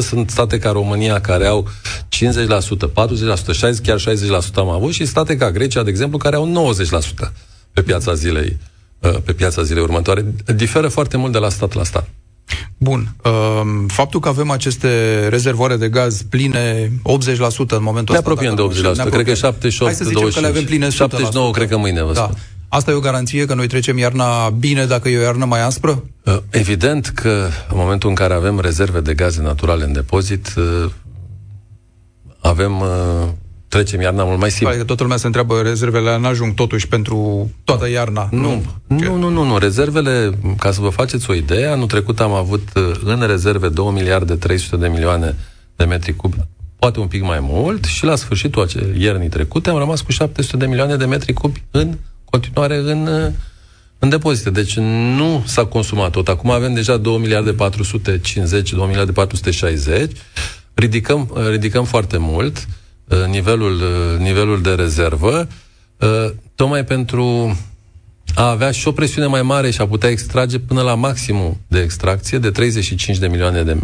Sunt 0.00 0.30
state 0.30 0.58
ca 0.58 0.70
România 0.70 1.20
care 1.20 1.46
au 1.46 1.68
50%, 1.68 1.68
40%, 2.08 3.52
60, 3.52 3.86
chiar 3.86 4.00
60% 4.52 4.54
am 4.54 4.68
avut 4.68 4.92
și 4.92 5.06
state 5.06 5.36
ca 5.36 5.50
Grecia, 5.50 5.82
de 5.82 5.90
exemplu, 5.90 6.18
care 6.18 6.36
au 6.36 6.74
90% 7.28 7.32
pe 7.72 7.82
piața 7.82 8.14
zilei 8.14 8.58
uh, 8.98 9.16
pe 9.24 9.32
piața 9.32 9.62
zilei 9.62 9.82
următoare. 9.82 10.24
Diferă 10.56 10.88
foarte 10.88 11.16
mult 11.16 11.32
de 11.32 11.38
la 11.38 11.48
stat 11.48 11.74
la 11.74 11.84
stat. 11.84 12.08
Bun. 12.78 13.16
Um, 13.24 13.86
faptul 13.86 14.20
că 14.20 14.28
avem 14.28 14.50
aceste 14.50 14.88
rezervoare 15.28 15.76
de 15.76 15.88
gaz 15.88 16.22
pline 16.22 16.86
80% 16.86 16.90
în 17.68 17.82
momentul 17.82 18.14
ne 18.14 18.20
apropiem 18.20 18.54
de 18.54 18.62
80%. 18.62 18.72
Ne 18.72 18.88
apropiem. 18.88 19.10
Cred 19.10 19.24
că 19.24 19.34
78, 19.34 19.84
Hai 19.84 19.94
să 19.94 20.04
zicem 20.04 20.20
25. 20.20 20.34
că 20.34 20.40
le 20.40 20.46
avem 20.46 20.64
pline 20.64 20.86
100%. 20.86 20.90
79, 20.90 21.50
cred 21.50 21.68
că 21.68 21.76
mâine 21.76 22.02
vă 22.02 22.12
da. 22.12 22.30
Asta 22.68 22.90
e 22.90 22.94
o 22.94 23.00
garanție 23.00 23.46
că 23.46 23.54
noi 23.54 23.66
trecem 23.66 23.98
iarna 23.98 24.48
bine 24.50 24.86
dacă 24.86 25.08
e 25.08 25.18
o 25.18 25.22
iarnă 25.22 25.44
mai 25.44 25.62
aspră? 25.62 26.04
Uh, 26.24 26.36
evident 26.50 27.06
că 27.06 27.48
în 27.70 27.76
momentul 27.76 28.08
în 28.08 28.14
care 28.14 28.34
avem 28.34 28.60
rezerve 28.60 29.00
de 29.00 29.14
gaze 29.14 29.42
naturale 29.42 29.84
în 29.84 29.92
depozit, 29.92 30.54
uh, 30.56 30.90
avem 32.40 32.80
uh, 32.80 33.28
trecem 33.68 34.00
iarna 34.00 34.24
mult 34.24 34.38
mai 34.38 34.50
simplu. 34.50 34.68
Adică 34.68 34.84
toată 34.84 35.02
lumea 35.02 35.18
se 35.18 35.26
întreabă, 35.26 35.60
rezervele 35.60 36.18
nu 36.18 36.26
ajung 36.26 36.54
totuși 36.54 36.88
pentru 36.88 37.50
toată 37.64 37.88
iarna. 37.88 38.28
Nu, 38.30 38.62
nu, 38.86 39.16
nu, 39.16 39.28
nu, 39.28 39.44
nu. 39.44 39.58
Rezervele, 39.58 40.38
ca 40.58 40.70
să 40.70 40.80
vă 40.80 40.88
faceți 40.88 41.30
o 41.30 41.34
idee, 41.34 41.66
anul 41.66 41.86
trecut 41.86 42.20
am 42.20 42.32
avut 42.32 42.68
în 43.04 43.26
rezerve 43.26 43.68
2 43.68 43.90
miliarde 43.92 44.34
300 44.34 44.76
de 44.76 44.88
milioane 44.88 45.34
de 45.76 45.84
metri 45.84 46.16
cub, 46.16 46.34
poate 46.78 47.00
un 47.00 47.06
pic 47.06 47.22
mai 47.22 47.38
mult, 47.40 47.84
și 47.84 48.04
la 48.04 48.16
sfârșitul 48.16 48.68
iernii 48.96 49.28
trecute 49.28 49.70
am 49.70 49.78
rămas 49.78 50.00
cu 50.00 50.12
700 50.12 50.56
de 50.56 50.66
milioane 50.66 50.96
de 50.96 51.04
metri 51.04 51.32
cubi 51.32 51.62
în 51.70 51.96
continuare 52.30 52.76
în, 52.76 53.32
în 53.98 54.08
depozite. 54.08 54.50
Deci 54.50 54.76
nu 55.16 55.42
s-a 55.46 55.64
consumat 55.64 56.10
tot. 56.10 56.28
Acum 56.28 56.50
avem 56.50 56.74
deja 56.74 56.96
2 56.96 57.18
miliarde 57.18 57.52
450, 57.52 58.72
2 58.72 58.86
miliarde 58.86 59.12
460. 59.12 60.12
Ridicăm, 60.74 61.32
ridicăm 61.50 61.84
foarte 61.84 62.16
mult 62.16 62.66
uh, 63.08 63.24
nivelul, 63.26 63.74
uh, 63.74 64.18
nivelul 64.18 64.62
de 64.62 64.70
rezervă, 64.70 65.48
uh, 65.96 66.30
tocmai 66.54 66.84
pentru 66.84 67.56
a 68.34 68.50
avea 68.50 68.70
și 68.70 68.88
o 68.88 68.92
presiune 68.92 69.26
mai 69.26 69.42
mare 69.42 69.70
și 69.70 69.80
a 69.80 69.86
putea 69.86 70.08
extrage 70.08 70.58
până 70.58 70.82
la 70.82 70.94
maximul 70.94 71.56
de 71.66 71.80
extracție 71.80 72.38
de 72.38 72.50
35 72.50 73.18
de 73.18 73.26
milioane 73.26 73.62
de, 73.62 73.80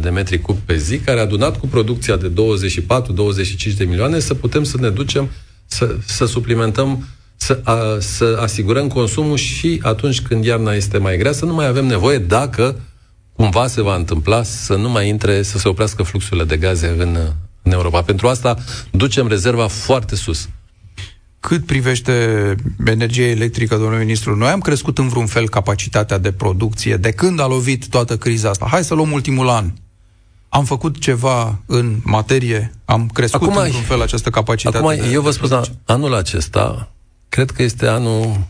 de 0.00 0.10
metri 0.10 0.40
cub 0.40 0.56
pe 0.56 0.76
zi, 0.76 0.98
care 0.98 1.20
adunat 1.20 1.58
cu 1.58 1.66
producția 1.66 2.16
de 2.16 2.30
24-25 2.30 2.32
de 3.76 3.84
milioane, 3.84 4.18
să 4.18 4.34
putem 4.34 4.64
să 4.64 4.76
ne 4.80 4.88
ducem, 4.88 5.30
să, 5.66 5.96
să 6.06 6.26
suplimentăm 6.26 7.04
să, 7.52 7.60
a, 7.70 7.98
să 8.00 8.38
asigurăm 8.40 8.88
consumul 8.88 9.36
și 9.36 9.80
atunci 9.82 10.20
când 10.20 10.44
iarna 10.44 10.72
este 10.72 10.98
mai 10.98 11.16
grea, 11.16 11.32
să 11.32 11.44
nu 11.44 11.54
mai 11.54 11.66
avem 11.66 11.86
nevoie 11.86 12.18
dacă 12.18 12.76
cumva 13.32 13.66
se 13.66 13.82
va 13.82 13.94
întâmpla 13.94 14.42
să 14.42 14.74
nu 14.74 14.90
mai 14.90 15.08
intre, 15.08 15.42
să 15.42 15.58
se 15.58 15.68
oprească 15.68 16.02
fluxurile 16.02 16.44
de 16.44 16.56
gaze 16.56 16.94
în, 16.98 17.18
în 17.62 17.72
Europa. 17.72 18.02
Pentru 18.02 18.28
asta 18.28 18.56
ducem 18.90 19.28
rezerva 19.28 19.66
foarte 19.66 20.16
sus. 20.16 20.48
Cât 21.40 21.66
privește 21.66 22.54
energia 22.84 23.22
electrică, 23.22 23.76
domnule 23.76 23.98
ministru, 23.98 24.36
noi 24.36 24.48
am 24.48 24.60
crescut 24.60 24.98
în 24.98 25.08
vreun 25.08 25.26
fel 25.26 25.48
capacitatea 25.48 26.18
de 26.18 26.32
producție 26.32 26.96
de 26.96 27.10
când 27.10 27.40
a 27.40 27.46
lovit 27.46 27.88
toată 27.88 28.16
criza 28.16 28.48
asta. 28.48 28.66
Hai 28.70 28.84
să 28.84 28.94
luăm 28.94 29.12
ultimul 29.12 29.48
an. 29.48 29.72
Am 30.48 30.64
făcut 30.64 30.98
ceva 30.98 31.62
în 31.66 31.96
materie? 32.04 32.72
Am 32.84 33.06
crescut 33.06 33.42
acum, 33.42 33.56
în 33.56 33.68
vreun 33.68 33.82
fel 33.82 34.02
această 34.02 34.30
capacitate? 34.30 34.76
Acum, 34.76 34.96
de, 34.96 35.10
eu 35.12 35.22
vă 35.22 35.30
spun, 35.30 35.62
anul 35.84 36.14
acesta 36.14 36.92
cred 37.32 37.50
că 37.50 37.62
este 37.62 37.86
anul 37.86 38.46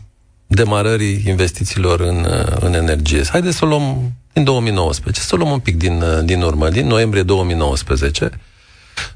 demarării 0.47 1.23
investițiilor 1.27 1.99
în, 1.99 2.25
în 2.59 2.73
energie. 2.73 3.23
Haideți 3.29 3.57
să 3.57 3.65
o 3.65 3.67
luăm 3.67 4.11
din 4.33 4.43
2019, 4.43 5.23
să 5.23 5.35
o 5.35 5.37
luăm 5.37 5.51
un 5.51 5.59
pic 5.59 5.77
din, 5.77 6.03
din 6.25 6.41
urmă, 6.41 6.69
din 6.69 6.87
noiembrie 6.87 7.23
2019, 7.23 8.29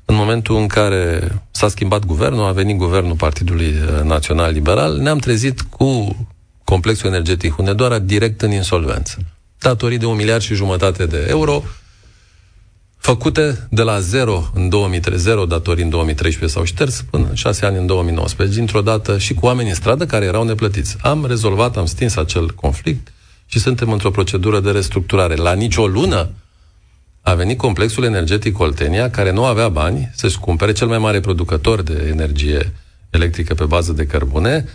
în 0.05 0.15
momentul 0.15 0.55
în 0.55 0.67
care 0.67 1.31
s-a 1.51 1.67
schimbat 1.67 2.05
guvernul, 2.05 2.47
a 2.47 2.51
venit 2.51 2.77
guvernul 2.77 3.15
Partidului 3.15 3.73
Național 4.03 4.51
Liberal, 4.51 4.97
ne-am 4.97 5.17
trezit 5.17 5.61
cu 5.61 6.15
complexul 6.63 7.09
energetic 7.09 7.53
Hunedoara 7.53 7.99
direct 7.99 8.41
în 8.41 8.51
insolvență. 8.51 9.17
Datorii 9.59 9.97
de 9.97 10.05
un 10.05 10.15
miliard 10.15 10.41
și 10.41 10.53
jumătate 10.53 11.05
de 11.05 11.25
euro, 11.29 11.63
făcute 12.97 13.67
de 13.69 13.81
la 13.81 13.99
zero 13.99 14.51
în 14.53 14.69
2013, 14.69 15.29
zero 15.29 15.45
datorii 15.45 15.83
în 15.83 15.89
2013 15.89 16.57
sau 16.57 16.65
șters 16.65 17.01
până 17.09 17.29
șase 17.33 17.65
ani 17.65 17.77
în 17.77 17.85
2019, 17.85 18.57
dintr-o 18.57 18.81
dată 18.81 19.17
și 19.17 19.33
cu 19.33 19.45
oameni 19.45 19.69
în 19.69 19.75
stradă 19.75 20.05
care 20.05 20.25
erau 20.25 20.43
neplătiți. 20.43 20.95
Am 21.01 21.25
rezolvat, 21.25 21.77
am 21.77 21.85
stins 21.85 22.15
acel 22.15 22.49
conflict 22.49 23.11
și 23.45 23.59
suntem 23.59 23.91
într-o 23.91 24.11
procedură 24.11 24.59
de 24.59 24.71
restructurare. 24.71 25.35
La 25.35 25.53
nicio 25.53 25.87
lună 25.87 26.29
a 27.21 27.33
venit 27.33 27.57
complexul 27.57 28.03
energetic 28.03 28.59
Oltenia, 28.59 29.09
care 29.09 29.31
nu 29.31 29.45
avea 29.45 29.69
bani 29.69 30.11
să-și 30.15 30.39
cumpere 30.39 30.71
cel 30.71 30.87
mai 30.87 30.97
mare 30.97 31.19
producător 31.19 31.81
de 31.81 32.07
energie 32.11 32.73
electrică 33.09 33.53
pe 33.53 33.65
bază 33.65 33.93
de 33.93 34.05
cărbune, 34.05 34.65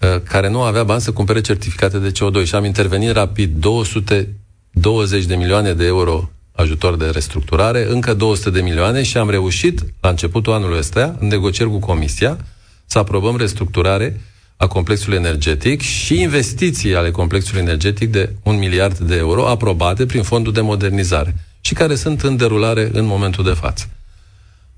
uh, 0.00 0.20
care 0.20 0.48
nu 0.48 0.62
avea 0.62 0.84
bani 0.84 1.00
să 1.00 1.12
cumpere 1.12 1.40
certificate 1.40 1.98
de 1.98 2.12
CO2 2.12 2.44
și 2.44 2.54
am 2.54 2.64
intervenit 2.64 3.10
rapid 3.10 3.50
220 3.56 5.24
de 5.24 5.34
milioane 5.34 5.72
de 5.72 5.84
euro 5.86 6.30
ajutor 6.52 6.96
de 6.96 7.06
restructurare, 7.06 7.90
încă 7.90 8.14
200 8.14 8.50
de 8.50 8.60
milioane 8.60 9.02
și 9.02 9.16
am 9.16 9.30
reușit, 9.30 9.80
la 10.00 10.08
începutul 10.08 10.52
anului 10.52 10.78
ăsta, 10.78 11.16
în 11.18 11.26
negocieri 11.26 11.70
cu 11.70 11.78
Comisia, 11.78 12.38
să 12.86 12.98
aprobăm 12.98 13.36
restructurare 13.36 14.20
a 14.56 14.66
complexului 14.66 15.16
energetic 15.16 15.80
și 15.80 16.20
investiții 16.20 16.94
ale 16.94 17.10
complexului 17.10 17.60
energetic 17.60 18.10
de 18.10 18.32
un 18.42 18.58
miliard 18.58 18.98
de 18.98 19.16
euro 19.16 19.48
aprobate 19.48 20.06
prin 20.06 20.22
fondul 20.22 20.52
de 20.52 20.60
modernizare 20.60 21.34
și 21.60 21.74
care 21.74 21.94
sunt 21.94 22.22
în 22.22 22.36
derulare 22.36 22.90
în 22.92 23.04
momentul 23.04 23.44
de 23.44 23.50
față. 23.50 23.88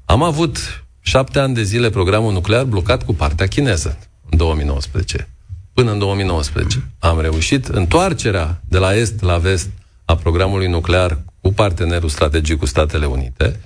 Am 0.04 0.22
avut 0.22 0.84
șapte 1.00 1.38
ani 1.38 1.54
de 1.54 1.62
zile 1.62 1.90
programul 1.90 2.32
nuclear 2.32 2.64
blocat 2.64 3.04
cu 3.04 3.14
partea 3.14 3.46
chineză 3.46 3.98
în 4.30 4.38
2019. 4.38 5.28
Până 5.74 5.92
în 5.92 5.98
2019 5.98 6.90
am 6.98 7.20
reușit 7.20 7.66
întoarcerea 7.66 8.60
de 8.68 8.78
la 8.78 8.94
est 8.94 9.20
la 9.20 9.38
vest 9.38 9.70
a 10.04 10.16
programului 10.16 10.66
nuclear 10.66 11.18
cu 11.42 11.52
partenerul 11.52 12.08
strategic 12.08 12.58
cu 12.58 12.66
Statele 12.66 13.06
Unite. 13.06 13.60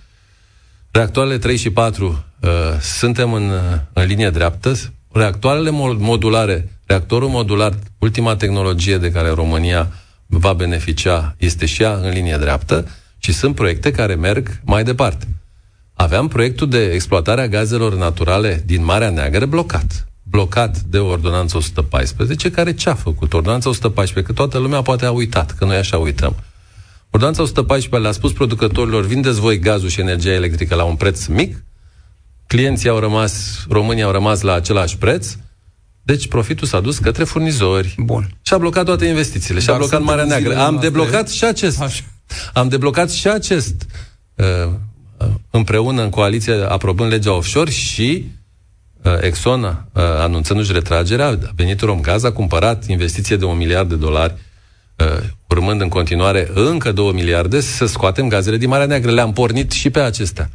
Reactoarele 0.90 1.38
3 1.38 1.56
și 1.56 1.70
4 1.70 2.24
uh, 2.40 2.50
suntem 2.80 3.32
în, 3.32 3.50
uh, 3.50 3.78
în 3.92 4.06
linie 4.06 4.30
dreaptă. 4.30 4.72
Reactoarele 5.12 5.70
modulare, 5.70 6.72
reactorul 6.86 7.28
modular, 7.28 7.74
ultima 7.98 8.36
tehnologie 8.36 8.98
de 8.98 9.10
care 9.10 9.30
România 9.30 9.92
va 10.26 10.52
beneficia, 10.52 11.34
este 11.38 11.66
și 11.66 11.82
ea 11.82 11.94
în 11.94 12.10
linie 12.10 12.36
dreaptă 12.36 12.88
și 13.18 13.32
sunt 13.32 13.54
proiecte 13.54 13.90
care 13.90 14.14
merg 14.14 14.60
mai 14.64 14.84
departe. 14.84 15.26
Aveam 15.94 16.28
proiectul 16.28 16.68
de 16.68 16.84
exploatare 16.84 17.40
a 17.40 17.48
gazelor 17.48 17.96
naturale 17.96 18.62
din 18.66 18.84
Marea 18.84 19.10
Neagră 19.10 19.46
blocat. 19.46 20.08
Blocat 20.22 20.78
de 20.78 20.98
ordonanța 20.98 21.56
114, 21.56 22.50
care 22.50 22.74
ce 22.74 22.88
a 22.88 22.94
făcut? 22.94 23.32
Ordonanța 23.32 23.68
114, 23.68 24.32
că 24.32 24.38
toată 24.38 24.58
lumea 24.58 24.82
poate 24.82 25.04
a 25.04 25.10
uitat, 25.10 25.50
că 25.50 25.64
noi 25.64 25.76
așa 25.76 25.98
uităm. 25.98 26.36
Ordonanța 27.10 27.42
114 27.42 28.08
le-a 28.08 28.12
spus 28.12 28.32
producătorilor, 28.32 29.06
vindeți 29.06 29.40
voi 29.40 29.58
gazul 29.58 29.88
și 29.88 30.00
energia 30.00 30.32
electrică 30.32 30.74
la 30.74 30.84
un 30.84 30.96
preț 30.96 31.26
mic, 31.26 31.64
clienții 32.46 32.88
au 32.88 32.98
rămas, 32.98 33.64
românii 33.68 34.02
au 34.02 34.10
rămas 34.10 34.40
la 34.40 34.52
același 34.52 34.96
preț, 34.98 35.36
deci 36.02 36.28
profitul 36.28 36.66
s-a 36.66 36.80
dus 36.80 36.98
către 36.98 37.24
furnizori. 37.24 37.94
Bun. 37.98 38.30
Și 38.42 38.54
a 38.54 38.58
blocat 38.58 38.84
toate 38.84 39.06
investițiile. 39.06 39.60
Și 39.60 39.70
a 39.70 39.76
blocat 39.76 40.02
Marea 40.02 40.24
Neagră. 40.24 40.56
Am 40.58 40.78
deblocat 40.80 41.28
și 41.28 41.44
acest. 41.44 41.80
Așa. 41.80 42.02
Am 42.52 42.68
deblocat 42.68 43.10
și 43.10 43.28
acest 43.28 43.86
uh, 44.34 44.46
uh, 45.18 45.26
împreună 45.50 46.02
în 46.02 46.10
coaliție 46.10 46.54
aprobând 46.54 47.10
legea 47.10 47.32
offshore 47.32 47.70
și 47.70 48.24
uh, 49.02 49.12
Exxon, 49.20 49.62
uh, 49.62 50.02
anunțându-și 50.02 50.72
retragerea, 50.72 51.26
a 51.26 51.38
venit 51.54 51.80
Romgaz, 51.80 52.24
a 52.24 52.32
cumpărat 52.32 52.86
investiție 52.86 53.36
de 53.36 53.44
un 53.44 53.56
miliard 53.56 53.88
de 53.88 53.94
dolari, 53.94 54.34
uh, 54.98 55.22
urmând 55.48 55.80
în 55.80 55.88
continuare 55.88 56.50
încă 56.54 56.92
două 56.92 57.12
miliarde 57.12 57.60
să 57.60 57.86
scoatem 57.86 58.28
gazele 58.28 58.56
din 58.56 58.68
Marea 58.68 58.86
Neagră. 58.86 59.10
Le-am 59.10 59.32
pornit 59.32 59.70
și 59.70 59.90
pe 59.90 60.00
acestea. 60.00 60.50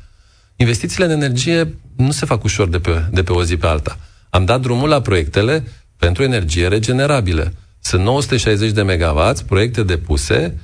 Investițiile 0.55 1.05
în 1.05 1.11
energie 1.11 1.75
nu 1.95 2.11
se 2.11 2.25
fac 2.25 2.43
ușor 2.43 2.69
de 2.69 2.79
pe, 2.79 3.05
de 3.11 3.23
pe 3.23 3.31
o 3.31 3.43
zi 3.43 3.57
pe 3.57 3.67
alta. 3.67 3.97
Am 4.29 4.45
dat 4.45 4.61
drumul 4.61 4.89
la 4.89 5.01
proiectele 5.01 5.63
pentru 5.97 6.23
energie 6.23 6.67
regenerabilă. 6.67 7.53
Sunt 7.79 8.03
960 8.03 8.71
de 8.71 8.81
megawatts, 8.81 9.41
proiecte 9.41 9.83
depuse 9.83 10.59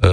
uh, 0.00 0.10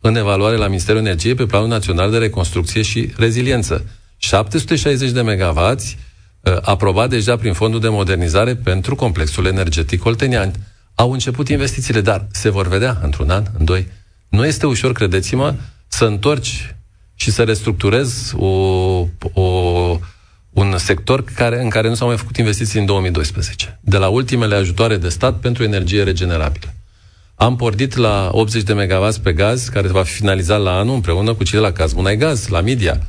în 0.00 0.16
evaluare 0.16 0.56
la 0.56 0.66
Ministerul 0.66 1.00
Energiei 1.00 1.34
pe 1.34 1.46
Planul 1.46 1.68
Național 1.68 2.10
de 2.10 2.18
Reconstrucție 2.18 2.82
și 2.82 3.12
Reziliență. 3.16 3.84
760 4.16 5.10
de 5.10 5.22
megawatts 5.22 5.96
uh, 6.40 6.56
aprobat 6.62 7.08
deja 7.08 7.36
prin 7.36 7.52
Fondul 7.52 7.80
de 7.80 7.88
Modernizare 7.88 8.54
pentru 8.54 8.94
complexul 8.94 9.46
energetic 9.46 10.04
oltenian. 10.04 10.52
Au 10.98 11.12
început 11.12 11.48
investițiile, 11.48 12.00
dar 12.00 12.26
se 12.30 12.48
vor 12.48 12.68
vedea 12.68 12.98
într-un 13.02 13.30
an, 13.30 13.44
în 13.58 13.64
doi. 13.64 13.88
Nu 14.28 14.46
este 14.46 14.66
ușor, 14.66 14.92
credeți-mă, 14.92 15.54
să 15.88 16.04
întorci 16.04 16.74
și 17.14 17.30
să 17.30 17.42
restructurezi 17.42 18.34
o, 18.36 18.46
o 19.32 19.98
un 20.50 20.78
sector 20.78 21.24
care, 21.24 21.62
în 21.62 21.68
care 21.68 21.88
nu 21.88 21.94
s-au 21.94 22.06
mai 22.06 22.16
făcut 22.16 22.36
investiții 22.36 22.80
în 22.80 22.86
2012, 22.86 23.78
de 23.80 23.96
la 23.96 24.08
ultimele 24.08 24.54
ajutoare 24.54 24.96
de 24.96 25.08
stat 25.08 25.38
pentru 25.38 25.62
energie 25.62 26.02
regenerabilă. 26.02 26.74
Am 27.34 27.56
pornit 27.56 27.96
la 27.96 28.28
80 28.32 28.62
de 28.62 28.72
MW 28.72 29.12
pe 29.22 29.32
gaz, 29.32 29.68
care 29.68 29.88
va 29.88 30.02
fi 30.02 30.12
finalizat 30.12 30.60
la 30.60 30.78
anul 30.78 30.94
împreună 30.94 31.34
cu 31.34 31.44
cei 31.44 31.58
de 31.58 31.64
la 31.64 31.72
Cazmunai 31.72 32.16
Gaz, 32.16 32.46
la 32.46 32.60
Media. 32.60 33.00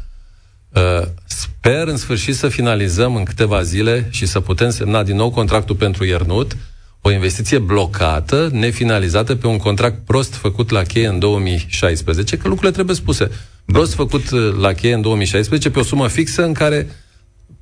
Uh, 0.70 1.08
sper 1.26 1.88
în 1.88 1.98
sfârșit 1.98 2.36
să 2.36 2.48
finalizăm 2.48 3.16
în 3.16 3.24
câteva 3.24 3.62
zile 3.62 4.08
și 4.10 4.26
să 4.26 4.40
putem 4.40 4.70
semna 4.70 5.04
din 5.04 5.16
nou 5.16 5.30
contractul 5.30 5.76
pentru 5.76 6.06
Iernut, 6.06 6.58
o 7.02 7.12
investiție 7.12 7.58
blocată, 7.58 8.50
nefinalizată 8.52 9.36
pe 9.36 9.48
un 9.48 9.58
contract 9.58 10.06
prost 10.06 10.34
făcut 10.34 10.70
la 10.70 10.82
cheie 10.82 11.08
în 11.08 11.20
2016, 11.20 12.38
că 12.38 12.48
lucrurile 12.48 12.74
trebuie 12.74 12.96
spuse. 12.96 13.32
Prost 13.66 13.94
făcut 13.94 14.30
uh, 14.32 14.56
la 14.60 14.74
cheie 14.74 14.94
în 14.94 15.02
2016 15.02 15.70
pe 15.70 15.80
o 15.80 15.84
sumă 15.84 16.08
fixă 16.08 16.44
în 16.44 16.54
care 16.54 16.88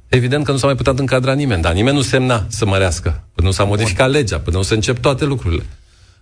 evident 0.08 0.46
că 0.46 0.52
nu 0.52 0.58
s-a 0.58 0.66
mai 0.66 0.76
putut 0.76 1.00
încadra 1.00 1.34
nimeni, 1.34 1.62
dar 1.62 1.74
nimeni 1.74 1.96
nu 1.96 2.02
semna 2.02 2.46
să 2.50 2.66
mărească, 2.66 3.28
până 3.36 3.48
nu 3.48 3.54
s-a 3.54 3.64
modificat 3.64 4.10
legea, 4.10 4.40
până 4.40 4.58
nu 4.58 4.64
se 4.64 4.74
încep 4.74 4.98
toate 4.98 5.26
lucrurile. 5.26 5.66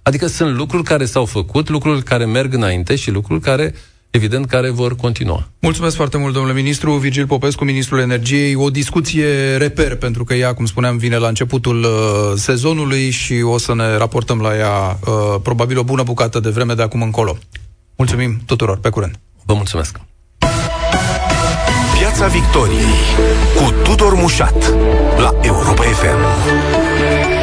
Adică 0.02 0.28
sunt 0.28 0.56
lucruri 0.56 0.84
care 0.84 1.06
s-au 1.06 1.26
făcut, 1.26 1.70
lucruri 1.70 2.04
care 2.04 2.26
merg 2.26 2.54
înainte 2.54 2.96
și 2.96 3.12
lucruri 3.12 3.42
care 3.42 3.74
evident, 4.16 4.46
care 4.46 4.70
vor 4.70 4.96
continua. 4.96 5.48
Mulțumesc 5.60 5.96
foarte 5.96 6.18
mult, 6.18 6.34
domnule 6.34 6.56
ministru. 6.56 6.92
Virgil 6.92 7.28
Popescu, 7.28 7.64
ministrul 7.64 8.00
energiei. 8.00 8.56
O 8.56 8.70
discuție 8.70 9.56
reper, 9.56 9.96
pentru 9.96 10.24
că 10.24 10.34
ea, 10.34 10.54
cum 10.54 10.66
spuneam, 10.66 10.98
vine 10.98 11.18
la 11.18 11.28
începutul 11.28 11.84
uh, 11.84 11.90
sezonului 12.36 13.10
și 13.10 13.34
o 13.34 13.58
să 13.58 13.76
ne 13.76 13.98
raportăm 13.98 14.40
la 14.40 14.58
ea 14.58 15.00
uh, 15.08 15.42
probabil 15.44 15.78
o 15.78 15.84
bună 15.84 16.04
bucată 16.04 16.40
de 16.40 16.50
vreme 16.50 16.74
de 16.74 16.82
acum 16.82 17.02
încolo. 17.02 17.38
Mulțumim 17.96 18.42
tuturor. 18.46 18.78
Pe 18.78 18.90
curând. 18.90 19.20
Vă 19.46 19.54
mulțumesc. 19.54 20.00
Piața 22.00 22.28
Victoriei 22.28 22.96
cu 23.56 23.74
Tudor 23.84 24.14
Mușat 24.14 24.74
la 25.18 25.36
Europa 25.42 25.82
FM. 25.84 27.35